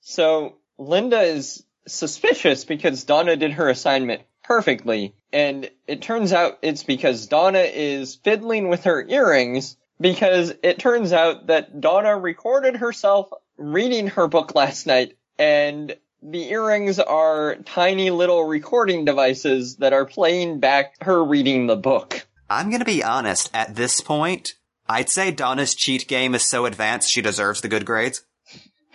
So 0.00 0.56
Linda 0.78 1.20
is 1.20 1.62
suspicious 1.86 2.64
because 2.64 3.04
Donna 3.04 3.36
did 3.36 3.52
her 3.52 3.68
assignment 3.68 4.22
perfectly, 4.50 5.14
and 5.32 5.70
it 5.86 6.02
turns 6.02 6.32
out 6.32 6.58
it's 6.60 6.82
because 6.82 7.28
Donna 7.28 7.60
is 7.60 8.16
fiddling 8.16 8.68
with 8.68 8.82
her 8.82 9.00
earrings 9.08 9.76
because 10.00 10.52
it 10.64 10.80
turns 10.80 11.12
out 11.12 11.46
that 11.46 11.80
Donna 11.80 12.18
recorded 12.18 12.74
herself 12.74 13.30
reading 13.56 14.08
her 14.08 14.26
book 14.26 14.56
last 14.56 14.88
night 14.88 15.16
and 15.38 15.96
the 16.20 16.50
earrings 16.50 16.98
are 16.98 17.58
tiny 17.64 18.10
little 18.10 18.42
recording 18.42 19.04
devices 19.04 19.76
that 19.76 19.92
are 19.92 20.04
playing 20.04 20.58
back 20.58 21.00
her 21.04 21.24
reading 21.24 21.68
the 21.68 21.76
book. 21.76 22.26
I'm 22.50 22.72
gonna 22.72 22.84
be 22.84 23.04
honest, 23.04 23.50
at 23.54 23.76
this 23.76 24.00
point, 24.00 24.54
I'd 24.88 25.08
say 25.08 25.30
Donna's 25.30 25.76
cheat 25.76 26.08
game 26.08 26.34
is 26.34 26.44
so 26.44 26.66
advanced 26.66 27.08
she 27.08 27.22
deserves 27.22 27.60
the 27.60 27.68
good 27.68 27.86
grades. 27.86 28.24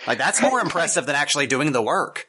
Like, 0.06 0.18
that's 0.18 0.42
more 0.42 0.60
impressive 0.66 1.06
than 1.06 1.16
actually 1.16 1.48
doing 1.48 1.72
the 1.72 1.82
work. 1.82 2.28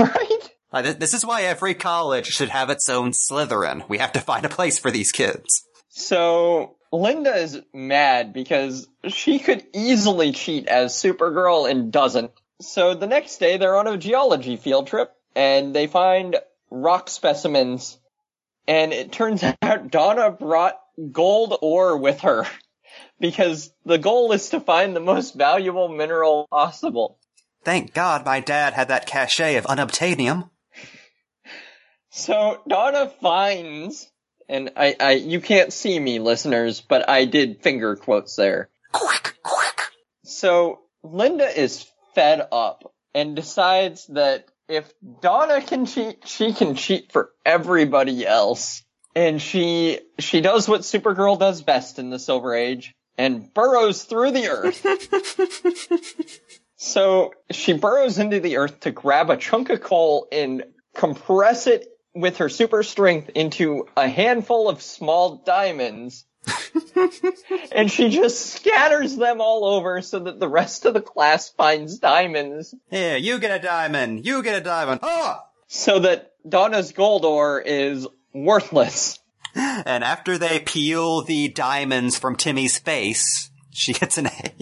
Right? 0.00 0.50
Like, 0.74 0.84
th- 0.84 0.98
this 0.98 1.14
is 1.14 1.24
why 1.24 1.42
every 1.42 1.74
college 1.74 2.26
should 2.26 2.48
have 2.48 2.68
its 2.68 2.88
own 2.88 3.12
Slytherin. 3.12 3.88
We 3.88 3.98
have 3.98 4.12
to 4.12 4.20
find 4.20 4.44
a 4.44 4.48
place 4.48 4.76
for 4.76 4.90
these 4.90 5.12
kids. 5.12 5.64
So 5.90 6.74
Linda 6.92 7.32
is 7.36 7.62
mad 7.72 8.32
because 8.32 8.88
she 9.06 9.38
could 9.38 9.64
easily 9.72 10.32
cheat 10.32 10.66
as 10.66 10.92
Supergirl 10.92 11.70
and 11.70 11.92
doesn't. 11.92 12.32
So 12.60 12.94
the 12.94 13.06
next 13.06 13.38
day 13.38 13.56
they're 13.56 13.76
on 13.76 13.86
a 13.86 13.96
geology 13.96 14.56
field 14.56 14.88
trip 14.88 15.12
and 15.36 15.72
they 15.72 15.86
find 15.86 16.36
rock 16.70 17.08
specimens 17.08 17.96
and 18.66 18.92
it 18.92 19.12
turns 19.12 19.44
out 19.62 19.90
Donna 19.92 20.32
brought 20.32 20.80
gold 21.12 21.56
ore 21.62 21.96
with 21.96 22.22
her. 22.22 22.46
because 23.20 23.72
the 23.84 23.98
goal 23.98 24.32
is 24.32 24.50
to 24.50 24.60
find 24.60 24.94
the 24.94 25.00
most 25.00 25.34
valuable 25.34 25.88
mineral 25.88 26.48
possible. 26.50 27.18
Thank 27.64 27.94
God 27.94 28.24
my 28.24 28.40
dad 28.40 28.74
had 28.74 28.88
that 28.88 29.06
cachet 29.06 29.56
of 29.56 29.64
unobtainium. 29.64 30.50
So 32.16 32.60
Donna 32.68 33.08
finds, 33.20 34.08
and 34.48 34.70
I, 34.76 34.94
I, 35.00 35.12
you 35.14 35.40
can't 35.40 35.72
see 35.72 35.98
me, 35.98 36.20
listeners, 36.20 36.80
but 36.80 37.08
I 37.08 37.24
did 37.24 37.60
finger 37.60 37.96
quotes 37.96 38.36
there. 38.36 38.70
Quick, 38.92 39.34
quick. 39.42 39.80
So 40.22 40.82
Linda 41.02 41.60
is 41.60 41.84
fed 42.14 42.46
up 42.52 42.94
and 43.16 43.34
decides 43.34 44.06
that 44.06 44.46
if 44.68 44.94
Donna 45.22 45.60
can 45.60 45.86
cheat, 45.86 46.28
she 46.28 46.52
can 46.52 46.76
cheat 46.76 47.10
for 47.10 47.30
everybody 47.44 48.24
else. 48.24 48.84
And 49.16 49.42
she, 49.42 49.98
she 50.20 50.40
does 50.40 50.68
what 50.68 50.82
Supergirl 50.82 51.36
does 51.36 51.62
best 51.62 51.98
in 51.98 52.10
the 52.10 52.20
Silver 52.20 52.54
Age 52.54 52.94
and 53.18 53.52
burrows 53.52 54.04
through 54.04 54.30
the 54.30 54.50
earth. 54.50 54.86
so 56.76 57.32
she 57.50 57.72
burrows 57.72 58.20
into 58.20 58.38
the 58.38 58.58
earth 58.58 58.80
to 58.80 58.92
grab 58.92 59.30
a 59.30 59.36
chunk 59.36 59.70
of 59.70 59.80
coal 59.80 60.28
and 60.30 60.62
compress 60.94 61.66
it 61.66 61.88
with 62.14 62.38
her 62.38 62.48
super 62.48 62.82
strength 62.82 63.30
into 63.34 63.86
a 63.96 64.08
handful 64.08 64.68
of 64.68 64.82
small 64.82 65.36
diamonds. 65.36 66.24
and 67.72 67.90
she 67.90 68.10
just 68.10 68.54
scatters 68.54 69.16
them 69.16 69.40
all 69.40 69.64
over 69.64 70.02
so 70.02 70.18
that 70.18 70.38
the 70.38 70.48
rest 70.48 70.84
of 70.84 70.92
the 70.92 71.00
class 71.00 71.48
finds 71.48 71.98
diamonds 71.98 72.74
Here, 72.90 73.16
you 73.16 73.38
get 73.38 73.58
a 73.58 73.62
diamond. 73.62 74.26
You 74.26 74.42
get 74.42 74.60
a 74.60 74.60
diamond. 74.60 75.00
Oh! 75.02 75.40
so 75.74 75.98
that 76.00 76.32
Donna's 76.48 76.92
gold 76.92 77.24
ore 77.24 77.60
is 77.60 78.06
worthless. 78.32 79.18
And 79.56 80.02
after 80.02 80.36
they 80.36 80.60
peel 80.60 81.22
the 81.22 81.48
diamonds 81.48 82.18
from 82.18 82.36
Timmy's 82.36 82.78
face, 82.78 83.50
she 83.70 83.92
gets 83.92 84.18
an 84.18 84.26
A. 84.26 84.52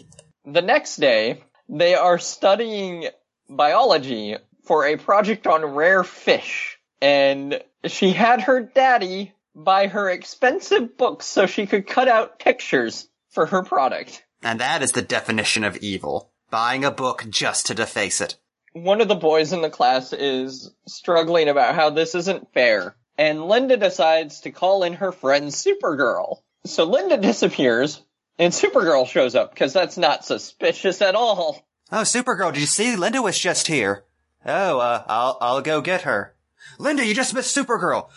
The 0.44 0.62
next 0.62 0.96
day, 0.96 1.44
they 1.68 1.94
are 1.94 2.18
studying 2.18 3.08
biology 3.48 4.36
for 4.64 4.86
a 4.86 4.96
project 4.96 5.46
on 5.46 5.64
rare 5.64 6.04
fish. 6.04 6.78
And 7.02 7.60
she 7.84 8.12
had 8.12 8.42
her 8.42 8.62
daddy 8.62 9.34
buy 9.54 9.88
her 9.88 10.08
expensive 10.08 10.96
books 10.96 11.26
so 11.26 11.46
she 11.46 11.66
could 11.66 11.86
cut 11.86 12.08
out 12.08 12.38
pictures 12.38 13.08
for 13.30 13.44
her 13.46 13.64
product. 13.64 14.24
And 14.42 14.60
that 14.60 14.82
is 14.82 14.92
the 14.92 15.02
definition 15.02 15.64
of 15.64 15.76
evil. 15.78 16.30
Buying 16.50 16.84
a 16.84 16.90
book 16.90 17.26
just 17.28 17.66
to 17.66 17.74
deface 17.74 18.20
it. 18.20 18.36
One 18.72 19.00
of 19.00 19.08
the 19.08 19.14
boys 19.16 19.52
in 19.52 19.62
the 19.62 19.68
class 19.68 20.12
is 20.12 20.70
struggling 20.86 21.48
about 21.48 21.74
how 21.74 21.90
this 21.90 22.14
isn't 22.14 22.52
fair. 22.54 22.94
And 23.18 23.46
Linda 23.46 23.76
decides 23.76 24.42
to 24.42 24.50
call 24.50 24.84
in 24.84 24.94
her 24.94 25.12
friend 25.12 25.48
Supergirl. 25.48 26.36
So 26.64 26.84
Linda 26.84 27.18
disappears 27.18 28.00
and 28.38 28.52
Supergirl 28.52 29.06
shows 29.08 29.34
up 29.34 29.52
because 29.52 29.72
that's 29.72 29.98
not 29.98 30.24
suspicious 30.24 31.02
at 31.02 31.14
all. 31.14 31.66
Oh, 31.90 32.02
Supergirl, 32.02 32.52
did 32.52 32.60
you 32.60 32.66
see? 32.66 32.96
Linda 32.96 33.20
was 33.20 33.38
just 33.38 33.66
here. 33.66 34.04
Oh, 34.46 34.78
uh, 34.78 35.04
I'll, 35.06 35.38
I'll 35.40 35.62
go 35.62 35.80
get 35.80 36.02
her. 36.02 36.34
Linda, 36.78 37.06
you 37.06 37.14
just 37.14 37.34
missed 37.34 37.56
Supergirl. 37.56 38.08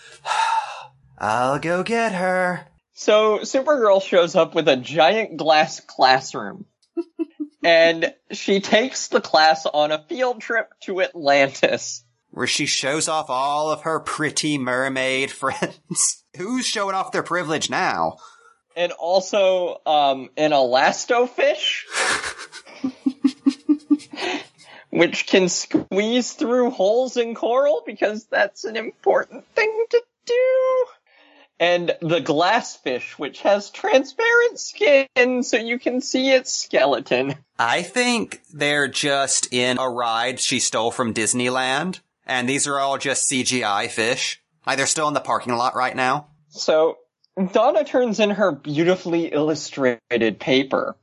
I'll 1.18 1.60
go 1.60 1.84
get 1.84 2.14
her. 2.14 2.68
So 2.94 3.40
Supergirl 3.40 4.02
shows 4.02 4.36
up 4.36 4.56
with 4.56 4.68
a 4.68 4.78
giant 4.78 5.38
glass 5.38 5.80
classroom. 5.80 6.66
and 7.64 8.14
she 8.32 8.62
takes 8.62 9.10
the 9.10 9.22
class 9.22 9.66
on 9.66 9.92
a 9.92 10.04
field 10.08 10.42
trip 10.42 10.72
to 10.84 11.02
Atlantis. 11.02 12.04
Where 12.32 12.48
she 12.48 12.66
shows 12.66 13.08
off 13.08 13.30
all 13.30 13.72
of 13.72 13.84
her 13.84 14.00
pretty 14.00 14.58
mermaid 14.58 15.32
friends. 15.32 16.24
Who's 16.38 16.66
showing 16.66 16.96
off 16.96 17.12
their 17.12 17.24
privilege 17.24 17.70
now? 17.70 18.18
And 18.76 18.92
also, 18.92 19.82
um, 19.86 20.30
an 20.36 20.52
elastofish. 20.52 21.84
which 24.96 25.28
can 25.28 25.50
squeeze 25.50 26.32
through 26.32 26.70
holes 26.70 27.18
in 27.18 27.36
coral 27.36 27.84
because 27.86 28.26
that's 28.28 28.64
an 28.64 28.78
important 28.78 29.46
thing 29.54 29.86
to 29.90 30.02
do. 30.26 30.86
And 31.60 31.88
the 32.00 32.22
glassfish, 32.22 33.12
which 33.20 33.42
has 33.42 33.70
transparent 33.70 34.58
skin 34.58 35.44
so 35.44 35.58
you 35.58 35.80
can 35.80 36.00
see 36.00 36.32
its 36.32 36.54
skeleton. 36.54 37.36
I 37.60 37.82
think 37.82 38.42
they're 38.54 38.88
just 38.88 39.54
in 39.54 39.78
a 39.80 39.90
ride 39.90 40.40
she 40.40 40.60
stole 40.60 40.92
from 40.92 41.14
Disneyland. 41.14 42.00
And 42.26 42.48
these 42.48 42.66
are 42.66 42.80
all 42.80 42.98
just 42.98 43.30
CGI 43.30 43.90
fish. 43.90 44.42
Like 44.66 44.78
they're 44.78 44.88
still 44.88 45.10
in 45.10 45.14
the 45.14 45.20
parking 45.20 45.56
lot 45.56 45.76
right 45.76 45.96
now. 45.96 46.28
So 46.48 47.00
Donna 47.52 47.84
turns 47.84 48.22
in 48.22 48.30
her 48.30 48.54
beautifully 48.54 49.26
illustrated 49.26 50.40
paper. 50.40 50.96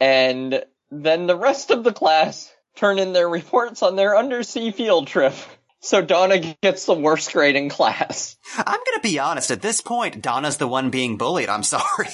And 0.00 0.64
then 0.90 1.26
the 1.26 1.36
rest 1.36 1.70
of 1.70 1.84
the 1.84 1.92
class 1.92 2.50
turn 2.74 2.98
in 2.98 3.12
their 3.12 3.28
reports 3.40 3.82
on 3.82 3.96
their 3.96 4.16
undersea 4.16 4.70
field 4.70 5.06
trip. 5.06 5.34
So 5.80 6.00
Donna 6.00 6.38
gets 6.62 6.86
the 6.86 6.94
worst 6.94 7.32
grade 7.32 7.56
in 7.56 7.68
class. 7.68 8.36
I'm 8.56 8.80
gonna 8.86 9.02
be 9.02 9.18
honest, 9.18 9.50
at 9.50 9.60
this 9.60 9.82
point, 9.82 10.22
Donna's 10.22 10.56
the 10.56 10.68
one 10.68 10.90
being 10.90 11.18
bullied, 11.18 11.48
I'm 11.50 11.62
sorry. 11.76 12.08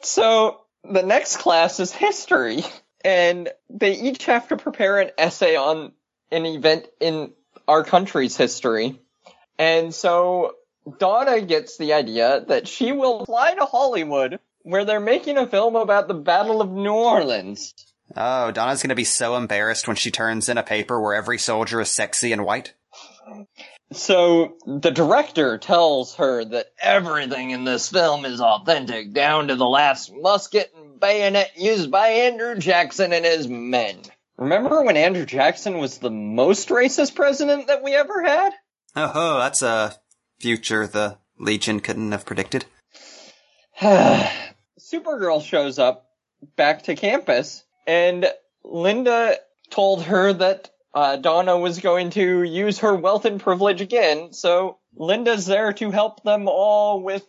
So 0.00 0.62
the 0.82 1.02
next 1.02 1.36
class 1.36 1.78
is 1.78 1.92
history, 1.92 2.64
and 3.04 3.50
they 3.68 3.92
each 3.92 4.24
have 4.26 4.48
to 4.48 4.56
prepare 4.56 4.98
an 5.00 5.10
essay 5.18 5.56
on 5.56 5.92
an 6.30 6.46
event 6.46 6.86
in 7.00 7.32
our 7.68 7.84
country's 7.84 8.36
history. 8.36 8.98
And 9.58 9.94
so 9.94 10.54
Donna 10.98 11.40
gets 11.40 11.76
the 11.76 11.92
idea 11.92 12.44
that 12.48 12.66
she 12.66 12.92
will 12.92 13.24
fly 13.24 13.54
to 13.54 13.64
Hollywood 13.64 14.40
where 14.62 14.84
they're 14.84 15.00
making 15.00 15.38
a 15.38 15.46
film 15.46 15.76
about 15.76 16.08
the 16.08 16.14
Battle 16.14 16.60
of 16.60 16.70
New 16.70 16.92
Orleans. 16.92 17.74
Oh, 18.16 18.50
Donna's 18.50 18.82
gonna 18.82 18.94
be 18.94 19.04
so 19.04 19.36
embarrassed 19.36 19.86
when 19.86 19.96
she 19.96 20.10
turns 20.10 20.48
in 20.48 20.58
a 20.58 20.62
paper 20.62 21.00
where 21.00 21.14
every 21.14 21.38
soldier 21.38 21.80
is 21.80 21.90
sexy 21.90 22.32
and 22.32 22.44
white. 22.44 22.74
So 23.92 24.56
the 24.66 24.90
director 24.90 25.58
tells 25.58 26.14
her 26.16 26.44
that 26.44 26.66
everything 26.80 27.50
in 27.50 27.64
this 27.64 27.88
film 27.88 28.24
is 28.24 28.40
authentic, 28.40 29.12
down 29.12 29.48
to 29.48 29.56
the 29.56 29.66
last 29.66 30.12
musket 30.14 30.72
and 30.76 30.98
bayonet 30.98 31.52
used 31.56 31.90
by 31.90 32.08
Andrew 32.08 32.56
Jackson 32.56 33.12
and 33.12 33.24
his 33.24 33.48
men. 33.48 33.98
Remember 34.38 34.82
when 34.82 34.96
Andrew 34.96 35.26
Jackson 35.26 35.78
was 35.78 35.98
the 35.98 36.10
most 36.10 36.68
racist 36.70 37.14
president 37.14 37.66
that 37.66 37.82
we 37.82 37.94
ever 37.94 38.22
had? 38.22 38.52
Oh, 38.96 39.38
that's 39.38 39.62
a 39.62 39.94
future 40.40 40.86
the 40.86 41.18
Legion 41.38 41.80
couldn't 41.80 42.12
have 42.12 42.26
predicted. 42.26 42.64
Supergirl 43.80 45.44
shows 45.44 45.78
up 45.78 46.06
back 46.56 46.84
to 46.84 46.94
campus, 46.94 47.61
and 47.86 48.26
Linda 48.64 49.36
told 49.70 50.02
her 50.04 50.32
that 50.32 50.70
uh, 50.94 51.16
Donna 51.16 51.58
was 51.58 51.80
going 51.80 52.10
to 52.10 52.42
use 52.42 52.80
her 52.80 52.94
wealth 52.94 53.24
and 53.24 53.40
privilege 53.40 53.80
again, 53.80 54.32
so 54.32 54.78
Linda's 54.94 55.46
there 55.46 55.72
to 55.74 55.90
help 55.90 56.22
them 56.22 56.48
all 56.48 57.00
with 57.02 57.24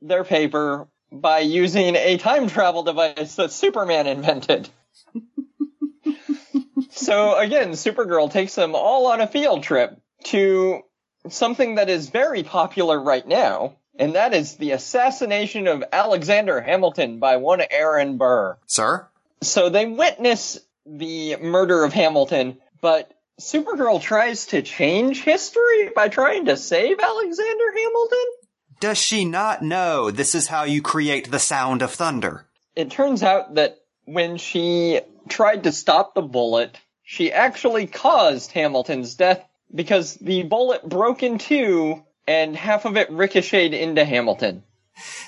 their 0.00 0.24
paper 0.24 0.88
by 1.10 1.40
using 1.40 1.96
a 1.96 2.16
time 2.18 2.48
travel 2.48 2.82
device 2.82 3.34
that 3.36 3.50
Superman 3.50 4.06
invented. 4.06 4.68
so 6.90 7.36
again, 7.38 7.72
Supergirl 7.72 8.30
takes 8.30 8.54
them 8.54 8.74
all 8.74 9.06
on 9.06 9.20
a 9.20 9.26
field 9.26 9.62
trip 9.62 10.00
to 10.24 10.82
something 11.28 11.76
that 11.76 11.88
is 11.88 12.10
very 12.10 12.42
popular 12.42 13.00
right 13.00 13.26
now, 13.26 13.76
and 13.98 14.14
that 14.14 14.34
is 14.34 14.56
the 14.56 14.72
assassination 14.72 15.66
of 15.66 15.84
Alexander 15.92 16.60
Hamilton 16.60 17.18
by 17.18 17.36
one 17.36 17.62
Aaron 17.70 18.16
Burr. 18.16 18.58
Sir? 18.66 19.08
So 19.42 19.68
they 19.68 19.86
witness 19.86 20.58
the 20.84 21.36
murder 21.36 21.84
of 21.84 21.92
Hamilton, 21.92 22.58
but 22.80 23.12
Supergirl 23.40 24.00
tries 24.00 24.46
to 24.46 24.62
change 24.62 25.22
history 25.22 25.90
by 25.94 26.08
trying 26.08 26.46
to 26.46 26.56
save 26.56 26.98
Alexander 26.98 27.72
Hamilton. 27.76 28.24
Does 28.80 28.98
she 28.98 29.24
not 29.24 29.62
know 29.62 30.10
this 30.10 30.34
is 30.34 30.48
how 30.48 30.64
you 30.64 30.82
create 30.82 31.30
the 31.30 31.38
sound 31.38 31.82
of 31.82 31.92
thunder? 31.92 32.46
It 32.74 32.90
turns 32.90 33.22
out 33.22 33.54
that 33.54 33.78
when 34.04 34.38
she 34.38 35.00
tried 35.28 35.64
to 35.64 35.72
stop 35.72 36.14
the 36.14 36.22
bullet, 36.22 36.78
she 37.02 37.32
actually 37.32 37.86
caused 37.86 38.52
Hamilton's 38.52 39.14
death 39.14 39.44
because 39.74 40.14
the 40.14 40.42
bullet 40.44 40.88
broke 40.88 41.22
in 41.22 41.38
two 41.38 42.02
and 42.26 42.56
half 42.56 42.84
of 42.84 42.96
it 42.96 43.10
ricocheted 43.10 43.74
into 43.74 44.04
Hamilton. 44.04 44.62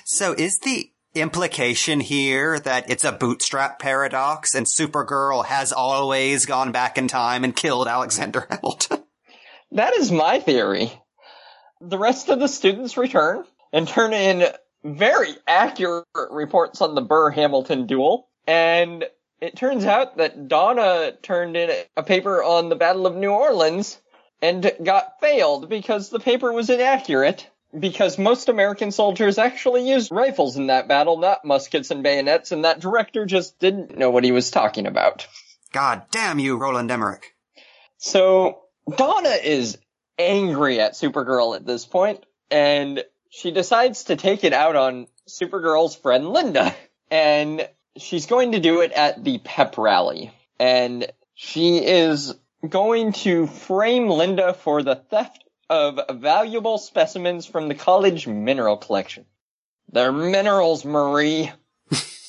So 0.05 0.33
is 0.33 0.59
the 0.59 0.90
implication 1.13 1.99
here 1.99 2.59
that 2.59 2.89
it's 2.89 3.03
a 3.03 3.11
bootstrap 3.11 3.79
paradox 3.79 4.55
and 4.55 4.65
Supergirl 4.65 5.45
has 5.45 5.71
always 5.73 6.45
gone 6.45 6.71
back 6.71 6.97
in 6.97 7.07
time 7.07 7.43
and 7.43 7.55
killed 7.55 7.87
Alexander 7.87 8.47
Hamilton? 8.49 9.03
That 9.71 9.95
is 9.95 10.11
my 10.11 10.39
theory. 10.39 10.91
The 11.79 11.97
rest 11.97 12.29
of 12.29 12.39
the 12.39 12.47
students 12.47 12.97
return 12.97 13.45
and 13.73 13.87
turn 13.87 14.13
in 14.13 14.45
very 14.83 15.35
accurate 15.47 16.05
reports 16.29 16.81
on 16.81 16.95
the 16.95 17.01
Burr 17.01 17.29
Hamilton 17.31 17.87
duel. 17.87 18.27
And 18.47 19.05
it 19.39 19.55
turns 19.55 19.85
out 19.85 20.17
that 20.17 20.47
Donna 20.47 21.13
turned 21.21 21.55
in 21.55 21.71
a 21.95 22.03
paper 22.03 22.43
on 22.43 22.69
the 22.69 22.75
Battle 22.75 23.07
of 23.07 23.15
New 23.15 23.31
Orleans 23.31 23.99
and 24.41 24.71
got 24.83 25.19
failed 25.19 25.69
because 25.69 26.09
the 26.09 26.19
paper 26.19 26.51
was 26.51 26.69
inaccurate. 26.69 27.47
Because 27.77 28.17
most 28.17 28.49
American 28.49 28.91
soldiers 28.91 29.37
actually 29.37 29.89
used 29.89 30.11
rifles 30.11 30.57
in 30.57 30.67
that 30.67 30.87
battle, 30.87 31.17
not 31.17 31.45
muskets 31.45 31.91
and 31.91 32.03
bayonets, 32.03 32.51
and 32.51 32.65
that 32.65 32.79
director 32.79 33.25
just 33.25 33.59
didn't 33.59 33.97
know 33.97 34.09
what 34.09 34.23
he 34.23 34.31
was 34.31 34.51
talking 34.51 34.87
about. 34.87 35.27
God 35.71 36.03
damn 36.11 36.39
you, 36.39 36.57
Roland 36.57 36.91
Emmerich. 36.91 37.35
So 37.97 38.61
Donna 38.97 39.29
is 39.29 39.77
angry 40.17 40.79
at 40.79 40.93
Supergirl 40.93 41.55
at 41.55 41.65
this 41.65 41.85
point, 41.85 42.25
and 42.49 43.03
she 43.29 43.51
decides 43.51 44.05
to 44.05 44.15
take 44.15 44.43
it 44.43 44.53
out 44.53 44.75
on 44.75 45.07
Supergirl's 45.27 45.95
friend 45.95 46.29
Linda. 46.29 46.75
And 47.09 47.67
she's 47.97 48.25
going 48.25 48.53
to 48.53 48.59
do 48.59 48.81
it 48.81 48.91
at 48.91 49.23
the 49.23 49.37
pep 49.39 49.77
rally. 49.77 50.31
And 50.59 51.11
she 51.33 51.77
is 51.77 52.33
going 52.67 53.13
to 53.13 53.47
frame 53.47 54.07
Linda 54.07 54.53
for 54.53 54.83
the 54.83 54.95
theft 54.95 55.43
of 55.71 56.19
valuable 56.19 56.77
specimens 56.77 57.45
from 57.45 57.69
the 57.69 57.75
college 57.75 58.27
mineral 58.27 58.75
collection. 58.75 59.25
They're 59.89 60.11
minerals, 60.11 60.83
Marie. 60.83 61.49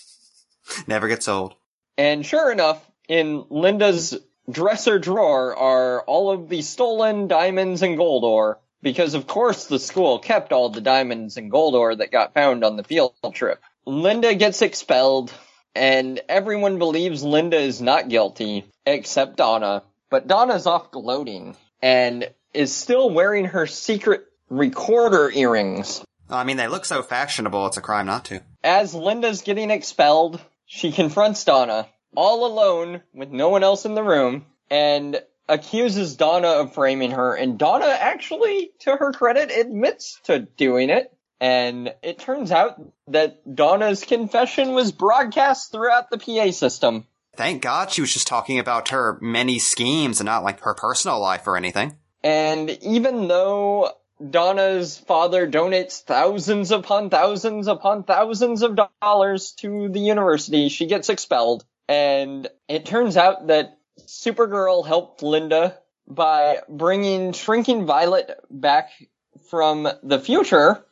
Never 0.86 1.08
gets 1.08 1.26
old. 1.26 1.56
And 1.98 2.24
sure 2.24 2.52
enough, 2.52 2.80
in 3.08 3.44
Linda's 3.50 4.16
dresser 4.48 5.00
drawer 5.00 5.56
are 5.56 6.02
all 6.02 6.30
of 6.30 6.48
the 6.48 6.62
stolen 6.62 7.26
diamonds 7.26 7.82
and 7.82 7.96
gold 7.96 8.22
ore, 8.22 8.60
because 8.80 9.14
of 9.14 9.26
course 9.26 9.64
the 9.64 9.80
school 9.80 10.20
kept 10.20 10.52
all 10.52 10.68
the 10.68 10.80
diamonds 10.80 11.36
and 11.36 11.50
gold 11.50 11.74
ore 11.74 11.96
that 11.96 12.12
got 12.12 12.34
found 12.34 12.62
on 12.62 12.76
the 12.76 12.84
field 12.84 13.14
trip. 13.32 13.60
Linda 13.84 14.36
gets 14.36 14.62
expelled, 14.62 15.32
and 15.74 16.20
everyone 16.28 16.78
believes 16.78 17.24
Linda 17.24 17.58
is 17.58 17.82
not 17.82 18.08
guilty, 18.08 18.64
except 18.86 19.36
Donna. 19.36 19.82
But 20.10 20.28
Donna's 20.28 20.68
off 20.68 20.92
gloating, 20.92 21.56
and 21.80 22.30
is 22.54 22.74
still 22.74 23.10
wearing 23.10 23.46
her 23.46 23.66
secret 23.66 24.24
recorder 24.48 25.30
earrings. 25.30 26.04
I 26.28 26.44
mean, 26.44 26.56
they 26.56 26.68
look 26.68 26.84
so 26.84 27.02
fashionable, 27.02 27.66
it's 27.66 27.76
a 27.76 27.82
crime 27.82 28.06
not 28.06 28.24
to. 28.26 28.40
As 28.62 28.94
Linda's 28.94 29.42
getting 29.42 29.70
expelled, 29.70 30.40
she 30.66 30.92
confronts 30.92 31.44
Donna, 31.44 31.88
all 32.16 32.46
alone 32.46 33.02
with 33.12 33.30
no 33.30 33.48
one 33.48 33.62
else 33.62 33.84
in 33.84 33.94
the 33.94 34.02
room, 34.02 34.46
and 34.70 35.20
accuses 35.48 36.16
Donna 36.16 36.48
of 36.48 36.74
framing 36.74 37.10
her. 37.12 37.34
And 37.34 37.58
Donna 37.58 37.86
actually, 37.86 38.70
to 38.80 38.96
her 38.96 39.12
credit, 39.12 39.50
admits 39.50 40.20
to 40.24 40.38
doing 40.38 40.90
it. 40.90 41.12
And 41.40 41.92
it 42.02 42.20
turns 42.20 42.52
out 42.52 42.80
that 43.08 43.56
Donna's 43.56 44.04
confession 44.04 44.72
was 44.72 44.92
broadcast 44.92 45.72
throughout 45.72 46.08
the 46.08 46.18
PA 46.18 46.52
system. 46.52 47.06
Thank 47.36 47.62
God 47.62 47.90
she 47.90 48.00
was 48.00 48.12
just 48.12 48.28
talking 48.28 48.58
about 48.58 48.90
her 48.90 49.18
many 49.20 49.58
schemes 49.58 50.20
and 50.20 50.26
not 50.26 50.44
like 50.44 50.60
her 50.60 50.74
personal 50.74 51.18
life 51.18 51.46
or 51.46 51.56
anything. 51.56 51.96
And 52.22 52.70
even 52.82 53.28
though 53.28 53.90
Donna's 54.30 54.98
father 54.98 55.48
donates 55.48 56.02
thousands 56.02 56.70
upon 56.70 57.10
thousands 57.10 57.66
upon 57.66 58.04
thousands 58.04 58.62
of 58.62 58.78
dollars 59.00 59.52
to 59.58 59.88
the 59.88 60.00
university, 60.00 60.68
she 60.68 60.86
gets 60.86 61.08
expelled. 61.08 61.64
And 61.88 62.48
it 62.68 62.86
turns 62.86 63.16
out 63.16 63.48
that 63.48 63.78
Supergirl 64.06 64.86
helped 64.86 65.22
Linda 65.22 65.78
by 66.06 66.58
bringing 66.68 67.32
Shrinking 67.32 67.86
Violet 67.86 68.38
back 68.50 68.90
from 69.50 69.88
the 70.02 70.18
future 70.18 70.84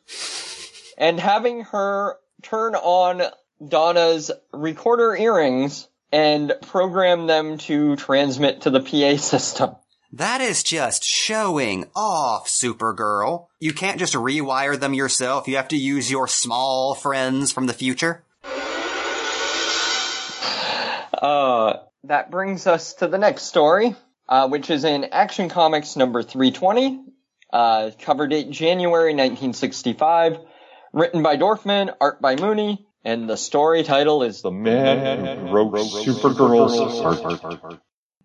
and 0.98 1.18
having 1.18 1.62
her 1.64 2.16
turn 2.42 2.74
on 2.74 3.22
Donna's 3.66 4.30
recorder 4.52 5.14
earrings 5.14 5.88
and 6.12 6.52
program 6.62 7.26
them 7.26 7.58
to 7.58 7.96
transmit 7.96 8.62
to 8.62 8.70
the 8.70 8.80
PA 8.80 9.16
system. 9.16 9.76
That 10.12 10.40
is 10.40 10.64
just 10.64 11.04
showing 11.04 11.86
off, 11.94 12.48
Supergirl. 12.48 13.46
You 13.60 13.72
can't 13.72 13.98
just 13.98 14.14
rewire 14.14 14.78
them 14.78 14.92
yourself. 14.92 15.46
You 15.46 15.54
have 15.56 15.68
to 15.68 15.76
use 15.76 16.10
your 16.10 16.26
small 16.26 16.96
friends 16.96 17.52
from 17.52 17.66
the 17.66 17.72
future. 17.72 18.24
Uh, 21.22 21.74
that 22.04 22.30
brings 22.30 22.66
us 22.66 22.94
to 22.94 23.06
the 23.06 23.18
next 23.18 23.42
story, 23.44 23.94
uh, 24.28 24.48
which 24.48 24.68
is 24.68 24.84
in 24.84 25.04
Action 25.04 25.48
Comics 25.48 25.94
number 25.94 26.24
320, 26.24 27.04
uh, 27.52 27.90
cover 28.00 28.26
date 28.26 28.50
January 28.50 29.12
1965, 29.12 30.38
written 30.92 31.22
by 31.22 31.36
Dorfman, 31.36 31.94
art 32.00 32.20
by 32.20 32.34
Mooney, 32.34 32.84
and 33.04 33.28
the 33.30 33.36
story 33.36 33.84
title 33.84 34.24
is 34.24 34.42
The 34.42 34.50
Man 34.50 35.38
Who 35.38 35.50
Broke 35.50 35.74
Supergirl's 35.74 37.00
Heart. 37.00 37.80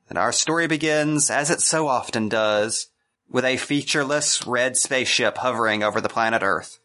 And 0.10 0.18
our 0.18 0.32
story 0.32 0.68
begins, 0.68 1.30
as 1.30 1.50
it 1.50 1.62
so 1.62 1.88
often 1.88 2.30
does, 2.30 2.88
with 3.30 3.46
a 3.46 3.58
featureless 3.58 4.46
red 4.46 4.78
spaceship 4.78 5.38
hovering 5.38 5.84
over 5.84 6.00
the 6.00 6.10
planet 6.10 6.44
Earth. 6.44 6.80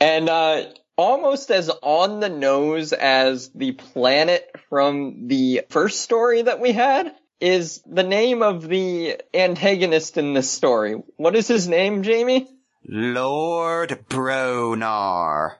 And 0.00 0.28
uh, 0.28 0.64
almost 0.96 1.50
as 1.50 1.70
on 1.82 2.20
the 2.20 2.28
nose 2.28 2.92
as 2.92 3.50
the 3.50 3.72
planet 3.72 4.50
from 4.68 5.28
the 5.28 5.62
first 5.68 6.00
story 6.00 6.42
that 6.42 6.60
we 6.60 6.72
had 6.72 7.14
is 7.40 7.80
the 7.86 8.02
name 8.02 8.42
of 8.42 8.66
the 8.66 9.20
antagonist 9.32 10.16
in 10.16 10.34
this 10.34 10.50
story. 10.50 10.94
What 11.16 11.36
is 11.36 11.46
his 11.46 11.68
name, 11.68 12.02
Jamie? 12.02 12.48
Lord 12.86 14.06
Bronar. 14.08 15.56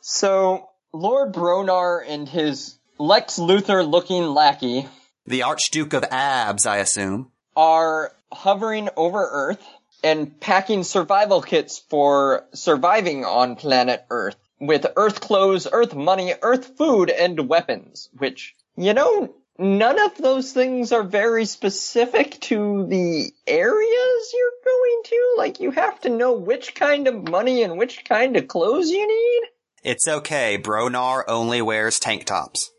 So, 0.00 0.68
Lord 0.92 1.32
Bronar 1.32 2.04
and 2.06 2.28
his 2.28 2.78
Lex 2.98 3.38
Luthor 3.38 3.88
looking 3.88 4.22
lackey 4.24 4.86
The 5.26 5.42
Archduke 5.42 5.92
of 5.94 6.04
Abs, 6.04 6.64
I 6.64 6.76
assume. 6.76 7.32
are 7.56 8.12
hovering 8.32 8.88
over 8.96 9.18
Earth 9.18 9.64
and 10.04 10.38
packing 10.40 10.84
survival 10.84 11.42
kits 11.42 11.78
for 11.78 12.46
surviving 12.52 13.24
on 13.24 13.56
planet 13.56 14.04
Earth 14.10 14.36
with 14.60 14.86
Earth 14.96 15.20
clothes, 15.20 15.66
Earth 15.70 15.94
money, 15.94 16.34
Earth 16.40 16.76
food, 16.76 17.10
and 17.10 17.48
weapons, 17.48 18.08
which, 18.16 18.54
you 18.76 18.94
know, 18.94 19.34
none 19.58 19.98
of 19.98 20.16
those 20.16 20.52
things 20.52 20.92
are 20.92 21.02
very 21.02 21.46
specific 21.46 22.38
to 22.42 22.86
the 22.86 23.32
areas 23.46 24.32
you're 24.32 24.64
going 24.64 25.02
to. 25.04 25.34
Like, 25.36 25.60
you 25.60 25.70
have 25.72 26.00
to 26.02 26.10
know 26.10 26.34
which 26.34 26.74
kind 26.74 27.08
of 27.08 27.28
money 27.28 27.62
and 27.62 27.76
which 27.76 28.04
kind 28.04 28.36
of 28.36 28.46
clothes 28.46 28.90
you 28.90 29.06
need. 29.06 29.48
It's 29.82 30.06
okay, 30.06 30.58
Bronar 30.58 31.24
only 31.26 31.60
wears 31.60 31.98
tank 31.98 32.24
tops. 32.24 32.70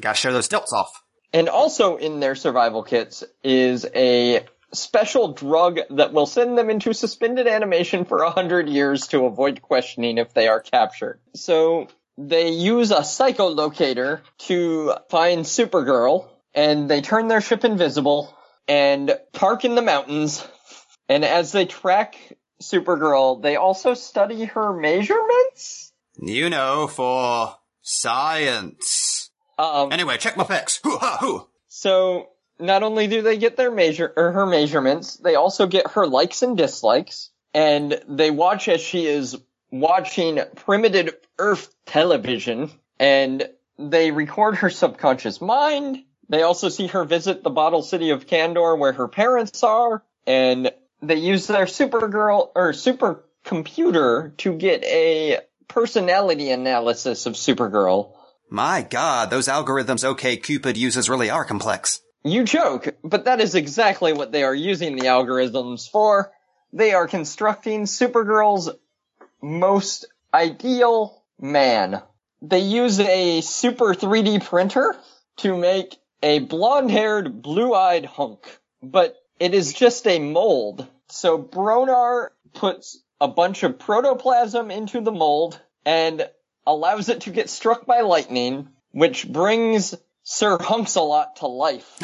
Gotta 0.00 0.16
show 0.16 0.32
those 0.32 0.46
stilts 0.46 0.72
off. 0.72 1.02
And 1.32 1.48
also 1.48 1.96
in 1.96 2.20
their 2.20 2.34
survival 2.34 2.82
kits 2.82 3.24
is 3.42 3.86
a 3.94 4.44
special 4.72 5.32
drug 5.32 5.78
that 5.90 6.12
will 6.12 6.26
send 6.26 6.58
them 6.58 6.70
into 6.70 6.92
suspended 6.92 7.46
animation 7.46 8.04
for 8.04 8.22
a 8.22 8.30
hundred 8.30 8.68
years 8.68 9.08
to 9.08 9.24
avoid 9.24 9.62
questioning 9.62 10.18
if 10.18 10.34
they 10.34 10.48
are 10.48 10.60
captured. 10.60 11.20
So 11.34 11.88
they 12.16 12.50
use 12.50 12.90
a 12.90 13.00
psycholocator 13.00 14.20
to 14.38 14.94
find 15.10 15.44
Supergirl 15.44 16.28
and 16.54 16.88
they 16.88 17.00
turn 17.00 17.28
their 17.28 17.40
ship 17.40 17.64
invisible 17.64 18.36
and 18.68 19.16
park 19.32 19.64
in 19.64 19.74
the 19.74 19.82
mountains. 19.82 20.46
And 21.08 21.24
as 21.24 21.52
they 21.52 21.66
track 21.66 22.16
Supergirl, 22.62 23.42
they 23.42 23.56
also 23.56 23.94
study 23.94 24.44
her 24.44 24.72
measurements. 24.72 25.92
You 26.20 26.48
know, 26.48 26.86
for 26.86 27.56
science. 27.82 29.23
Um, 29.58 29.92
Anyway, 29.92 30.16
check 30.18 30.36
my 30.36 30.44
pecs. 30.44 30.80
Hoo 30.82 30.98
ha 30.98 31.18
hoo. 31.20 31.46
So 31.68 32.28
not 32.58 32.82
only 32.82 33.06
do 33.06 33.22
they 33.22 33.38
get 33.38 33.56
their 33.56 33.70
measure 33.70 34.12
or 34.16 34.32
her 34.32 34.46
measurements, 34.46 35.16
they 35.16 35.34
also 35.34 35.66
get 35.66 35.92
her 35.92 36.06
likes 36.06 36.42
and 36.42 36.56
dislikes, 36.56 37.30
and 37.52 38.00
they 38.08 38.30
watch 38.30 38.68
as 38.68 38.80
she 38.80 39.06
is 39.06 39.36
watching 39.70 40.40
primitive 40.56 41.14
Earth 41.38 41.74
television, 41.86 42.70
and 42.98 43.48
they 43.78 44.12
record 44.12 44.56
her 44.56 44.70
subconscious 44.70 45.40
mind. 45.40 46.04
They 46.28 46.42
also 46.42 46.68
see 46.68 46.86
her 46.88 47.04
visit 47.04 47.42
the 47.42 47.50
bottle 47.50 47.82
city 47.82 48.10
of 48.10 48.26
Kandor 48.26 48.78
where 48.78 48.92
her 48.92 49.08
parents 49.08 49.62
are, 49.64 50.02
and 50.26 50.70
they 51.02 51.16
use 51.16 51.46
their 51.48 51.66
supergirl 51.66 52.50
or 52.54 52.72
supercomputer 52.72 54.36
to 54.38 54.54
get 54.54 54.84
a 54.84 55.40
personality 55.68 56.50
analysis 56.50 57.26
of 57.26 57.34
Supergirl. 57.34 58.12
My 58.54 58.82
god, 58.82 59.30
those 59.30 59.48
algorithms 59.48 60.04
OK 60.04 60.36
Cupid 60.36 60.76
uses 60.76 61.10
really 61.10 61.28
are 61.28 61.44
complex. 61.44 62.00
You 62.22 62.44
joke, 62.44 62.94
but 63.02 63.24
that 63.24 63.40
is 63.40 63.56
exactly 63.56 64.12
what 64.12 64.30
they 64.30 64.44
are 64.44 64.54
using 64.54 64.94
the 64.94 65.06
algorithms 65.06 65.90
for. 65.90 66.30
They 66.72 66.92
are 66.92 67.08
constructing 67.08 67.82
Supergirl's 67.82 68.70
most 69.42 70.04
ideal 70.32 71.20
man. 71.40 72.00
They 72.42 72.60
use 72.60 73.00
a 73.00 73.40
super 73.40 73.92
3D 73.92 74.44
printer 74.44 74.94
to 75.38 75.56
make 75.56 75.96
a 76.22 76.38
blonde-haired, 76.38 77.42
blue-eyed 77.42 78.04
hunk. 78.04 78.60
But 78.80 79.16
it 79.40 79.52
is 79.52 79.72
just 79.72 80.06
a 80.06 80.20
mold. 80.20 80.86
So 81.08 81.42
Bronar 81.42 82.28
puts 82.52 83.02
a 83.20 83.26
bunch 83.26 83.64
of 83.64 83.80
protoplasm 83.80 84.70
into 84.70 85.00
the 85.00 85.10
mold 85.10 85.60
and 85.84 86.28
allows 86.66 87.08
it 87.08 87.22
to 87.22 87.30
get 87.30 87.50
struck 87.50 87.86
by 87.86 88.00
lightning, 88.00 88.68
which 88.92 89.28
brings 89.28 89.94
Sir 90.22 90.58
Hunks-a-Lot 90.58 91.36
to 91.36 91.46
life. 91.46 91.98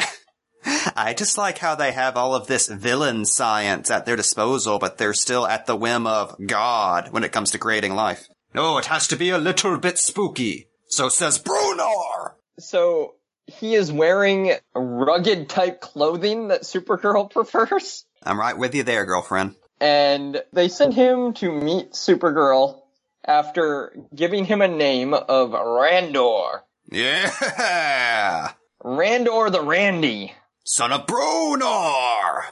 I 0.95 1.13
just 1.17 1.37
like 1.37 1.57
how 1.57 1.75
they 1.75 1.91
have 1.91 2.15
all 2.15 2.35
of 2.35 2.47
this 2.47 2.67
villain 2.67 3.25
science 3.25 3.89
at 3.89 4.05
their 4.05 4.15
disposal, 4.15 4.77
but 4.77 4.97
they're 4.97 5.13
still 5.13 5.47
at 5.47 5.65
the 5.65 5.75
whim 5.75 6.05
of 6.05 6.35
God 6.45 7.11
when 7.11 7.23
it 7.23 7.31
comes 7.31 7.51
to 7.51 7.57
creating 7.57 7.95
life. 7.95 8.27
No, 8.53 8.77
it 8.77 8.85
has 8.85 9.07
to 9.07 9.15
be 9.15 9.29
a 9.29 9.37
little 9.37 9.77
bit 9.77 9.97
spooky. 9.97 10.67
So 10.87 11.09
says 11.09 11.39
Brunar! 11.39 12.33
So 12.59 13.15
he 13.47 13.75
is 13.75 13.91
wearing 13.91 14.53
rugged 14.75 15.49
type 15.49 15.81
clothing 15.81 16.49
that 16.49 16.61
Supergirl 16.61 17.29
prefers. 17.31 18.05
I'm 18.23 18.39
right 18.39 18.57
with 18.57 18.75
you 18.75 18.83
there, 18.83 19.05
girlfriend. 19.05 19.55
And 19.79 20.43
they 20.53 20.67
send 20.67 20.93
him 20.93 21.33
to 21.35 21.51
meet 21.51 21.93
Supergirl 21.93 22.80
after 23.25 23.95
giving 24.15 24.45
him 24.45 24.61
a 24.61 24.67
name 24.67 25.13
of 25.13 25.51
Randor. 25.51 26.61
Yeah! 26.91 28.51
Randor 28.83 29.51
the 29.51 29.61
Randy. 29.61 30.33
Son 30.63 30.91
of 30.91 31.05
Brunar! 31.05 32.51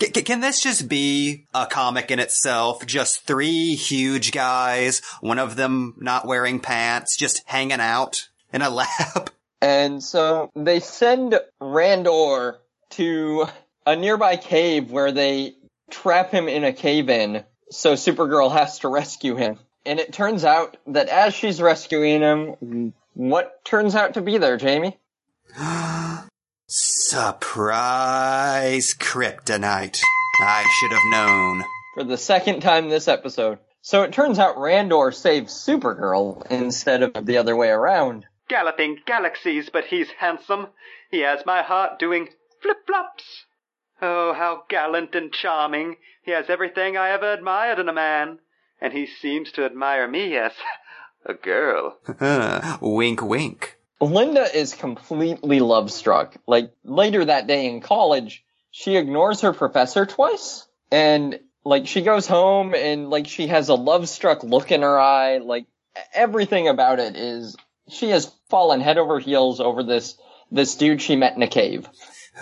C- 0.00 0.10
c- 0.14 0.22
Can 0.22 0.40
this 0.40 0.62
just 0.62 0.88
be 0.88 1.46
a 1.54 1.66
comic 1.66 2.10
in 2.10 2.18
itself? 2.18 2.86
Just 2.86 3.26
three 3.26 3.74
huge 3.74 4.32
guys, 4.32 5.02
one 5.20 5.38
of 5.38 5.56
them 5.56 5.94
not 5.98 6.26
wearing 6.26 6.60
pants, 6.60 7.16
just 7.16 7.42
hanging 7.46 7.80
out 7.80 8.28
in 8.52 8.62
a 8.62 8.70
lab? 8.80 9.30
And 9.60 10.02
so 10.02 10.50
they 10.56 10.80
send 10.80 11.38
Randor 11.60 12.56
to 12.90 13.46
a 13.86 13.96
nearby 13.96 14.36
cave 14.36 14.90
where 14.90 15.12
they 15.12 15.54
trap 15.90 16.30
him 16.30 16.48
in 16.48 16.64
a 16.64 16.72
cave-in. 16.72 17.44
So 17.70 17.92
Supergirl 17.94 18.52
has 18.52 18.78
to 18.80 18.88
rescue 19.00 19.36
him. 19.36 19.58
And 19.86 19.98
it 19.98 20.12
turns 20.12 20.44
out 20.44 20.76
that 20.88 21.08
as 21.08 21.34
she's 21.34 21.60
rescuing 21.60 22.20
him, 22.20 22.92
what 23.14 23.64
turns 23.64 23.94
out 23.94 24.14
to 24.14 24.20
be 24.20 24.38
there, 24.38 24.56
Jamie? 24.56 24.98
Surprise 26.66 28.94
kryptonite. 28.94 30.00
I 30.42 30.64
should 30.78 30.92
have 30.92 31.10
known. 31.10 31.64
For 31.94 32.04
the 32.04 32.16
second 32.16 32.60
time 32.60 32.88
this 32.88 33.08
episode. 33.08 33.58
So 33.82 34.02
it 34.02 34.12
turns 34.12 34.38
out 34.38 34.56
Randor 34.56 35.12
saves 35.12 35.52
Supergirl 35.52 36.46
instead 36.50 37.02
of 37.02 37.26
the 37.26 37.38
other 37.38 37.56
way 37.56 37.70
around. 37.70 38.26
Galloping 38.48 38.98
galaxies, 39.06 39.70
but 39.72 39.86
he's 39.86 40.10
handsome. 40.18 40.68
He 41.10 41.20
has 41.20 41.46
my 41.46 41.62
heart 41.62 41.98
doing 41.98 42.28
flip-flops. 42.62 43.24
Oh, 44.02 44.34
how 44.34 44.64
gallant 44.68 45.14
and 45.14 45.32
charming. 45.32 45.96
He 46.22 46.32
has 46.32 46.46
everything 46.48 46.96
I 46.96 47.10
ever 47.10 47.32
admired 47.32 47.78
in 47.78 47.88
a 47.88 47.92
man. 47.92 48.38
And 48.80 48.92
he 48.92 49.06
seems 49.06 49.52
to 49.52 49.64
admire 49.64 50.08
me 50.08 50.36
as 50.36 50.52
a 51.26 51.34
girl. 51.34 51.98
wink 52.80 53.22
wink. 53.22 53.76
Linda 54.00 54.46
is 54.56 54.74
completely 54.74 55.60
love 55.60 55.92
struck. 55.92 56.34
Like 56.46 56.72
later 56.84 57.24
that 57.24 57.46
day 57.46 57.66
in 57.66 57.80
college, 57.80 58.44
she 58.70 58.96
ignores 58.96 59.42
her 59.42 59.52
professor 59.52 60.06
twice 60.06 60.66
and 60.90 61.38
like 61.64 61.86
she 61.86 62.02
goes 62.02 62.26
home 62.26 62.74
and 62.74 63.10
like 63.10 63.26
she 63.26 63.48
has 63.48 63.68
a 63.68 63.74
love 63.74 64.08
struck 64.08 64.42
look 64.42 64.72
in 64.72 64.82
her 64.82 64.98
eye. 64.98 65.38
Like 65.38 65.66
everything 66.14 66.68
about 66.68 66.98
it 66.98 67.16
is 67.16 67.56
she 67.88 68.10
has 68.10 68.32
fallen 68.48 68.80
head 68.80 68.98
over 68.98 69.18
heels 69.18 69.60
over 69.60 69.82
this 69.82 70.16
this 70.50 70.76
dude 70.76 71.02
she 71.02 71.16
met 71.16 71.36
in 71.36 71.42
a 71.42 71.48
cave. 71.48 71.88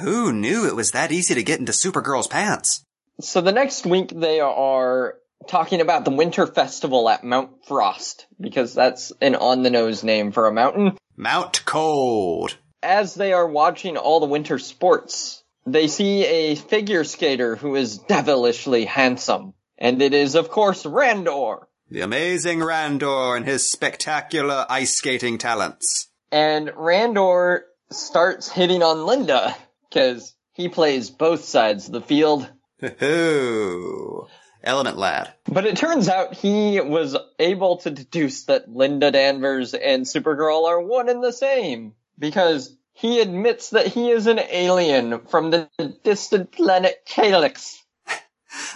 Who 0.01 0.33
knew 0.33 0.67
it 0.67 0.77
was 0.77 0.93
that 0.93 1.13
easy 1.13 1.35
to 1.35 1.43
get 1.43 1.59
into 1.59 1.73
Supergirl's 1.73 2.29
pants? 2.29 2.85
So 3.21 3.41
the 3.41 3.53
next 3.53 3.85
week 3.85 4.13
they 4.15 4.39
are 4.39 5.17
talking 5.49 5.81
about 5.81 6.05
the 6.05 6.11
winter 6.11 6.47
festival 6.47 7.09
at 7.09 7.25
Mount 7.25 7.67
Frost 7.67 8.27
because 8.41 8.75
that's 8.75 9.13
an 9.21 9.35
on 9.35 9.63
the 9.63 9.71
nose 9.71 10.05
name 10.05 10.33
for 10.33 10.47
a 10.47 10.53
mountain. 10.53 10.97
Mount 11.17 11.65
Cold. 11.65 12.57
As 12.83 13.15
they 13.15 13.33
are 13.33 13.49
watching 13.49 13.97
all 13.97 14.21
the 14.21 14.27
winter 14.27 14.59
sports, 14.59 15.43
they 15.67 15.89
see 15.89 16.25
a 16.25 16.55
figure 16.55 17.05
skater 17.05 17.57
who 17.57 17.75
is 17.75 17.99
devilishly 17.99 18.85
handsome. 18.85 19.55
And 19.77 20.01
it 20.01 20.15
is, 20.15 20.35
of 20.35 20.51
course, 20.51 20.85
Randor. 20.85 21.63
The 21.91 22.03
amazing 22.03 22.61
Randor 22.61 23.37
and 23.37 23.47
his 23.47 23.71
spectacular 23.71 24.67
ice 24.69 24.95
skating 24.95 25.39
talents. 25.39 26.09
And 26.31 26.69
Randor 26.69 27.61
starts 27.91 28.51
hitting 28.51 28.83
on 28.83 29.07
Linda, 29.07 29.57
cause 29.93 30.35
he 30.53 30.69
plays 30.69 31.11
both 31.11 31.45
sides 31.45 31.87
of 31.87 31.93
the 31.93 32.01
field. 32.01 32.49
Hoo. 32.99 34.27
Element 34.63 34.99
lad. 34.99 35.33
But 35.47 35.67
it 35.67 35.77
turns 35.77 36.09
out 36.09 36.35
he 36.35 36.81
was 36.81 37.17
able 37.39 37.79
to 37.79 37.91
deduce 37.91 38.45
that 38.45 38.69
Linda 38.69 39.11
Danvers 39.11 39.75
and 39.75 40.05
Supergirl 40.05 40.67
are 40.67 40.81
one 40.81 41.09
and 41.09 41.23
the 41.23 41.33
same. 41.33 41.95
Because 42.19 42.77
he 42.93 43.21
admits 43.21 43.71
that 43.71 43.87
he 43.87 44.11
is 44.11 44.27
an 44.27 44.41
alien 44.41 45.21
from 45.27 45.51
the 45.51 45.69
distant 46.03 46.53
planet 46.53 47.03
Calyx. 47.07 47.83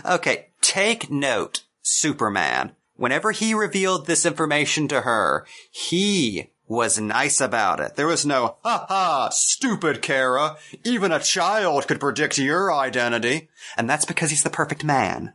Okay, 0.05 0.49
take 0.61 1.11
note, 1.11 1.63
Superman. 1.81 2.73
Whenever 2.95 3.33
he 3.33 3.55
revealed 3.55 4.07
this 4.07 4.27
information 4.27 4.87
to 4.89 5.01
her, 5.01 5.47
he 5.71 6.51
was 6.69 7.01
nice 7.01 7.41
about 7.41 7.81
it. 7.81 7.97
There 7.97 8.07
was 8.07 8.25
no, 8.25 8.57
ha 8.63 8.87
ha, 8.89 9.29
stupid 9.31 10.03
Kara. 10.03 10.57
Even 10.85 11.11
a 11.11 11.19
child 11.19 11.89
could 11.89 12.01
predict 12.01 12.39
your 12.39 12.73
identity. 12.73 13.49
And 13.77 13.89
that's 13.89 14.05
because 14.05 14.31
he's 14.31 14.43
the 14.43 14.51
perfect 14.51 14.85
man. 14.85 15.33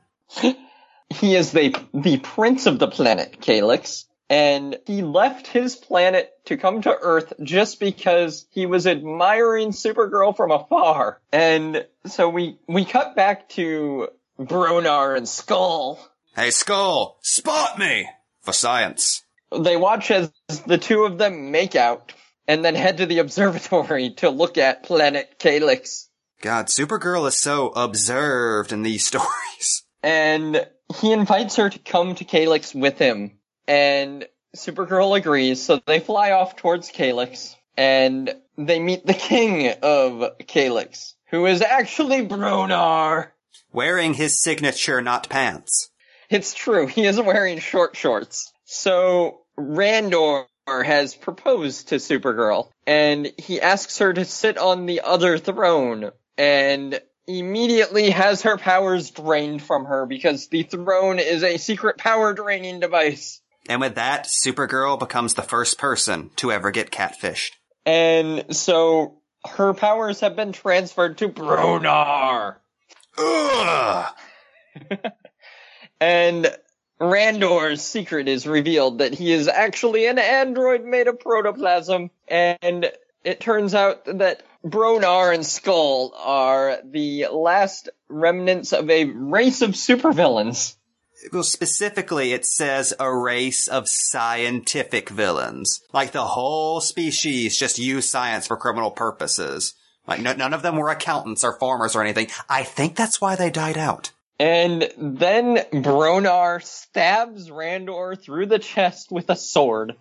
He 1.09 1.35
is 1.35 1.51
the, 1.51 1.75
the 1.93 2.17
prince 2.17 2.65
of 2.65 2.79
the 2.79 2.87
planet 2.87 3.39
Calyx. 3.41 4.05
And 4.29 4.77
he 4.85 5.03
left 5.03 5.47
his 5.47 5.77
planet 5.77 6.33
to 6.45 6.57
come 6.57 6.81
to 6.81 6.93
Earth 6.93 7.31
just 7.41 7.79
because 7.79 8.45
he 8.49 8.65
was 8.65 8.85
admiring 8.85 9.69
Supergirl 9.69 10.35
from 10.35 10.51
afar. 10.51 11.21
And 11.31 11.85
so 12.07 12.27
we, 12.27 12.59
we 12.67 12.83
cut 12.83 13.15
back 13.15 13.47
to 13.49 14.09
Brunar 14.37 15.15
and 15.15 15.27
Skull. 15.27 16.05
Hey, 16.35 16.51
Skull, 16.51 17.17
spot 17.21 17.79
me! 17.79 18.09
For 18.41 18.51
science. 18.51 19.23
They 19.57 19.77
watch 19.77 20.11
as 20.11 20.31
the 20.65 20.77
two 20.77 21.03
of 21.03 21.17
them 21.17 21.51
make 21.51 21.75
out 21.75 22.13
and 22.47 22.65
then 22.65 22.75
head 22.75 22.97
to 22.97 23.05
the 23.05 23.19
observatory 23.19 24.11
to 24.15 24.29
look 24.29 24.57
at 24.57 24.83
planet 24.83 25.39
Calyx. 25.39 26.09
God, 26.41 26.67
Supergirl 26.67 27.27
is 27.27 27.37
so 27.37 27.69
observed 27.69 28.73
in 28.73 28.83
these 28.83 29.05
stories. 29.07 29.83
And 30.03 30.65
he 30.99 31.11
invites 31.11 31.55
her 31.57 31.69
to 31.69 31.79
come 31.79 32.15
to 32.15 32.23
Calyx 32.23 32.73
with 32.73 32.97
him. 32.97 33.39
And 33.67 34.25
Supergirl 34.55 35.17
agrees, 35.17 35.61
so 35.61 35.81
they 35.85 35.99
fly 35.99 36.31
off 36.31 36.55
towards 36.55 36.89
Calyx. 36.89 37.55
And 37.75 38.33
they 38.57 38.79
meet 38.79 39.05
the 39.05 39.13
king 39.13 39.73
of 39.83 40.37
Calyx, 40.47 41.15
who 41.29 41.45
is 41.45 41.61
actually 41.61 42.25
Brunar. 42.25 43.29
Wearing 43.71 44.13
his 44.13 44.41
signature 44.41 45.01
not 45.01 45.29
pants. 45.29 45.89
It's 46.29 46.53
true, 46.53 46.87
he 46.87 47.05
is 47.05 47.21
wearing 47.21 47.59
short 47.59 47.95
shorts. 47.95 48.51
So 48.65 49.41
Randor 49.57 50.45
has 50.67 51.15
proposed 51.15 51.89
to 51.89 51.95
Supergirl, 51.95 52.69
and 52.85 53.31
he 53.37 53.61
asks 53.61 53.99
her 53.99 54.11
to 54.11 54.25
sit 54.25 54.57
on 54.57 54.85
the 54.85 55.01
other 55.01 55.37
throne, 55.37 56.11
and 56.37 56.99
immediately 57.27 58.09
has 58.09 58.43
her 58.43 58.57
powers 58.57 59.11
drained 59.11 59.61
from 59.61 59.85
her 59.85 60.05
because 60.05 60.47
the 60.47 60.63
throne 60.63 61.19
is 61.19 61.43
a 61.43 61.57
secret 61.57 61.97
power 61.97 62.33
draining 62.33 62.79
device. 62.79 63.41
And 63.69 63.81
with 63.81 63.95
that, 63.95 64.25
Supergirl 64.25 64.97
becomes 64.97 65.33
the 65.33 65.41
first 65.41 65.77
person 65.77 66.31
to 66.37 66.51
ever 66.51 66.71
get 66.71 66.91
catfished. 66.91 67.51
And 67.85 68.55
so 68.55 69.19
her 69.45 69.73
powers 69.73 70.21
have 70.21 70.35
been 70.35 70.53
transferred 70.53 71.17
to 71.19 71.29
Brunar. 71.29 72.55
Ugh! 73.17 74.13
And 75.99 76.55
Randor's 76.99 77.81
secret 77.81 78.27
is 78.27 78.47
revealed 78.47 78.99
that 78.99 79.13
he 79.13 79.31
is 79.31 79.47
actually 79.47 80.07
an 80.07 80.19
android 80.19 80.83
made 80.85 81.07
of 81.07 81.19
protoplasm. 81.19 82.11
And 82.27 82.91
it 83.23 83.39
turns 83.39 83.73
out 83.73 84.05
that 84.05 84.43
Bronar 84.69 85.33
and 85.33 85.45
Skull 85.45 86.13
are 86.17 86.79
the 86.83 87.27
last 87.31 87.89
remnants 88.09 88.73
of 88.73 88.89
a 88.89 89.05
race 89.05 89.61
of 89.61 89.71
supervillains. 89.71 90.75
Well, 91.31 91.43
specifically, 91.43 92.33
it 92.33 92.45
says 92.45 92.93
a 92.99 93.13
race 93.13 93.67
of 93.67 93.89
scientific 93.89 95.09
villains. 95.09 95.81
Like 95.91 96.11
the 96.11 96.25
whole 96.25 96.79
species 96.79 97.57
just 97.57 97.79
use 97.79 98.09
science 98.09 98.47
for 98.47 98.57
criminal 98.57 98.91
purposes. 98.91 99.73
Like 100.07 100.21
no, 100.21 100.33
none 100.33 100.53
of 100.53 100.61
them 100.61 100.75
were 100.75 100.89
accountants 100.89 101.43
or 101.43 101.57
farmers 101.59 101.95
or 101.95 102.01
anything. 102.01 102.27
I 102.49 102.63
think 102.63 102.95
that's 102.95 103.19
why 103.19 103.35
they 103.35 103.49
died 103.49 103.77
out. 103.77 104.11
And 104.39 104.89
then 104.97 105.57
Bronar 105.71 106.63
stabs 106.63 107.49
Randor 107.49 108.21
through 108.21 108.45
the 108.45 108.59
chest 108.59 109.11
with 109.11 109.29
a 109.29 109.35
sword. 109.35 109.95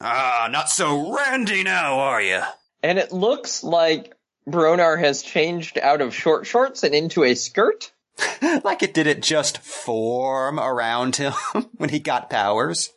Ah, 0.00 0.48
not 0.50 0.68
so 0.68 1.16
randy 1.16 1.64
now, 1.64 1.98
are 1.98 2.22
you? 2.22 2.42
And 2.82 2.98
it 2.98 3.12
looks 3.12 3.64
like 3.64 4.14
Bronar 4.48 4.98
has 4.98 5.22
changed 5.22 5.78
out 5.78 6.00
of 6.00 6.14
short 6.14 6.46
shorts 6.46 6.82
and 6.82 6.94
into 6.94 7.24
a 7.24 7.34
skirt. 7.34 7.92
like 8.64 8.82
it 8.82 8.94
didn't 8.94 9.22
just 9.22 9.58
form 9.58 10.58
around 10.58 11.16
him 11.16 11.32
when 11.76 11.88
he 11.88 11.98
got 11.98 12.30
powers. 12.30 12.90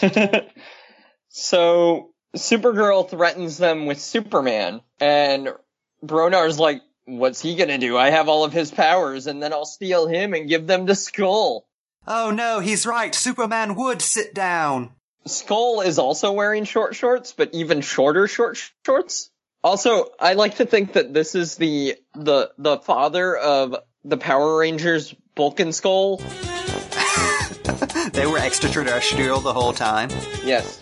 so 1.28 2.10
Supergirl 2.36 3.08
threatens 3.08 3.58
them 3.58 3.86
with 3.86 4.00
Superman, 4.00 4.80
and 5.00 5.48
Bronar's 6.04 6.58
like, 6.58 6.82
what's 7.06 7.40
he 7.40 7.56
gonna 7.56 7.78
do? 7.78 7.96
I 7.96 8.10
have 8.10 8.28
all 8.28 8.44
of 8.44 8.52
his 8.52 8.70
powers, 8.70 9.26
and 9.26 9.42
then 9.42 9.52
I'll 9.52 9.64
steal 9.64 10.06
him 10.06 10.34
and 10.34 10.48
give 10.48 10.66
them 10.66 10.86
to 10.86 10.94
Skull. 10.94 11.66
Oh 12.06 12.30
no, 12.30 12.60
he's 12.60 12.86
right. 12.86 13.14
Superman 13.14 13.74
would 13.74 14.02
sit 14.02 14.34
down. 14.34 14.92
Skull 15.26 15.80
is 15.82 15.98
also 15.98 16.32
wearing 16.32 16.64
short 16.64 16.94
shorts, 16.94 17.32
but 17.32 17.50
even 17.52 17.80
shorter 17.80 18.28
short 18.28 18.58
shorts. 18.84 19.27
Also, 19.62 20.06
I 20.20 20.34
like 20.34 20.56
to 20.56 20.66
think 20.66 20.92
that 20.94 21.12
this 21.12 21.34
is 21.34 21.56
the 21.56 21.96
the 22.14 22.52
the 22.58 22.78
father 22.78 23.36
of 23.36 23.76
the 24.04 24.16
Power 24.16 24.58
Rangers 24.58 25.14
Bulk 25.34 25.60
and 25.60 25.74
Skull. 25.74 26.20
They 28.12 28.26
were 28.26 28.38
extraterrestrial 28.38 29.40
the 29.40 29.52
whole 29.52 29.72
time. 29.72 30.08
Yes. 30.44 30.80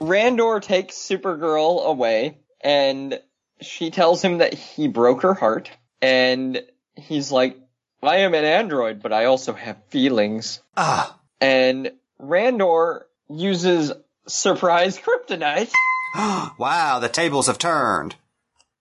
Randor 0.00 0.62
takes 0.62 0.94
Supergirl 0.96 1.84
away 1.84 2.38
and 2.60 3.20
she 3.60 3.90
tells 3.90 4.22
him 4.22 4.38
that 4.38 4.54
he 4.54 4.88
broke 4.88 5.22
her 5.22 5.34
heart 5.34 5.70
and 6.00 6.62
he's 6.96 7.32
like, 7.32 7.58
I 8.02 8.18
am 8.18 8.34
an 8.34 8.44
android, 8.44 9.02
but 9.02 9.12
I 9.12 9.24
also 9.26 9.52
have 9.52 9.76
feelings. 9.88 10.62
Ah. 10.76 11.18
And 11.40 11.92
Randor 12.20 13.02
uses 13.28 13.92
surprise 14.26 14.98
kryptonite 14.98 15.72
wow, 16.58 16.98
the 17.00 17.08
tables 17.08 17.46
have 17.46 17.58
turned. 17.58 18.16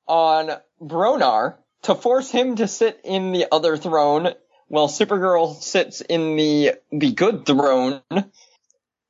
on 0.07 0.51
Bronar 0.81 1.55
to 1.83 1.95
force 1.95 2.31
him 2.31 2.55
to 2.57 2.67
sit 2.67 3.01
in 3.03 3.31
the 3.31 3.47
other 3.51 3.77
throne 3.77 4.33
while 4.67 4.87
Supergirl 4.87 5.61
sits 5.61 6.01
in 6.01 6.35
the 6.35 6.73
the 6.91 7.11
good 7.13 7.45
throne 7.45 8.01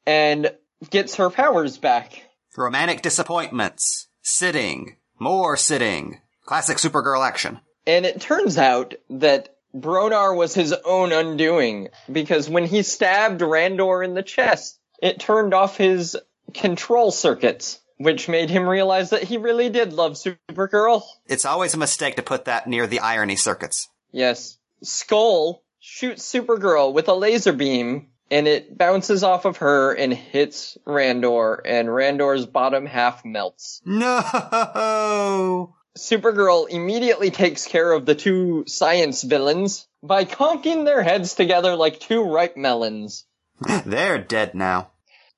and 0.05 0.51
gets 0.89 1.15
her 1.15 1.30
powers 1.30 1.78
back. 1.78 2.24
Romantic 2.55 3.01
disappointments. 3.01 4.07
Sitting. 4.22 4.97
More 5.20 5.57
sitting. 5.57 6.22
Classic 6.45 6.78
Supergirl 6.78 7.26
action. 7.26 7.59
And 7.86 8.05
it 8.05 8.22
turns 8.22 8.57
out 8.57 8.95
that 9.09 9.55
Bronar 9.76 10.36
was 10.36 10.53
his 10.53 10.74
own 10.74 11.11
undoing 11.11 11.89
because 12.11 12.49
when 12.49 12.65
he 12.65 12.84
stabbed 12.84 13.41
Randor 13.41 14.03
in 14.03 14.13
the 14.13 14.24
chest, 14.24 14.80
it 15.01 15.20
turned 15.20 15.53
off 15.53 15.78
his 15.78 16.18
control 16.53 17.11
circuits, 17.11 17.80
which 17.98 18.30
made 18.30 18.50
him 18.50 18.68
realize 18.68 19.10
that 19.10 19.24
he 19.24 19.38
really 19.38 19.70
did 19.70 19.93
love 19.93 20.14
Supergirl. 20.14 21.04
It's 21.28 21.45
always 21.45 21.74
a 21.74 21.78
mistake 21.78 22.16
to 22.16 22.24
put 22.24 22.45
that 22.45 22.68
near 22.68 22.88
the 22.88 23.00
irony 23.00 23.36
circuits. 23.36 23.89
Yes. 24.12 24.58
Skull 24.84 25.64
shoots 25.80 26.32
Supergirl 26.32 26.93
with 26.93 27.08
a 27.08 27.14
laser 27.14 27.54
beam 27.54 28.10
and 28.30 28.48
it 28.48 28.78
bounces 28.78 29.24
off 29.24 29.45
of 29.45 29.58
her 29.58 29.93
and 29.93 30.14
hits 30.14 30.78
Randor 30.86 31.60
and 31.66 31.88
Randor's 31.88 32.45
bottom 32.45 32.86
half 32.86 33.24
melts. 33.24 33.82
No! 33.86 35.76
Supergirl 35.98 36.70
immediately 36.70 37.32
takes 37.32 37.66
care 37.66 37.91
of 37.91 38.06
the 38.06 38.16
two 38.16 38.66
science 38.68 39.24
villains 39.24 39.88
by 40.04 40.26
conking 40.26 40.86
their 40.86 41.02
heads 41.02 41.34
together 41.34 41.76
like 41.76 42.00
two 42.00 42.24
ripe 42.24 42.56
melons. 42.56 43.26
They're 43.86 44.20
dead 44.20 44.54
now. 44.54 44.91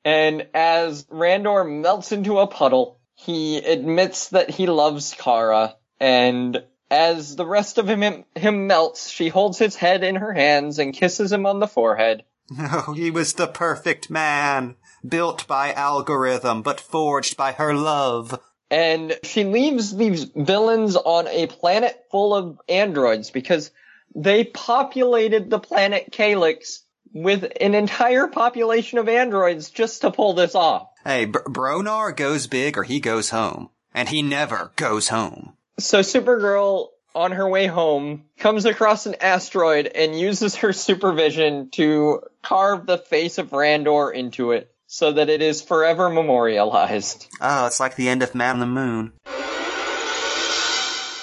And 0.06 0.48
as 0.54 1.04
Randor 1.06 1.70
melts 1.70 2.12
into 2.12 2.40
a 2.40 2.48
puddle, 2.48 3.00
he 3.16 3.58
admits 3.58 4.30
that 4.30 4.50
he 4.50 4.68
loves 4.68 5.14
Kara. 5.18 5.76
And 6.00 6.64
as 6.90 7.36
the 7.36 7.46
rest 7.46 7.78
of 7.78 7.88
him, 7.88 8.24
him 8.36 8.68
melts, 8.68 9.10
she 9.10 9.30
holds 9.30 9.58
his 9.58 9.76
head 9.76 10.04
in 10.04 10.16
her 10.16 10.34
hands 10.34 10.80
and 10.80 10.94
kisses 10.94 11.32
him 11.32 11.46
on 11.46 11.60
the 11.60 11.68
forehead. 11.68 12.24
No, 12.50 12.84
oh, 12.88 12.94
he 12.94 13.12
was 13.12 13.34
the 13.34 13.48
perfect 13.48 14.10
man. 14.10 14.76
Built 15.08 15.48
by 15.48 15.74
algorithm, 15.74 16.62
but 16.62 16.80
forged 16.80 17.38
by 17.38 17.54
her 17.54 17.74
love. 17.74 18.40
And 18.72 19.18
she 19.24 19.44
leaves 19.44 19.96
these 19.96 20.26
villains 20.26 20.96
on 20.96 21.28
a 21.28 21.48
planet 21.48 22.06
full 22.12 22.34
of 22.36 22.60
androids 22.68 23.32
because 23.32 23.72
they 24.16 24.44
populated 24.44 25.50
the 25.50 25.60
planet 25.60 26.12
Calyx 26.12 26.82
with 27.14 27.52
an 27.60 27.74
entire 27.76 28.28
population 28.28 28.98
of 29.00 29.08
androids 29.10 29.70
just 29.70 30.02
to 30.02 30.12
pull 30.12 30.34
this 30.34 30.56
off. 30.56 30.90
Hey, 31.06 31.26
Br- 31.26 31.40
Bronar 31.40 32.16
goes 32.16 32.48
big 32.48 32.78
or 32.78 32.84
he 32.84 33.00
goes 33.00 33.30
home. 33.30 33.70
And 33.94 34.08
he 34.08 34.22
never 34.22 34.72
goes 34.76 35.08
home. 35.10 35.54
So 35.80 36.02
Supergirl, 36.02 36.90
on 37.16 37.32
her 37.32 37.50
way 37.50 37.66
home, 37.66 38.26
comes 38.38 38.66
across 38.66 39.08
an 39.08 39.16
asteroid 39.20 39.88
and 39.88 40.18
uses 40.18 40.56
her 40.58 40.74
supervision 40.74 41.72
to 41.72 42.22
carve 42.44 42.86
the 42.86 43.00
face 43.00 43.40
of 43.40 43.50
Randor 43.50 44.14
into 44.14 44.52
it 44.52 44.72
so 44.86 45.12
that 45.14 45.30
it 45.30 45.42
is 45.42 45.62
forever 45.64 46.10
memorialized. 46.10 47.28
Oh, 47.42 47.66
it's 47.66 47.80
like 47.80 47.96
the 47.96 48.10
end 48.10 48.22
of 48.22 48.36
Man 48.36 48.56
on 48.56 48.60
the 48.60 48.66
Moon. 48.68 49.14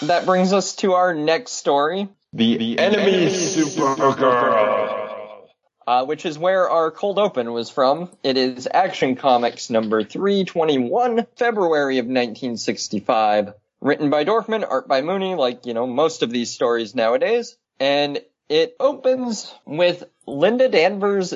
That 0.08 0.24
brings 0.26 0.52
us 0.52 0.74
to 0.76 0.92
our 0.94 1.14
next 1.14 1.52
story, 1.52 2.08
The, 2.32 2.78
enemy 2.78 3.28
Supergirl. 3.28 5.05
Uh, 5.86 6.04
which 6.04 6.26
is 6.26 6.38
where 6.38 6.68
our 6.68 6.90
cold 6.90 7.18
open 7.18 7.52
was 7.52 7.70
from. 7.70 8.10
It 8.22 8.36
is 8.36 8.68
Action 8.72 9.16
Comics 9.16 9.70
number 9.70 10.02
321, 10.02 11.26
February 11.36 11.98
of 11.98 12.06
1965. 12.06 13.54
Written 13.80 14.10
by 14.10 14.24
Dorfman, 14.24 14.66
art 14.68 14.88
by 14.88 15.02
Mooney, 15.02 15.34
like, 15.34 15.66
you 15.66 15.74
know, 15.74 15.86
most 15.86 16.22
of 16.22 16.30
these 16.30 16.50
stories 16.50 16.94
nowadays. 16.94 17.56
And 17.78 18.20
it 18.48 18.74
opens 18.80 19.52
with 19.64 20.04
Linda 20.26 20.68
Danvers 20.68 21.34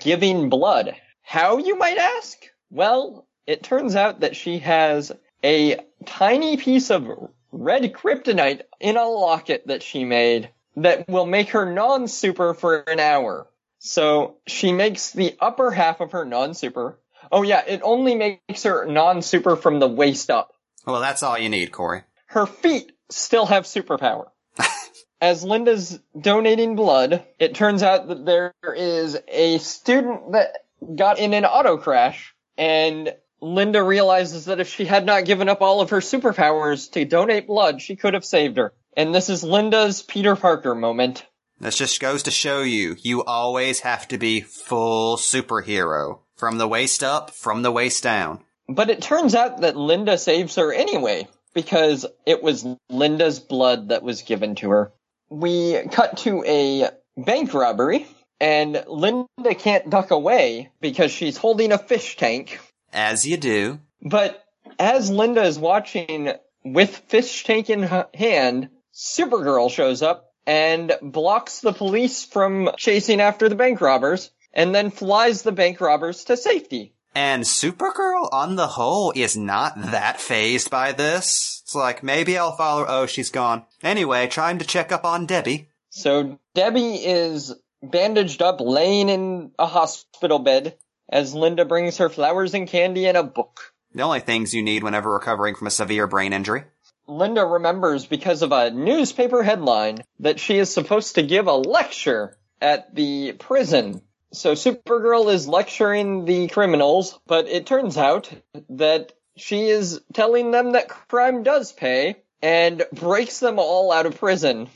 giving 0.00 0.48
blood. 0.48 0.96
How, 1.22 1.58
you 1.58 1.78
might 1.78 1.98
ask? 1.98 2.38
Well, 2.70 3.26
it 3.46 3.62
turns 3.62 3.94
out 3.94 4.20
that 4.20 4.36
she 4.36 4.58
has 4.58 5.12
a 5.44 5.78
tiny 6.04 6.56
piece 6.56 6.90
of 6.90 7.08
red 7.52 7.92
kryptonite 7.92 8.62
in 8.80 8.96
a 8.96 9.04
locket 9.04 9.66
that 9.68 9.82
she 9.82 10.04
made 10.04 10.50
that 10.76 11.08
will 11.08 11.26
make 11.26 11.50
her 11.50 11.72
non-super 11.72 12.52
for 12.52 12.78
an 12.80 13.00
hour. 13.00 13.46
So 13.78 14.36
she 14.46 14.72
makes 14.72 15.12
the 15.12 15.36
upper 15.40 15.70
half 15.70 16.00
of 16.00 16.12
her 16.12 16.24
non-super. 16.24 16.98
Oh 17.30 17.42
yeah, 17.42 17.62
it 17.66 17.80
only 17.82 18.14
makes 18.14 18.62
her 18.62 18.86
non-super 18.86 19.56
from 19.56 19.80
the 19.80 19.88
waist 19.88 20.30
up. 20.30 20.52
Well, 20.86 21.00
that's 21.00 21.22
all 21.22 21.38
you 21.38 21.48
need, 21.48 21.72
Corey. 21.72 22.02
Her 22.26 22.46
feet 22.46 22.92
still 23.10 23.46
have 23.46 23.64
superpower. 23.64 24.26
As 25.20 25.42
Linda's 25.42 25.98
donating 26.18 26.76
blood, 26.76 27.24
it 27.38 27.54
turns 27.54 27.82
out 27.82 28.08
that 28.08 28.24
there 28.24 28.54
is 28.74 29.18
a 29.28 29.58
student 29.58 30.32
that 30.32 30.58
got 30.94 31.18
in 31.18 31.34
an 31.34 31.44
auto 31.44 31.76
crash, 31.76 32.34
and 32.56 33.14
Linda 33.40 33.82
realizes 33.82 34.46
that 34.46 34.60
if 34.60 34.68
she 34.68 34.84
had 34.84 35.04
not 35.04 35.24
given 35.24 35.48
up 35.48 35.62
all 35.62 35.80
of 35.80 35.90
her 35.90 36.00
superpowers 36.00 36.90
to 36.92 37.04
donate 37.04 37.46
blood, 37.46 37.82
she 37.82 37.96
could 37.96 38.14
have 38.14 38.24
saved 38.24 38.56
her. 38.56 38.72
And 38.96 39.14
this 39.14 39.28
is 39.28 39.44
Linda's 39.44 40.02
Peter 40.02 40.36
Parker 40.36 40.74
moment. 40.74 41.26
This 41.58 41.78
just 41.78 42.00
goes 42.00 42.22
to 42.24 42.30
show 42.30 42.62
you, 42.62 42.96
you 43.00 43.24
always 43.24 43.80
have 43.80 44.06
to 44.08 44.18
be 44.18 44.40
full 44.40 45.16
superhero. 45.16 46.20
From 46.36 46.58
the 46.58 46.68
waist 46.68 47.02
up, 47.02 47.30
from 47.30 47.62
the 47.62 47.72
waist 47.72 48.02
down. 48.02 48.40
But 48.68 48.90
it 48.90 49.00
turns 49.00 49.34
out 49.34 49.62
that 49.62 49.76
Linda 49.76 50.18
saves 50.18 50.56
her 50.56 50.72
anyway, 50.72 51.28
because 51.54 52.04
it 52.26 52.42
was 52.42 52.66
Linda's 52.90 53.40
blood 53.40 53.88
that 53.88 54.02
was 54.02 54.20
given 54.22 54.54
to 54.56 54.70
her. 54.70 54.92
We 55.30 55.80
cut 55.90 56.18
to 56.18 56.44
a 56.46 56.90
bank 57.16 57.54
robbery, 57.54 58.06
and 58.38 58.84
Linda 58.86 59.54
can't 59.58 59.88
duck 59.88 60.10
away 60.10 60.70
because 60.80 61.10
she's 61.10 61.38
holding 61.38 61.72
a 61.72 61.78
fish 61.78 62.16
tank. 62.16 62.60
As 62.92 63.26
you 63.26 63.38
do. 63.38 63.80
But 64.02 64.44
as 64.78 65.10
Linda 65.10 65.42
is 65.42 65.58
watching 65.58 66.32
with 66.64 66.96
fish 67.08 67.44
tank 67.44 67.70
in 67.70 67.82
hand, 68.12 68.68
Supergirl 68.94 69.70
shows 69.70 70.02
up 70.02 70.34
and 70.46 70.92
blocks 71.02 71.60
the 71.60 71.72
police 71.72 72.24
from 72.24 72.70
chasing 72.76 73.20
after 73.20 73.48
the 73.48 73.54
bank 73.54 73.80
robbers, 73.80 74.30
and 74.52 74.74
then 74.74 74.90
flies 74.90 75.42
the 75.42 75.52
bank 75.52 75.80
robbers 75.80 76.24
to 76.24 76.36
safety. 76.36 76.94
And 77.14 77.44
Supergirl, 77.44 78.28
on 78.30 78.56
the 78.56 78.66
whole, 78.66 79.12
is 79.16 79.36
not 79.36 79.80
that 79.90 80.20
phased 80.20 80.70
by 80.70 80.92
this. 80.92 81.62
It's 81.64 81.74
like, 81.74 82.02
maybe 82.02 82.36
I'll 82.36 82.56
follow 82.56 82.82
her. 82.82 82.90
Oh, 82.90 83.06
she's 83.06 83.30
gone. 83.30 83.64
Anyway, 83.82 84.26
trying 84.26 84.58
to 84.58 84.66
check 84.66 84.92
up 84.92 85.04
on 85.04 85.24
Debbie. 85.24 85.70
So 85.88 86.38
Debbie 86.54 86.96
is 86.96 87.54
bandaged 87.82 88.42
up, 88.42 88.60
laying 88.60 89.08
in 89.08 89.50
a 89.58 89.66
hospital 89.66 90.38
bed, 90.38 90.76
as 91.08 91.34
Linda 91.34 91.64
brings 91.64 91.96
her 91.98 92.10
flowers 92.10 92.52
and 92.52 92.68
candy 92.68 93.06
and 93.06 93.16
a 93.16 93.22
book. 93.22 93.72
The 93.94 94.02
only 94.02 94.20
things 94.20 94.52
you 94.52 94.62
need 94.62 94.84
whenever 94.84 95.10
recovering 95.10 95.54
from 95.54 95.68
a 95.68 95.70
severe 95.70 96.06
brain 96.06 96.34
injury. 96.34 96.64
Linda 97.08 97.44
remembers 97.44 98.06
because 98.06 98.42
of 98.42 98.52
a 98.52 98.70
newspaper 98.70 99.42
headline 99.42 100.02
that 100.20 100.40
she 100.40 100.58
is 100.58 100.72
supposed 100.72 101.14
to 101.14 101.22
give 101.22 101.46
a 101.46 101.54
lecture 101.54 102.36
at 102.60 102.94
the 102.94 103.32
prison. 103.32 104.02
So 104.32 104.52
Supergirl 104.52 105.32
is 105.32 105.48
lecturing 105.48 106.24
the 106.24 106.48
criminals, 106.48 107.18
but 107.26 107.46
it 107.46 107.66
turns 107.66 107.96
out 107.96 108.30
that 108.70 109.12
she 109.36 109.68
is 109.68 110.00
telling 110.12 110.50
them 110.50 110.72
that 110.72 110.88
crime 110.88 111.42
does 111.42 111.72
pay 111.72 112.16
and 112.42 112.84
breaks 112.92 113.40
them 113.40 113.58
all 113.58 113.92
out 113.92 114.06
of 114.06 114.18
prison. 114.18 114.68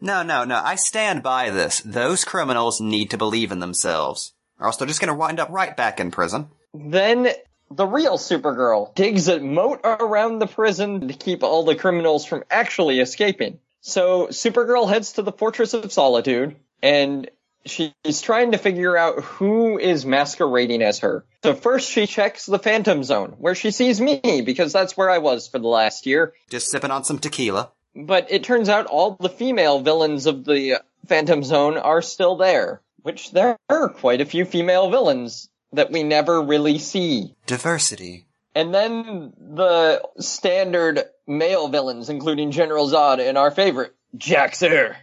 No, 0.00 0.22
no, 0.22 0.44
no. 0.44 0.60
I 0.62 0.74
stand 0.74 1.22
by 1.22 1.50
this. 1.50 1.80
Those 1.80 2.24
criminals 2.24 2.80
need 2.80 3.10
to 3.10 3.18
believe 3.18 3.52
in 3.52 3.60
themselves. 3.60 4.34
Or 4.58 4.66
else 4.66 4.76
they're 4.76 4.88
just 4.88 5.00
gonna 5.00 5.14
wind 5.14 5.40
up 5.40 5.50
right 5.50 5.76
back 5.76 6.00
in 6.00 6.10
prison. 6.10 6.48
Then 6.74 7.28
the 7.70 7.86
real 7.86 8.18
Supergirl 8.18 8.94
digs 8.94 9.28
a 9.28 9.40
moat 9.40 9.80
around 9.84 10.38
the 10.38 10.46
prison 10.46 11.08
to 11.08 11.14
keep 11.14 11.42
all 11.42 11.64
the 11.64 11.74
criminals 11.74 12.24
from 12.24 12.44
actually 12.50 13.00
escaping. 13.00 13.58
So 13.80 14.28
Supergirl 14.28 14.88
heads 14.88 15.12
to 15.12 15.22
the 15.22 15.32
Fortress 15.32 15.74
of 15.74 15.92
Solitude 15.92 16.56
and 16.82 17.30
she's 17.64 18.22
trying 18.22 18.52
to 18.52 18.58
figure 18.58 18.96
out 18.96 19.22
who 19.22 19.78
is 19.78 20.06
masquerading 20.06 20.82
as 20.82 21.00
her. 21.00 21.24
So 21.42 21.54
first 21.54 21.90
she 21.90 22.06
checks 22.06 22.46
the 22.46 22.58
Phantom 22.58 23.02
Zone 23.02 23.34
where 23.38 23.54
she 23.54 23.70
sees 23.70 24.00
me 24.00 24.42
because 24.44 24.72
that's 24.72 24.96
where 24.96 25.10
I 25.10 25.18
was 25.18 25.48
for 25.48 25.58
the 25.58 25.68
last 25.68 26.06
year. 26.06 26.34
Just 26.50 26.70
sipping 26.70 26.90
on 26.90 27.04
some 27.04 27.18
tequila. 27.18 27.70
But 27.94 28.30
it 28.30 28.44
turns 28.44 28.68
out 28.68 28.86
all 28.86 29.16
the 29.18 29.28
female 29.28 29.80
villains 29.80 30.26
of 30.26 30.44
the 30.44 30.82
Phantom 31.06 31.42
Zone 31.42 31.78
are 31.78 32.02
still 32.02 32.36
there, 32.36 32.82
which 33.02 33.30
there 33.30 33.56
are 33.68 33.88
quite 33.88 34.20
a 34.20 34.26
few 34.26 34.44
female 34.44 34.90
villains 34.90 35.48
that 35.76 35.90
we 35.90 36.02
never 36.02 36.42
really 36.42 36.78
see. 36.78 37.34
Diversity. 37.46 38.26
And 38.54 38.74
then 38.74 39.32
the 39.38 40.02
standard 40.18 41.04
male 41.26 41.68
villains, 41.68 42.08
including 42.08 42.50
General 42.50 42.88
Zod 42.88 43.26
and 43.26 43.36
our 43.36 43.50
favorite, 43.50 43.94
Jax-Ur. 44.16 44.96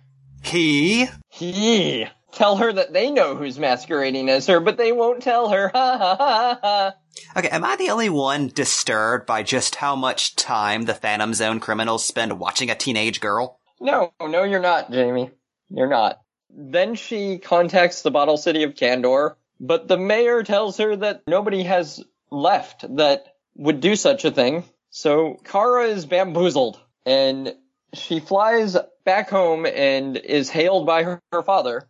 He. 0.44 1.08
He 1.30 2.08
tell 2.32 2.58
her 2.58 2.74
that 2.74 2.94
they 2.94 3.12
know 3.12 3.36
who's 3.36 3.60
masquerading 3.60 4.30
as 4.30 4.48
her, 4.48 4.60
but 4.60 4.78
they 4.78 4.92
won't 4.92 5.24
tell 5.24 5.50
her. 5.50 5.72
Ha 5.74 5.98
ha 5.98 6.16
ha 6.18 6.60
ha. 6.62 6.94
Okay, 7.38 7.50
am 7.50 7.64
I 7.64 7.76
the 7.76 7.90
only 7.90 8.10
one 8.10 8.48
disturbed 8.48 9.28
by 9.28 9.44
just 9.44 9.76
how 9.76 9.96
much 9.96 10.36
time 10.36 10.86
the 10.86 10.96
Phantom 10.96 11.34
Zone 11.34 11.60
criminals 11.60 12.06
spend 12.06 12.40
watching 12.40 12.72
a 12.72 12.76
teenage 12.76 13.20
girl? 13.22 13.60
No, 13.80 14.14
no, 14.20 14.44
you're 14.44 14.60
not, 14.60 14.92
Jamie. 14.92 15.30
You're 15.70 15.90
not. 15.90 16.20
Then 16.50 16.96
she 16.96 17.38
contacts 17.38 18.02
the 18.02 18.12
Bottle 18.12 18.38
City 18.38 18.64
of 18.64 18.74
Kandor, 18.74 19.36
but 19.66 19.88
the 19.88 19.98
mayor 19.98 20.44
tells 20.44 20.78
her 20.78 20.94
that 20.98 21.22
nobody 21.26 21.64
has 21.64 22.04
left 22.30 22.84
that 22.98 23.26
would 23.56 23.80
do 23.80 23.96
such 23.96 24.26
a 24.26 24.32
thing. 24.32 24.66
So 24.90 25.40
Kara 25.46 25.86
is 25.86 26.06
bamboozled 26.06 26.80
and 27.06 27.56
she 27.94 28.20
flies 28.20 28.76
back 29.06 29.30
home 29.30 29.66
and 29.66 30.18
is 30.18 30.50
hailed 30.50 30.86
by 30.86 31.04
her, 31.04 31.22
her 31.32 31.44
father. 31.44 31.88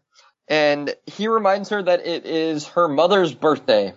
And 0.47 0.93
he 1.07 1.27
reminds 1.27 1.69
her 1.69 1.81
that 1.81 2.05
it 2.05 2.27
is 2.27 2.67
her 2.69 2.87
mother's 2.87 3.33
birthday. 3.33 3.93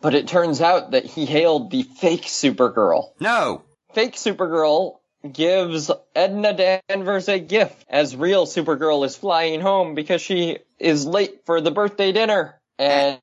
But 0.00 0.14
it 0.14 0.28
turns 0.28 0.60
out 0.60 0.92
that 0.92 1.04
he 1.04 1.26
hailed 1.26 1.70
the 1.70 1.82
fake 1.82 2.26
Supergirl. 2.26 3.10
No. 3.18 3.64
Fake 3.92 4.14
Supergirl 4.14 4.98
gives 5.32 5.90
Edna 6.14 6.80
Danvers 6.88 7.28
a 7.28 7.40
gift 7.40 7.84
as 7.88 8.14
real 8.14 8.46
Supergirl 8.46 9.04
is 9.04 9.16
flying 9.16 9.60
home 9.60 9.96
because 9.96 10.20
she 10.20 10.58
is 10.78 11.06
late 11.06 11.44
for 11.44 11.60
the 11.60 11.72
birthday 11.72 12.12
dinner. 12.12 12.60
And 12.78 13.20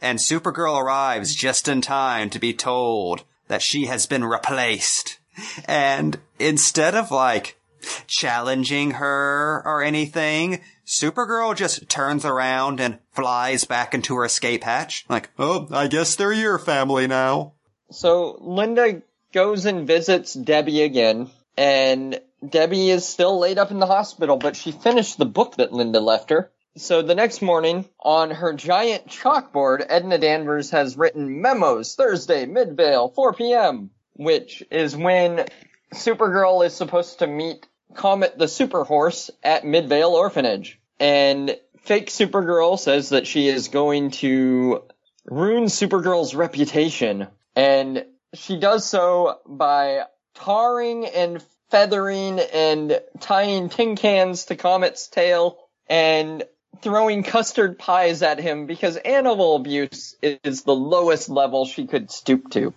And 0.00 0.18
Supergirl 0.18 0.80
arrives 0.80 1.34
just 1.34 1.68
in 1.68 1.80
time 1.80 2.30
to 2.30 2.38
be 2.38 2.52
told 2.52 3.24
that 3.48 3.62
she 3.62 3.86
has 3.86 4.06
been 4.06 4.24
replaced. 4.24 5.18
And 5.66 6.18
instead 6.38 6.94
of 6.94 7.10
like 7.10 7.58
challenging 8.06 8.92
her 8.92 9.62
or 9.64 9.82
anything, 9.82 10.60
Supergirl 10.86 11.56
just 11.56 11.88
turns 11.88 12.24
around 12.24 12.80
and 12.80 12.98
flies 13.12 13.64
back 13.64 13.94
into 13.94 14.16
her 14.16 14.24
escape 14.24 14.64
hatch. 14.64 15.04
Like, 15.08 15.30
oh, 15.38 15.68
I 15.70 15.86
guess 15.86 16.16
they're 16.16 16.32
your 16.32 16.58
family 16.58 17.06
now. 17.06 17.52
so 17.90 18.36
Linda 18.40 19.02
goes 19.32 19.64
and 19.64 19.86
visits 19.86 20.34
Debbie 20.34 20.82
again. 20.82 21.30
And 21.56 22.20
Debbie 22.46 22.90
is 22.90 23.06
still 23.06 23.38
laid 23.38 23.58
up 23.58 23.70
in 23.70 23.78
the 23.78 23.86
hospital, 23.86 24.36
but 24.36 24.56
she 24.56 24.72
finished 24.72 25.18
the 25.18 25.26
book 25.26 25.56
that 25.56 25.72
Linda 25.72 26.00
left 26.00 26.30
her. 26.30 26.50
So 26.76 27.02
the 27.02 27.14
next 27.14 27.42
morning, 27.42 27.84
on 28.00 28.30
her 28.30 28.54
giant 28.54 29.06
chalkboard, 29.06 29.84
Edna 29.86 30.16
Danvers 30.16 30.70
has 30.70 30.96
written 30.96 31.42
memos 31.42 31.94
Thursday, 31.94 32.46
Midvale, 32.46 33.10
4 33.10 33.34
p.m., 33.34 33.90
which 34.14 34.62
is 34.70 34.96
when 34.96 35.46
Supergirl 35.92 36.64
is 36.64 36.72
supposed 36.72 37.18
to 37.18 37.26
meet 37.26 37.66
Comet 37.92 38.38
the 38.38 38.48
Super 38.48 38.84
Horse 38.84 39.30
at 39.42 39.66
Midvale 39.66 40.12
Orphanage. 40.14 40.80
And 40.98 41.58
fake 41.80 42.08
Supergirl 42.08 42.78
says 42.78 43.10
that 43.10 43.26
she 43.26 43.48
is 43.48 43.68
going 43.68 44.12
to 44.12 44.82
ruin 45.26 45.64
Supergirl's 45.64 46.34
reputation. 46.34 47.26
And 47.54 48.06
she 48.32 48.58
does 48.58 48.86
so 48.86 49.40
by 49.46 50.04
tarring 50.34 51.04
and 51.04 51.44
feathering 51.70 52.40
and 52.40 52.98
tying 53.20 53.68
tin 53.68 53.94
cans 53.96 54.46
to 54.46 54.56
Comet's 54.56 55.08
tail 55.08 55.58
and 55.86 56.44
throwing 56.80 57.22
custard 57.22 57.78
pies 57.78 58.22
at 58.22 58.38
him 58.38 58.66
because 58.66 58.96
animal 58.96 59.56
abuse 59.56 60.16
is 60.22 60.62
the 60.62 60.74
lowest 60.74 61.28
level 61.28 61.66
she 61.66 61.86
could 61.86 62.10
stoop 62.10 62.50
to. 62.50 62.72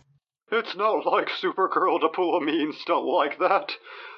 It's 0.52 0.76
not 0.76 1.06
like 1.06 1.30
Supergirl 1.42 2.02
to 2.02 2.10
pull 2.14 2.38
a 2.38 2.42
mean 2.42 2.74
stunt 2.82 3.06
like 3.06 3.40
that. 3.40 3.72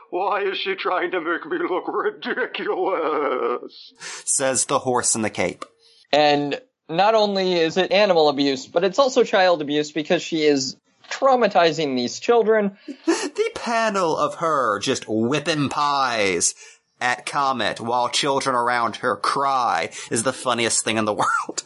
Why 0.09 0.43
is 0.43 0.57
she 0.57 0.75
trying 0.75 1.11
to 1.11 1.21
make 1.21 1.45
me 1.45 1.57
look 1.69 1.87
ridiculous? 1.87 3.93
Says 4.25 4.65
the 4.65 4.79
horse 4.79 5.15
in 5.15 5.21
the 5.21 5.29
cape. 5.29 5.65
And 6.11 6.59
not 6.89 7.15
only 7.15 7.53
is 7.53 7.77
it 7.77 7.91
animal 7.91 8.29
abuse, 8.29 8.67
but 8.67 8.83
it's 8.83 8.99
also 8.99 9.23
child 9.23 9.61
abuse 9.61 9.91
because 9.91 10.21
she 10.21 10.43
is 10.43 10.77
traumatizing 11.09 11.95
these 11.95 12.19
children. 12.19 12.77
The 13.05 13.51
panel 13.53 14.17
of 14.17 14.35
her 14.35 14.79
just 14.79 15.05
whipping 15.07 15.69
pies 15.69 16.55
at 16.99 17.25
Comet 17.25 17.79
while 17.79 18.09
children 18.09 18.55
around 18.55 18.97
her 18.97 19.15
cry 19.15 19.89
is 20.09 20.23
the 20.23 20.33
funniest 20.33 20.83
thing 20.83 20.97
in 20.97 21.05
the 21.05 21.13
world. 21.13 21.63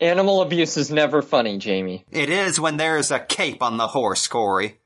Animal 0.00 0.42
abuse 0.42 0.76
is 0.76 0.90
never 0.90 1.22
funny, 1.22 1.58
Jamie. 1.58 2.04
It 2.10 2.28
is 2.28 2.58
when 2.58 2.76
there's 2.76 3.10
a 3.10 3.20
cape 3.20 3.62
on 3.62 3.76
the 3.76 3.86
horse, 3.86 4.26
Corey. 4.26 4.78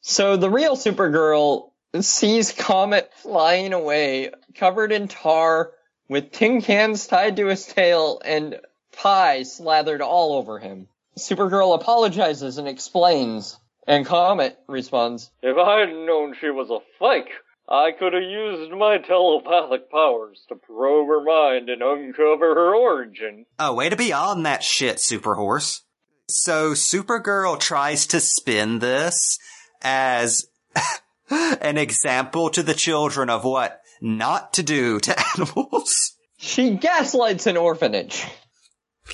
So 0.00 0.36
the 0.36 0.50
real 0.50 0.76
Supergirl 0.76 1.70
sees 2.00 2.52
Comet 2.52 3.10
flying 3.16 3.72
away, 3.72 4.30
covered 4.54 4.92
in 4.92 5.08
tar, 5.08 5.72
with 6.08 6.30
tin 6.30 6.62
cans 6.62 7.08
tied 7.08 7.36
to 7.36 7.46
his 7.46 7.66
tail, 7.66 8.20
and 8.24 8.60
pie 8.92 9.42
slathered 9.42 10.02
all 10.02 10.34
over 10.34 10.60
him. 10.60 10.86
Supergirl 11.18 11.74
apologizes 11.74 12.58
and 12.58 12.68
explains, 12.68 13.58
and 13.86 14.06
Comet 14.06 14.56
responds, 14.68 15.30
If 15.42 15.56
I 15.56 15.80
had 15.80 15.88
known 15.88 16.34
she 16.40 16.50
was 16.50 16.70
a 16.70 16.78
fake, 17.00 17.32
I 17.68 17.90
could 17.98 18.12
have 18.12 18.22
used 18.22 18.70
my 18.70 18.98
telepathic 18.98 19.90
powers 19.90 20.44
to 20.48 20.54
probe 20.54 21.08
her 21.08 21.22
mind 21.22 21.68
and 21.68 21.82
uncover 21.82 22.54
her 22.54 22.74
origin. 22.74 23.46
Oh, 23.58 23.74
way 23.74 23.88
to 23.88 23.96
be 23.96 24.12
on 24.12 24.44
that 24.44 24.62
shit, 24.62 25.00
Super 25.00 25.34
Horse. 25.34 25.82
So 26.28 26.72
Supergirl 26.72 27.58
tries 27.58 28.06
to 28.08 28.20
spin 28.20 28.78
this 28.78 29.38
as 29.82 30.46
an 31.30 31.76
example 31.76 32.50
to 32.50 32.62
the 32.62 32.74
children 32.74 33.30
of 33.30 33.44
what 33.44 33.80
not 34.00 34.52
to 34.54 34.62
do 34.62 35.00
to 35.00 35.16
animals. 35.36 36.12
She 36.38 36.70
gaslights 36.70 37.46
an 37.46 37.56
orphanage. 37.56 38.26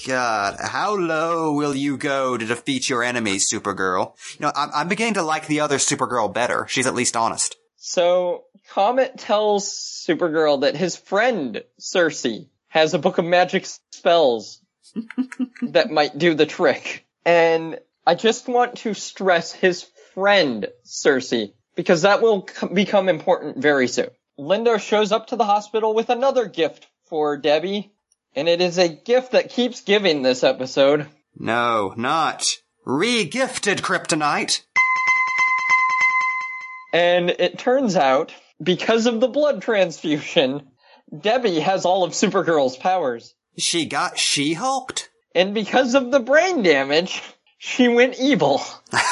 God, 0.07 0.57
how 0.61 0.95
low 0.95 1.53
will 1.53 1.75
you 1.75 1.97
go 1.97 2.37
to 2.37 2.47
defeat 2.47 2.89
your 2.89 3.03
enemies, 3.03 3.51
Supergirl? 3.53 4.15
You 4.39 4.47
know, 4.47 4.53
I'm, 4.55 4.71
I'm 4.75 4.89
beginning 4.89 5.15
to 5.15 5.23
like 5.23 5.47
the 5.47 5.61
other 5.61 5.77
Supergirl 5.77 6.33
better. 6.33 6.67
She's 6.69 6.87
at 6.87 6.95
least 6.95 7.17
honest. 7.17 7.57
So 7.85 8.45
Comet 8.71 9.19
tells 9.19 9.69
Supergirl 10.07 10.61
that 10.61 10.77
his 10.77 10.95
friend 10.95 11.65
Circe 11.79 12.25
has 12.69 12.95
a 12.95 12.99
book 13.01 13.19
of 13.19 13.25
magic 13.25 13.67
spells 13.91 14.61
that 15.63 15.91
might 15.91 16.17
do 16.17 16.35
the 16.35 16.47
trick. 16.47 17.05
And 17.25 17.81
I 18.07 18.15
just 18.15 18.47
want 18.47 18.77
to 18.79 18.95
stress 18.95 19.51
his 19.51 19.85
friend 20.15 20.69
Circe 20.85 21.35
because 21.75 22.03
that 22.03 22.23
will 22.23 22.47
c- 22.47 22.69
become 22.69 23.09
important 23.09 23.59
very 23.59 23.89
soon. 23.89 24.11
Linda 24.39 24.79
shows 24.79 25.11
up 25.11 25.27
to 25.27 25.37
the 25.37 25.45
hospital 25.45 25.93
with 25.93 26.09
another 26.09 26.47
gift 26.47 26.87
for 27.07 27.37
Debbie, 27.37 27.93
and 28.37 28.49
it 28.49 28.61
is 28.61 28.79
a 28.79 28.89
gift 28.89 29.33
that 29.33 29.51
keeps 29.51 29.81
giving 29.81 30.23
this 30.23 30.45
episode. 30.45 31.09
No, 31.37 31.95
not 31.97 32.47
re-gifted 32.85 33.79
kryptonite. 33.79 34.63
And 36.93 37.31
it 37.31 37.59
turns 37.59 37.97
out, 37.97 38.33
because 38.63 39.07
of 39.07 39.21
the 39.21 39.29
blood 39.29 39.63
transfusion, 39.63 40.69
Debbie 41.17 41.61
has 41.61 41.85
all 41.85 42.05
of 42.05 42.13
Supergirl's 42.13 42.77
powers. 42.77 43.35
She 43.59 43.87
got 43.87 44.19
she-hulked? 44.19 45.11
And 45.35 45.55
because 45.55 45.95
of 45.95 46.11
the 46.11 46.21
brain 46.21 46.63
damage, 46.63 47.23
she 47.59 47.89
went 47.89 48.19
evil. 48.19 48.63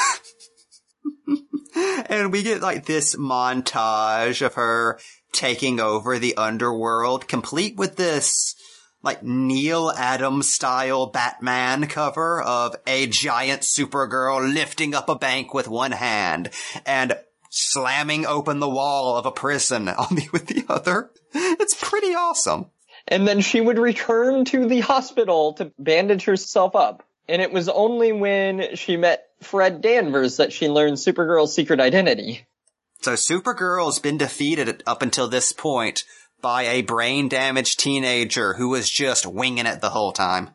And 1.73 2.31
we 2.31 2.43
get 2.43 2.61
like 2.61 2.85
this 2.85 3.15
montage 3.15 4.45
of 4.45 4.55
her 4.55 4.99
taking 5.31 5.79
over 5.79 6.19
the 6.19 6.35
underworld, 6.35 7.27
complete 7.27 7.77
with 7.77 7.95
this 7.95 8.55
like 9.01 9.23
Neal 9.23 9.91
Adams 9.91 10.49
style 10.53 11.07
Batman 11.07 11.87
cover 11.87 12.41
of 12.41 12.75
a 12.85 13.07
giant 13.07 13.61
Supergirl 13.61 14.53
lifting 14.53 14.93
up 14.93 15.09
a 15.09 15.15
bank 15.15 15.53
with 15.53 15.67
one 15.67 15.93
hand 15.93 16.49
and 16.85 17.17
slamming 17.51 18.25
open 18.25 18.59
the 18.59 18.69
wall 18.69 19.17
of 19.17 19.27
a 19.27 19.31
prison 19.31 19.87
on 19.89 20.15
the, 20.15 20.27
with 20.31 20.47
the 20.47 20.65
other. 20.67 21.11
It's 21.33 21.77
pretty 21.79 22.15
awesome. 22.15 22.71
And 23.07 23.27
then 23.27 23.41
she 23.41 23.61
would 23.61 23.77
return 23.77 24.45
to 24.45 24.67
the 24.67 24.79
hospital 24.79 25.53
to 25.53 25.71
bandage 25.77 26.25
herself 26.25 26.75
up. 26.75 27.03
And 27.27 27.41
it 27.41 27.51
was 27.51 27.69
only 27.69 28.11
when 28.11 28.75
she 28.75 28.97
met 28.97 29.27
Fred 29.41 29.81
Danvers 29.81 30.37
that 30.37 30.53
she 30.53 30.69
learned 30.69 30.97
Supergirl's 30.97 31.53
secret 31.53 31.79
identity. 31.79 32.45
So 33.01 33.13
Supergirl's 33.13 33.99
been 33.99 34.17
defeated 34.17 34.83
up 34.85 35.01
until 35.01 35.27
this 35.27 35.51
point 35.51 36.03
by 36.41 36.63
a 36.63 36.81
brain 36.81 37.29
damaged 37.29 37.79
teenager 37.79 38.53
who 38.53 38.69
was 38.69 38.89
just 38.89 39.25
winging 39.25 39.65
it 39.65 39.81
the 39.81 39.89
whole 39.89 40.11
time. 40.11 40.51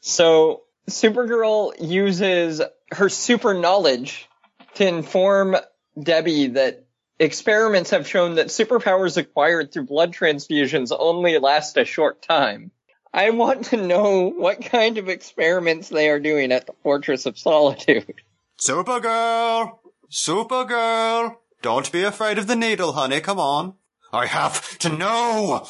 So 0.00 0.62
Supergirl 0.88 1.72
uses 1.80 2.62
her 2.92 3.08
super 3.08 3.54
knowledge 3.54 4.27
to 4.74 4.86
inform 4.86 5.56
Debbie 6.00 6.48
that 6.48 6.84
experiments 7.18 7.90
have 7.90 8.06
shown 8.06 8.36
that 8.36 8.46
superpowers 8.48 9.16
acquired 9.16 9.72
through 9.72 9.86
blood 9.86 10.12
transfusions 10.12 10.94
only 10.96 11.38
last 11.38 11.76
a 11.76 11.84
short 11.84 12.22
time. 12.22 12.70
I 13.12 13.30
want 13.30 13.66
to 13.66 13.76
know 13.76 14.28
what 14.28 14.64
kind 14.64 14.98
of 14.98 15.08
experiments 15.08 15.88
they 15.88 16.08
are 16.10 16.20
doing 16.20 16.52
at 16.52 16.66
the 16.66 16.74
Fortress 16.82 17.26
of 17.26 17.38
Solitude. 17.38 18.22
Supergirl! 18.60 19.78
Supergirl! 20.10 21.36
Don't 21.62 21.90
be 21.90 22.04
afraid 22.04 22.38
of 22.38 22.46
the 22.46 22.56
needle, 22.56 22.92
honey, 22.92 23.20
come 23.20 23.40
on. 23.40 23.74
I 24.12 24.26
have 24.26 24.78
to 24.78 24.88
know! 24.90 25.66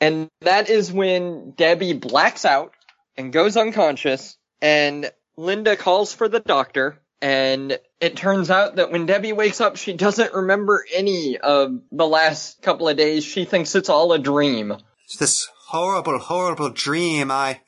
And 0.00 0.28
that 0.40 0.68
is 0.68 0.92
when 0.92 1.52
Debbie 1.52 1.94
blacks 1.94 2.44
out 2.44 2.72
and 3.16 3.32
goes 3.32 3.56
unconscious, 3.56 4.36
and 4.60 5.10
Linda 5.36 5.76
calls 5.76 6.12
for 6.12 6.28
the 6.28 6.40
doctor, 6.40 7.00
and 7.20 7.78
it 8.00 8.16
turns 8.16 8.50
out 8.50 8.76
that 8.76 8.92
when 8.92 9.06
Debbie 9.06 9.32
wakes 9.32 9.60
up, 9.60 9.76
she 9.76 9.92
doesn't 9.92 10.34
remember 10.34 10.84
any 10.94 11.38
of 11.38 11.80
the 11.90 12.06
last 12.06 12.60
couple 12.62 12.88
of 12.88 12.96
days. 12.96 13.24
She 13.24 13.44
thinks 13.44 13.74
it's 13.74 13.88
all 13.88 14.12
a 14.12 14.18
dream. 14.18 14.76
It's 15.04 15.16
This 15.16 15.48
horrible, 15.68 16.18
horrible 16.18 16.70
dream. 16.70 17.30
I, 17.30 17.60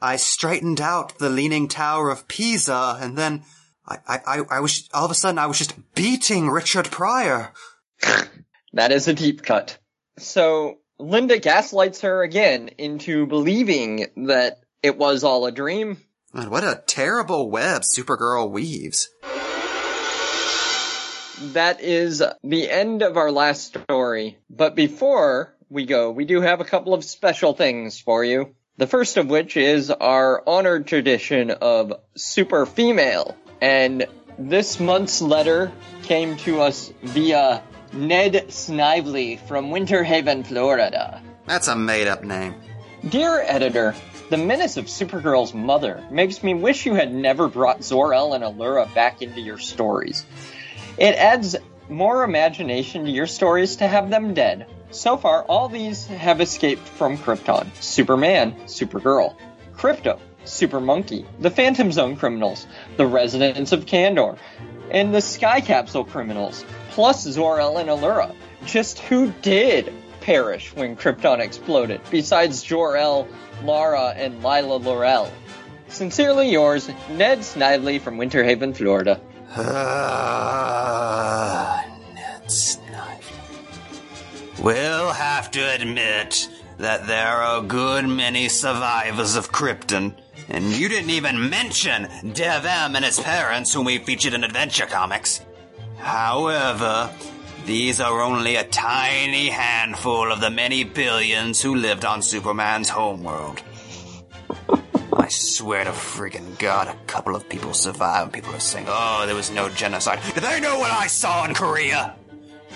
I 0.00 0.16
straightened 0.16 0.80
out 0.80 1.18
the 1.18 1.30
Leaning 1.30 1.68
Tower 1.68 2.10
of 2.10 2.26
Pisa, 2.28 2.98
and 3.00 3.16
then 3.16 3.44
I, 3.86 3.98
I, 4.06 4.42
I, 4.50 4.60
was, 4.60 4.88
all 4.92 5.04
of 5.04 5.10
a 5.10 5.14
sudden 5.14 5.38
I 5.38 5.46
was 5.46 5.58
just 5.58 5.74
beating 5.94 6.48
Richard 6.48 6.90
Pryor. 6.90 7.52
That 8.72 8.92
is 8.92 9.08
a 9.08 9.14
deep 9.14 9.42
cut. 9.42 9.78
So 10.18 10.80
Linda 10.98 11.38
gaslights 11.38 12.02
her 12.02 12.22
again 12.22 12.68
into 12.76 13.26
believing 13.26 14.06
that 14.28 14.58
it 14.82 14.98
was 14.98 15.24
all 15.24 15.46
a 15.46 15.52
dream. 15.52 15.96
And 16.34 16.50
what 16.50 16.62
a 16.62 16.82
terrible 16.86 17.50
web 17.50 17.82
Supergirl 17.82 18.50
weaves. 18.50 19.08
That 21.38 21.80
is 21.82 22.22
the 22.42 22.70
end 22.70 23.02
of 23.02 23.16
our 23.16 23.30
last 23.30 23.74
story. 23.74 24.38
But 24.48 24.74
before 24.74 25.54
we 25.68 25.84
go, 25.84 26.10
we 26.10 26.24
do 26.24 26.40
have 26.40 26.60
a 26.60 26.64
couple 26.64 26.94
of 26.94 27.04
special 27.04 27.52
things 27.52 28.00
for 28.00 28.24
you. 28.24 28.54
The 28.78 28.86
first 28.86 29.16
of 29.16 29.28
which 29.28 29.56
is 29.56 29.90
our 29.90 30.42
honored 30.46 30.86
tradition 30.86 31.50
of 31.50 31.92
super 32.14 32.64
female. 32.64 33.36
And 33.60 34.06
this 34.38 34.80
month's 34.80 35.20
letter 35.20 35.72
came 36.02 36.36
to 36.38 36.60
us 36.60 36.92
via 37.02 37.62
Ned 37.92 38.52
Snively 38.52 39.36
from 39.36 39.70
Winter 39.70 40.04
Haven, 40.04 40.44
Florida. 40.44 41.22
That's 41.46 41.68
a 41.68 41.76
made 41.76 42.06
up 42.06 42.24
name. 42.24 42.54
Dear 43.06 43.40
editor, 43.40 43.94
the 44.30 44.36
menace 44.36 44.76
of 44.76 44.86
Supergirl's 44.86 45.54
mother 45.54 46.02
makes 46.10 46.42
me 46.42 46.54
wish 46.54 46.86
you 46.86 46.94
had 46.94 47.12
never 47.12 47.48
brought 47.48 47.84
Zor-El 47.84 48.34
and 48.34 48.42
Alura 48.42 48.92
back 48.94 49.22
into 49.22 49.40
your 49.40 49.58
stories. 49.58 50.26
It 50.98 51.14
adds 51.14 51.56
more 51.88 52.24
imagination 52.24 53.04
to 53.04 53.10
your 53.10 53.26
stories 53.26 53.76
to 53.76 53.86
have 53.86 54.10
them 54.10 54.34
dead. 54.34 54.66
So 54.90 55.16
far, 55.16 55.42
all 55.44 55.68
these 55.68 56.06
have 56.06 56.40
escaped 56.40 56.86
from 56.88 57.18
Krypton. 57.18 57.68
Superman, 57.80 58.54
Supergirl, 58.64 59.34
Krypto, 59.74 60.18
Super 60.44 60.80
Monkey, 60.80 61.26
the 61.38 61.50
Phantom 61.50 61.92
Zone 61.92 62.16
criminals, 62.16 62.66
the 62.96 63.06
residents 63.06 63.72
of 63.72 63.84
Kandor, 63.84 64.38
and 64.90 65.14
the 65.14 65.20
Sky 65.20 65.60
Capsule 65.60 66.04
criminals, 66.04 66.64
plus 66.90 67.24
Zor-El 67.24 67.78
and 67.78 67.88
Alura. 67.88 68.34
Just 68.64 69.00
who 69.00 69.32
did 69.42 69.92
perish 70.22 70.74
when 70.74 70.96
Krypton 70.96 71.40
exploded, 71.40 72.00
besides 72.10 72.62
Jor-El, 72.62 73.28
Lara, 73.64 74.14
and 74.16 74.42
Lyla 74.42 74.80
Lerrol? 74.80 75.30
Sincerely 75.88 76.50
yours, 76.50 76.90
Ned 77.10 77.44
Snively 77.44 77.98
from 77.98 78.16
Winter 78.16 78.42
Haven, 78.42 78.74
Florida. 78.74 79.20
Ned 82.14 82.50
Snively. 82.50 83.38
We'll 84.62 85.12
have 85.12 85.50
to 85.52 85.74
admit 85.74 86.48
that 86.78 87.06
there 87.06 87.28
are 87.28 87.60
a 87.60 87.66
good 87.66 88.06
many 88.06 88.48
survivors 88.48 89.36
of 89.36 89.52
Krypton, 89.52 90.14
and 90.48 90.64
you 90.72 90.88
didn't 90.88 91.10
even 91.10 91.48
mention 91.48 92.08
Dev-Em 92.32 92.96
and 92.96 93.04
his 93.04 93.20
parents, 93.20 93.72
whom 93.72 93.86
we 93.86 93.98
featured 93.98 94.34
in 94.34 94.44
Adventure 94.44 94.86
Comics. 94.86 95.40
However, 95.98 97.10
these 97.64 98.00
are 98.00 98.20
only 98.20 98.56
a 98.56 98.64
tiny 98.64 99.48
handful 99.48 100.30
of 100.30 100.40
the 100.40 100.50
many 100.50 100.84
billions 100.84 101.62
who 101.62 101.74
lived 101.74 102.04
on 102.04 102.22
Superman's 102.22 102.88
homeworld. 102.88 103.62
I 105.26 105.28
swear 105.28 105.82
to 105.82 105.90
friggin' 105.90 106.56
God, 106.56 106.86
a 106.86 106.94
couple 107.08 107.34
of 107.34 107.48
people 107.48 107.74
survived 107.74 108.26
and 108.26 108.32
people 108.32 108.54
are 108.54 108.60
saying, 108.60 108.86
oh, 108.88 109.24
there 109.26 109.34
was 109.34 109.50
no 109.50 109.68
genocide. 109.68 110.20
Do 110.36 110.40
they 110.40 110.60
know 110.60 110.78
what 110.78 110.92
I 110.92 111.08
saw 111.08 111.44
in 111.44 111.52
Korea? 111.52 112.14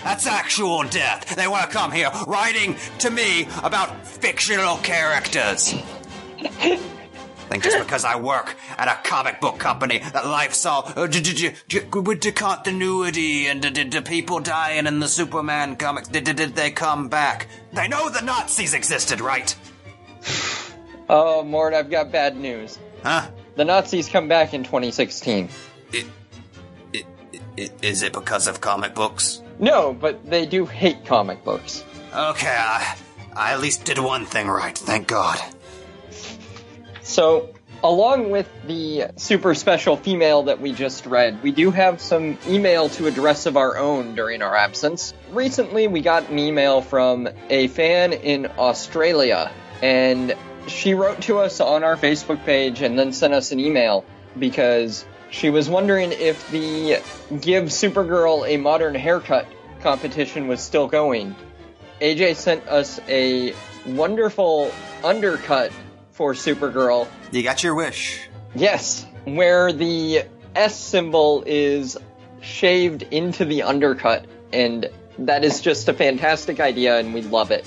That's 0.03 0.27
actual 0.27 0.83
death. 0.83 1.33
They 1.37 1.47
want 1.47 1.71
to 1.71 1.77
come 1.77 1.93
here 1.93 2.11
writing 2.27 2.75
to 2.99 3.09
me 3.09 3.47
about 3.63 4.05
fictional 4.05 4.75
characters. 4.79 5.73
Think 6.41 7.63
just 7.63 7.79
because 7.79 8.03
I 8.03 8.17
work 8.19 8.57
at 8.77 8.89
a 8.89 8.99
comic 9.07 9.39
book 9.39 9.57
company 9.57 9.99
that 9.99 10.25
life's 10.25 10.65
all 10.65 10.91
uh, 10.93 11.07
d- 11.07 11.21
d- 11.21 11.51
d- 11.69 11.79
with 12.01 12.19
the 12.19 12.33
continuity 12.33 13.47
and 13.47 13.63
the, 13.63 14.01
people 14.01 14.41
dying 14.41 14.87
in 14.87 14.99
the 14.99 15.07
Superman 15.07 15.77
comics, 15.77 16.09
did 16.09 16.25
they 16.25 16.71
come 16.71 17.07
back? 17.07 17.47
They 17.71 17.87
know 17.87 18.09
the 18.09 18.19
Nazis 18.21 18.73
existed, 18.73 19.21
right? 19.21 19.55
Oh, 21.13 21.43
Mort, 21.43 21.73
I've 21.73 21.89
got 21.89 22.09
bad 22.09 22.37
news. 22.37 22.79
Huh? 23.03 23.27
The 23.55 23.65
Nazis 23.65 24.07
come 24.07 24.29
back 24.29 24.53
in 24.53 24.63
2016. 24.63 25.49
It, 25.91 26.05
it, 26.93 27.05
it, 27.57 27.73
is 27.81 28.01
it 28.01 28.13
because 28.13 28.47
of 28.47 28.61
comic 28.61 28.95
books? 28.95 29.41
No, 29.59 29.93
but 29.93 30.25
they 30.25 30.45
do 30.45 30.65
hate 30.65 31.03
comic 31.03 31.43
books. 31.43 31.83
Okay, 32.15 32.47
I, 32.47 32.95
I 33.35 33.51
at 33.51 33.59
least 33.59 33.83
did 33.83 33.99
one 33.99 34.25
thing 34.25 34.47
right, 34.47 34.77
thank 34.77 35.09
God. 35.09 35.37
So, 37.01 37.53
along 37.83 38.31
with 38.31 38.49
the 38.65 39.07
super 39.17 39.53
special 39.53 39.97
female 39.97 40.43
that 40.43 40.61
we 40.61 40.71
just 40.71 41.05
read, 41.05 41.43
we 41.43 41.51
do 41.51 41.71
have 41.71 41.99
some 41.99 42.37
email 42.47 42.87
to 42.87 43.07
address 43.07 43.47
of 43.47 43.57
our 43.57 43.77
own 43.77 44.15
during 44.15 44.41
our 44.41 44.55
absence. 44.55 45.13
Recently, 45.31 45.89
we 45.89 45.99
got 45.99 46.29
an 46.29 46.39
email 46.39 46.81
from 46.81 47.27
a 47.49 47.67
fan 47.67 48.13
in 48.13 48.45
Australia, 48.57 49.51
and 49.81 50.37
she 50.67 50.93
wrote 50.93 51.21
to 51.23 51.39
us 51.39 51.59
on 51.59 51.83
our 51.83 51.97
Facebook 51.97 52.43
page 52.45 52.81
and 52.81 52.97
then 52.97 53.13
sent 53.13 53.33
us 53.33 53.51
an 53.51 53.59
email 53.59 54.05
because 54.37 55.05
she 55.29 55.49
was 55.49 55.69
wondering 55.69 56.11
if 56.11 56.49
the 56.51 57.01
Give 57.39 57.65
Supergirl 57.65 58.47
a 58.47 58.57
Modern 58.57 58.95
Haircut 58.95 59.47
competition 59.81 60.47
was 60.47 60.61
still 60.61 60.87
going. 60.87 61.35
AJ 62.01 62.35
sent 62.35 62.67
us 62.67 62.99
a 63.07 63.53
wonderful 63.85 64.71
undercut 65.03 65.71
for 66.11 66.33
Supergirl. 66.33 67.07
You 67.31 67.43
got 67.43 67.63
your 67.63 67.75
wish. 67.75 68.27
Yes, 68.53 69.05
where 69.25 69.71
the 69.71 70.23
S 70.55 70.77
symbol 70.77 71.43
is 71.45 71.97
shaved 72.41 73.03
into 73.03 73.45
the 73.45 73.63
undercut, 73.63 74.25
and 74.51 74.89
that 75.19 75.45
is 75.45 75.61
just 75.61 75.87
a 75.87 75.93
fantastic 75.93 76.59
idea, 76.59 76.97
and 76.97 77.13
we 77.13 77.21
love 77.21 77.51
it. 77.51 77.65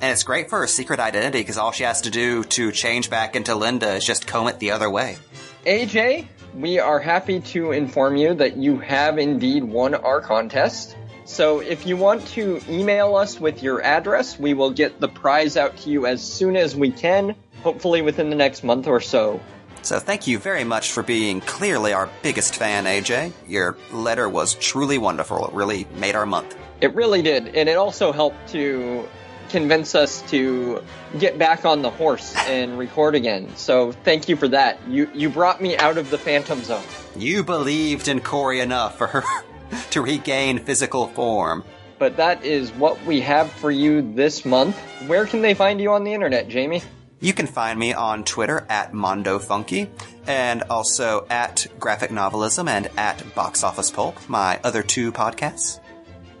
And 0.00 0.12
it's 0.12 0.24
great 0.24 0.50
for 0.50 0.60
her 0.60 0.66
secret 0.66 1.00
identity 1.00 1.38
because 1.38 1.56
all 1.56 1.72
she 1.72 1.84
has 1.84 2.02
to 2.02 2.10
do 2.10 2.44
to 2.44 2.70
change 2.70 3.08
back 3.08 3.34
into 3.34 3.54
Linda 3.54 3.94
is 3.94 4.04
just 4.04 4.26
comb 4.26 4.48
it 4.48 4.58
the 4.58 4.72
other 4.72 4.90
way. 4.90 5.16
AJ, 5.64 6.26
we 6.54 6.78
are 6.78 6.98
happy 6.98 7.40
to 7.40 7.72
inform 7.72 8.16
you 8.16 8.34
that 8.34 8.56
you 8.56 8.78
have 8.78 9.18
indeed 9.18 9.64
won 9.64 9.94
our 9.94 10.20
contest. 10.20 10.96
So 11.24 11.60
if 11.60 11.86
you 11.86 11.96
want 11.96 12.26
to 12.28 12.60
email 12.68 13.16
us 13.16 13.40
with 13.40 13.62
your 13.62 13.82
address, 13.82 14.38
we 14.38 14.54
will 14.54 14.70
get 14.70 15.00
the 15.00 15.08
prize 15.08 15.56
out 15.56 15.76
to 15.78 15.90
you 15.90 16.06
as 16.06 16.22
soon 16.22 16.56
as 16.56 16.76
we 16.76 16.90
can, 16.90 17.34
hopefully 17.62 18.00
within 18.00 18.30
the 18.30 18.36
next 18.36 18.62
month 18.62 18.86
or 18.86 19.00
so. 19.00 19.40
So 19.82 19.98
thank 19.98 20.26
you 20.26 20.38
very 20.38 20.64
much 20.64 20.92
for 20.92 21.02
being 21.02 21.40
clearly 21.40 21.92
our 21.92 22.08
biggest 22.22 22.56
fan, 22.56 22.84
AJ. 22.84 23.32
Your 23.48 23.76
letter 23.92 24.28
was 24.28 24.54
truly 24.54 24.98
wonderful. 24.98 25.46
It 25.46 25.52
really 25.52 25.86
made 25.96 26.14
our 26.14 26.26
month. 26.26 26.56
It 26.80 26.94
really 26.94 27.22
did, 27.22 27.56
and 27.56 27.68
it 27.68 27.76
also 27.76 28.12
helped 28.12 28.48
to 28.48 29.08
convince 29.46 29.94
us 29.94 30.22
to 30.30 30.82
get 31.18 31.38
back 31.38 31.64
on 31.64 31.82
the 31.82 31.90
horse 31.90 32.34
and 32.46 32.78
record 32.78 33.14
again. 33.14 33.54
So 33.56 33.92
thank 33.92 34.28
you 34.28 34.36
for 34.36 34.48
that. 34.48 34.78
You 34.88 35.10
you 35.14 35.30
brought 35.30 35.60
me 35.60 35.76
out 35.76 35.98
of 35.98 36.10
the 36.10 36.18
phantom 36.18 36.62
zone. 36.62 36.84
You 37.16 37.44
believed 37.44 38.08
in 38.08 38.20
Corey 38.20 38.60
enough 38.60 38.98
for 38.98 39.06
her 39.06 39.22
to 39.90 40.02
regain 40.02 40.58
physical 40.58 41.08
form. 41.08 41.64
But 41.98 42.18
that 42.18 42.44
is 42.44 42.70
what 42.72 43.02
we 43.04 43.22
have 43.22 43.50
for 43.50 43.70
you 43.70 44.12
this 44.14 44.44
month. 44.44 44.76
Where 45.06 45.26
can 45.26 45.40
they 45.40 45.54
find 45.54 45.80
you 45.80 45.92
on 45.92 46.04
the 46.04 46.12
internet, 46.12 46.48
Jamie? 46.48 46.82
You 47.20 47.32
can 47.32 47.46
find 47.46 47.78
me 47.78 47.94
on 47.94 48.24
Twitter 48.24 48.66
at 48.68 48.92
Mondo 48.92 49.38
Funky 49.38 49.88
and 50.26 50.62
also 50.64 51.26
at 51.30 51.66
Graphic 51.80 52.10
Novelism 52.10 52.68
and 52.68 52.90
at 52.98 53.34
Box 53.34 53.64
Office 53.64 53.90
Pulp, 53.90 54.16
my 54.28 54.60
other 54.62 54.82
two 54.82 55.12
podcasts. 55.12 55.80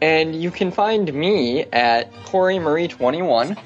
And 0.00 0.40
you 0.40 0.50
can 0.50 0.70
find 0.70 1.12
me 1.12 1.64
at 1.64 2.12
Corey 2.24 2.58
Marie 2.58 2.88
21. 2.88 3.56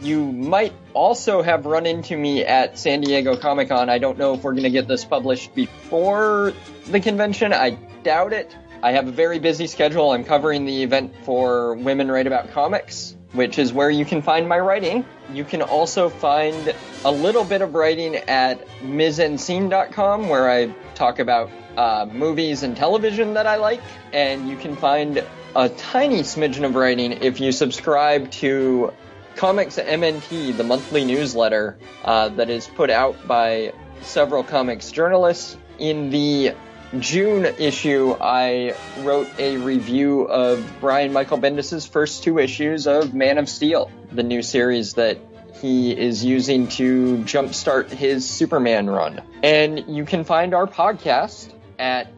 You 0.00 0.32
might 0.32 0.72
also 0.94 1.42
have 1.42 1.66
run 1.66 1.84
into 1.84 2.16
me 2.16 2.44
at 2.44 2.78
San 2.78 3.00
Diego 3.00 3.36
Comic 3.36 3.68
Con. 3.68 3.90
I 3.90 3.98
don't 3.98 4.16
know 4.16 4.34
if 4.34 4.42
we're 4.42 4.52
going 4.52 4.64
to 4.64 4.70
get 4.70 4.86
this 4.88 5.04
published 5.04 5.54
before 5.54 6.52
the 6.86 7.00
convention. 7.00 7.52
I 7.52 7.70
doubt 8.02 8.32
it. 8.32 8.56
I 8.82 8.92
have 8.92 9.08
a 9.08 9.12
very 9.12 9.38
busy 9.38 9.66
schedule. 9.66 10.12
I'm 10.12 10.24
covering 10.24 10.64
the 10.64 10.82
event 10.82 11.12
for 11.24 11.74
Women 11.74 12.10
Write 12.10 12.26
About 12.26 12.50
Comics, 12.52 13.14
which 13.32 13.58
is 13.58 13.72
where 13.72 13.90
you 13.90 14.06
can 14.06 14.22
find 14.22 14.48
my 14.48 14.58
writing. 14.58 15.04
You 15.34 15.44
can 15.44 15.60
also 15.60 16.08
find 16.08 16.74
a 17.04 17.12
little 17.12 17.44
bit 17.44 17.60
of 17.60 17.74
writing 17.74 18.16
at 18.16 18.66
misencene.com, 18.78 20.28
where 20.30 20.50
I 20.50 20.68
talk 20.94 21.18
about 21.18 21.50
uh, 21.76 22.06
movies 22.10 22.62
and 22.62 22.74
television 22.74 23.34
that 23.34 23.46
I 23.46 23.56
like. 23.56 23.82
And 24.14 24.48
you 24.48 24.56
can 24.56 24.76
find 24.76 25.22
a 25.56 25.68
tiny 25.68 26.20
smidgen 26.20 26.64
of 26.64 26.74
writing 26.74 27.12
if 27.12 27.40
you 27.40 27.52
subscribe 27.52 28.30
to 28.30 28.92
Comics 29.36 29.76
MNT, 29.76 30.56
the 30.56 30.64
monthly 30.64 31.04
newsletter 31.04 31.78
uh, 32.04 32.28
that 32.30 32.50
is 32.50 32.66
put 32.68 32.90
out 32.90 33.26
by 33.26 33.72
several 34.02 34.44
comics 34.44 34.90
journalists. 34.90 35.56
In 35.78 36.10
the 36.10 36.54
June 36.98 37.44
issue, 37.44 38.16
I 38.20 38.74
wrote 38.98 39.28
a 39.38 39.56
review 39.56 40.22
of 40.22 40.64
Brian 40.80 41.12
Michael 41.12 41.38
Bendis' 41.38 41.88
first 41.88 42.22
two 42.22 42.38
issues 42.38 42.86
of 42.86 43.14
Man 43.14 43.38
of 43.38 43.48
Steel, 43.48 43.90
the 44.12 44.22
new 44.22 44.42
series 44.42 44.94
that 44.94 45.18
he 45.60 45.96
is 45.96 46.24
using 46.24 46.68
to 46.68 47.18
jumpstart 47.18 47.90
his 47.90 48.28
Superman 48.28 48.88
run. 48.88 49.22
And 49.42 49.84
you 49.88 50.04
can 50.04 50.24
find 50.24 50.54
our 50.54 50.66
podcast 50.66 51.52
at 51.78 52.08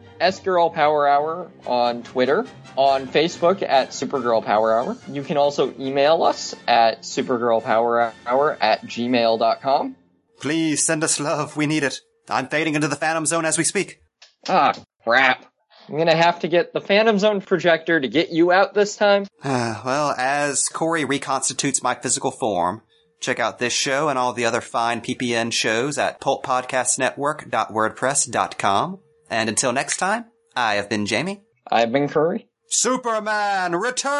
Girl 0.43 0.69
Power 0.69 1.07
Hour 1.07 1.49
on 1.65 2.03
Twitter, 2.03 2.45
on 2.77 3.07
Facebook 3.07 3.61
at 3.61 3.89
Supergirl 3.89 4.45
Power 4.45 4.73
Hour. 4.73 4.97
You 5.09 5.23
can 5.23 5.35
also 5.37 5.73
email 5.79 6.23
us 6.23 6.55
at 6.67 7.01
supergirlpowerhour 7.01 8.57
at 8.61 8.83
gmail.com. 8.83 9.95
Please 10.39 10.85
send 10.85 11.03
us 11.03 11.19
love. 11.19 11.57
We 11.57 11.67
need 11.67 11.83
it. 11.83 11.99
I'm 12.29 12.47
fading 12.47 12.75
into 12.75 12.87
the 12.87 12.95
Phantom 12.95 13.25
Zone 13.25 13.43
as 13.45 13.57
we 13.57 13.65
speak. 13.65 13.99
Ah, 14.47 14.73
crap. 15.03 15.45
I'm 15.89 15.97
gonna 15.97 16.15
have 16.15 16.39
to 16.39 16.47
get 16.47 16.71
the 16.71 16.79
Phantom 16.79 17.19
Zone 17.19 17.41
projector 17.41 17.99
to 17.99 18.07
get 18.07 18.29
you 18.29 18.53
out 18.53 18.73
this 18.73 18.95
time. 18.95 19.25
well, 19.43 20.15
as 20.17 20.69
Corey 20.69 21.03
reconstitutes 21.03 21.83
my 21.83 21.95
physical 21.95 22.31
form, 22.31 22.81
check 23.19 23.39
out 23.39 23.59
this 23.59 23.73
show 23.73 24.07
and 24.07 24.17
all 24.17 24.31
the 24.31 24.45
other 24.45 24.61
fine 24.61 25.01
PPN 25.01 25.51
shows 25.51 25.97
at 25.97 26.21
pulppodcastnetwork.wordpress.com. 26.21 28.99
And 29.33 29.49
until 29.49 29.73
next 29.73 29.97
time, 29.97 30.25
I 30.55 30.75
have 30.75 30.89
been 30.89 31.07
Jamie. 31.07 31.41
I've 31.71 31.91
been 31.91 32.07
Curry. 32.07 32.49
Superman 32.67 33.75
return! 33.75 34.13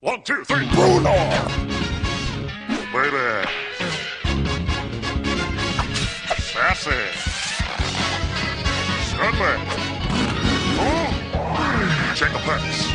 One, 0.00 0.22
two, 0.24 0.44
three. 0.44 0.68
Bruno! 0.72 1.14
Baby. 2.92 3.48
Sassy. 6.36 6.90
Scudly. 9.08 9.56
Oh. 10.76 12.12
Check 12.14 12.32
the 12.32 12.38
pecs. 12.40 12.93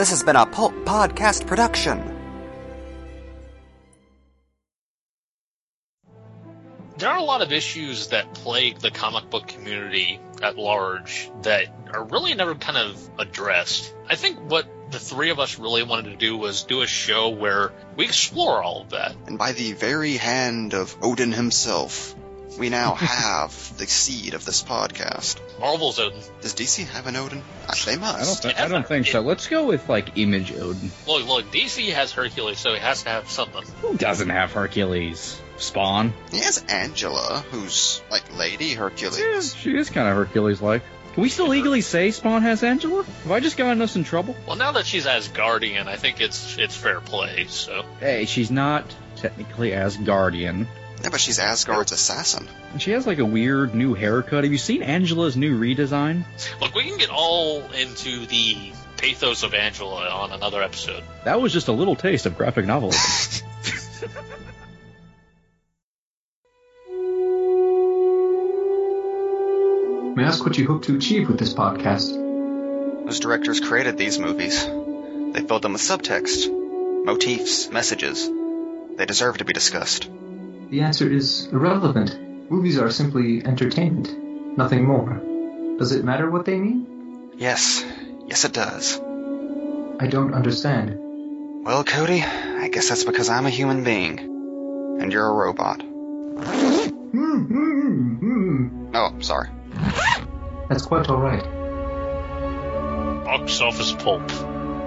This 0.00 0.08
has 0.08 0.22
been 0.22 0.34
a 0.34 0.46
Pulp 0.46 0.72
Podcast 0.86 1.46
production. 1.46 2.16
there 6.96 7.10
are 7.10 7.18
a 7.18 7.22
lot 7.22 7.42
of 7.42 7.52
issues 7.52 8.08
that 8.08 8.32
plague 8.32 8.78
the 8.78 8.90
comic 8.90 9.28
book 9.28 9.46
community 9.46 10.18
at 10.42 10.56
large 10.56 11.30
that 11.42 11.66
are 11.92 12.04
really 12.04 12.34
never 12.34 12.54
kind 12.54 12.78
of 12.78 13.10
addressed. 13.18 13.94
I 14.08 14.16
think 14.16 14.38
what 14.38 14.66
the 14.90 14.98
three 14.98 15.28
of 15.28 15.38
us 15.38 15.58
really 15.58 15.82
wanted 15.82 16.12
to 16.12 16.16
do 16.16 16.36
was 16.36 16.64
do 16.64 16.80
a 16.80 16.86
show 16.86 17.28
where 17.28 17.70
we 17.94 18.06
explore 18.06 18.62
all 18.62 18.80
of 18.80 18.90
that. 18.90 19.14
And 19.26 19.38
by 19.38 19.52
the 19.52 19.72
very 19.74 20.16
hand 20.16 20.72
of 20.72 20.96
Odin 21.02 21.32
himself, 21.32 22.14
we 22.58 22.68
now 22.68 22.94
have 22.94 23.78
the 23.78 23.86
seed 23.86 24.34
of 24.34 24.44
this 24.44 24.62
podcast. 24.62 25.38
Marvel's 25.60 25.98
Odin. 25.98 26.20
Does 26.40 26.54
DC 26.54 26.86
have 26.88 27.06
an 27.06 27.16
Odin? 27.16 27.42
They 27.86 27.92
I 27.92 27.94
don't, 27.94 28.00
must. 28.00 28.42
th- 28.42 28.56
I 28.56 28.68
don't 28.68 28.86
think 28.86 29.06
so. 29.06 29.20
Let's 29.20 29.46
go 29.46 29.66
with 29.66 29.88
like 29.88 30.16
Image 30.18 30.52
Odin. 30.52 30.90
Look, 31.06 31.26
look, 31.26 31.52
DC 31.52 31.92
has 31.92 32.12
Hercules, 32.12 32.58
so 32.58 32.72
he 32.72 32.78
has 32.80 33.02
to 33.04 33.08
have 33.10 33.30
something. 33.30 33.62
Who 33.82 33.96
doesn't 33.96 34.28
have 34.30 34.52
Hercules? 34.52 35.40
Spawn. 35.56 36.14
He 36.32 36.38
has 36.38 36.64
Angela, 36.68 37.44
who's 37.50 38.02
like 38.10 38.36
Lady 38.38 38.66
Yeah, 38.66 38.76
Hercules. 38.76 39.54
she 39.54 39.76
is 39.76 39.90
kind 39.90 40.08
of 40.08 40.16
Hercules-like. 40.16 40.82
Can 41.12 41.22
we 41.22 41.28
still 41.28 41.48
legally 41.48 41.80
say 41.82 42.12
Spawn 42.12 42.42
has 42.42 42.62
Angela? 42.62 43.02
Have 43.02 43.30
I 43.32 43.40
just 43.40 43.56
gotten 43.58 43.82
us 43.82 43.94
in 43.96 44.04
trouble? 44.04 44.34
Well, 44.46 44.56
now 44.56 44.72
that 44.72 44.86
she's 44.86 45.06
Asgardian, 45.06 45.86
I 45.86 45.96
think 45.96 46.20
it's 46.20 46.56
it's 46.56 46.76
fair 46.76 47.00
play. 47.00 47.46
So 47.48 47.84
Hey, 47.98 48.24
she's 48.26 48.50
not 48.50 48.84
technically 49.16 49.70
Asgardian. 49.72 50.66
Yeah, 51.02 51.08
but 51.08 51.20
she's 51.20 51.38
Asgard's 51.38 51.92
assassin. 51.92 52.48
And 52.72 52.82
she 52.82 52.90
has 52.90 53.06
like 53.06 53.18
a 53.18 53.24
weird 53.24 53.74
new 53.74 53.94
haircut. 53.94 54.44
Have 54.44 54.52
you 54.52 54.58
seen 54.58 54.82
Angela's 54.82 55.36
new 55.36 55.58
redesign? 55.58 56.24
look, 56.60 56.74
we 56.74 56.84
can 56.84 56.98
get 56.98 57.10
all 57.10 57.62
into 57.72 58.26
the 58.26 58.72
pathos 58.98 59.42
of 59.42 59.54
Angela 59.54 60.08
on 60.08 60.32
another 60.32 60.62
episode. 60.62 61.02
That 61.24 61.40
was 61.40 61.52
just 61.52 61.68
a 61.68 61.72
little 61.72 61.96
taste 61.96 62.26
of 62.26 62.36
graphic 62.36 62.66
novelism. 62.66 63.42
May 70.16 70.24
I 70.24 70.28
ask 70.28 70.44
what 70.44 70.58
you 70.58 70.66
hope 70.66 70.82
to 70.84 70.96
achieve 70.96 71.28
with 71.28 71.38
this 71.38 71.54
podcast? 71.54 72.12
Those 73.06 73.20
directors 73.20 73.60
created 73.60 73.96
these 73.96 74.18
movies. 74.18 74.66
They 74.66 75.40
filled 75.40 75.62
them 75.62 75.72
with 75.72 75.80
subtext, 75.80 76.50
motifs, 77.04 77.70
messages. 77.70 78.28
They 78.96 79.06
deserve 79.06 79.38
to 79.38 79.46
be 79.46 79.54
discussed. 79.54 80.10
The 80.70 80.82
answer 80.82 81.10
is 81.10 81.48
irrelevant. 81.50 82.16
Movies 82.48 82.78
are 82.78 82.92
simply 82.92 83.44
entertainment, 83.44 84.56
nothing 84.56 84.84
more. 84.84 85.20
Does 85.78 85.90
it 85.90 86.04
matter 86.04 86.30
what 86.30 86.44
they 86.44 86.60
mean? 86.60 87.32
Yes, 87.36 87.84
yes 88.28 88.44
it 88.44 88.52
does. 88.52 89.00
I 89.98 90.06
don't 90.06 90.32
understand. 90.32 90.96
Well, 91.64 91.82
Cody, 91.82 92.22
I 92.22 92.68
guess 92.68 92.88
that's 92.88 93.02
because 93.02 93.28
I'm 93.28 93.46
a 93.46 93.50
human 93.50 93.82
being. 93.82 94.20
And 95.00 95.12
you're 95.12 95.26
a 95.26 95.32
robot. 95.32 95.82
Hmm, 95.82 97.44
hmm, 97.44 98.14
hmm. 98.14 98.90
Oh, 98.94 99.18
sorry. 99.18 99.48
That's 100.68 100.86
quite 100.86 101.08
alright. 101.08 101.42
Box 103.24 103.60
office 103.60 103.92
pulp. 103.92 104.28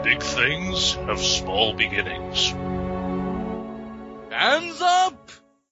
Big 0.03 0.23
things 0.23 0.93
have 0.93 1.19
small 1.19 1.73
beginnings. 1.73 2.51
Hands 4.31 4.81
up! 4.81 5.31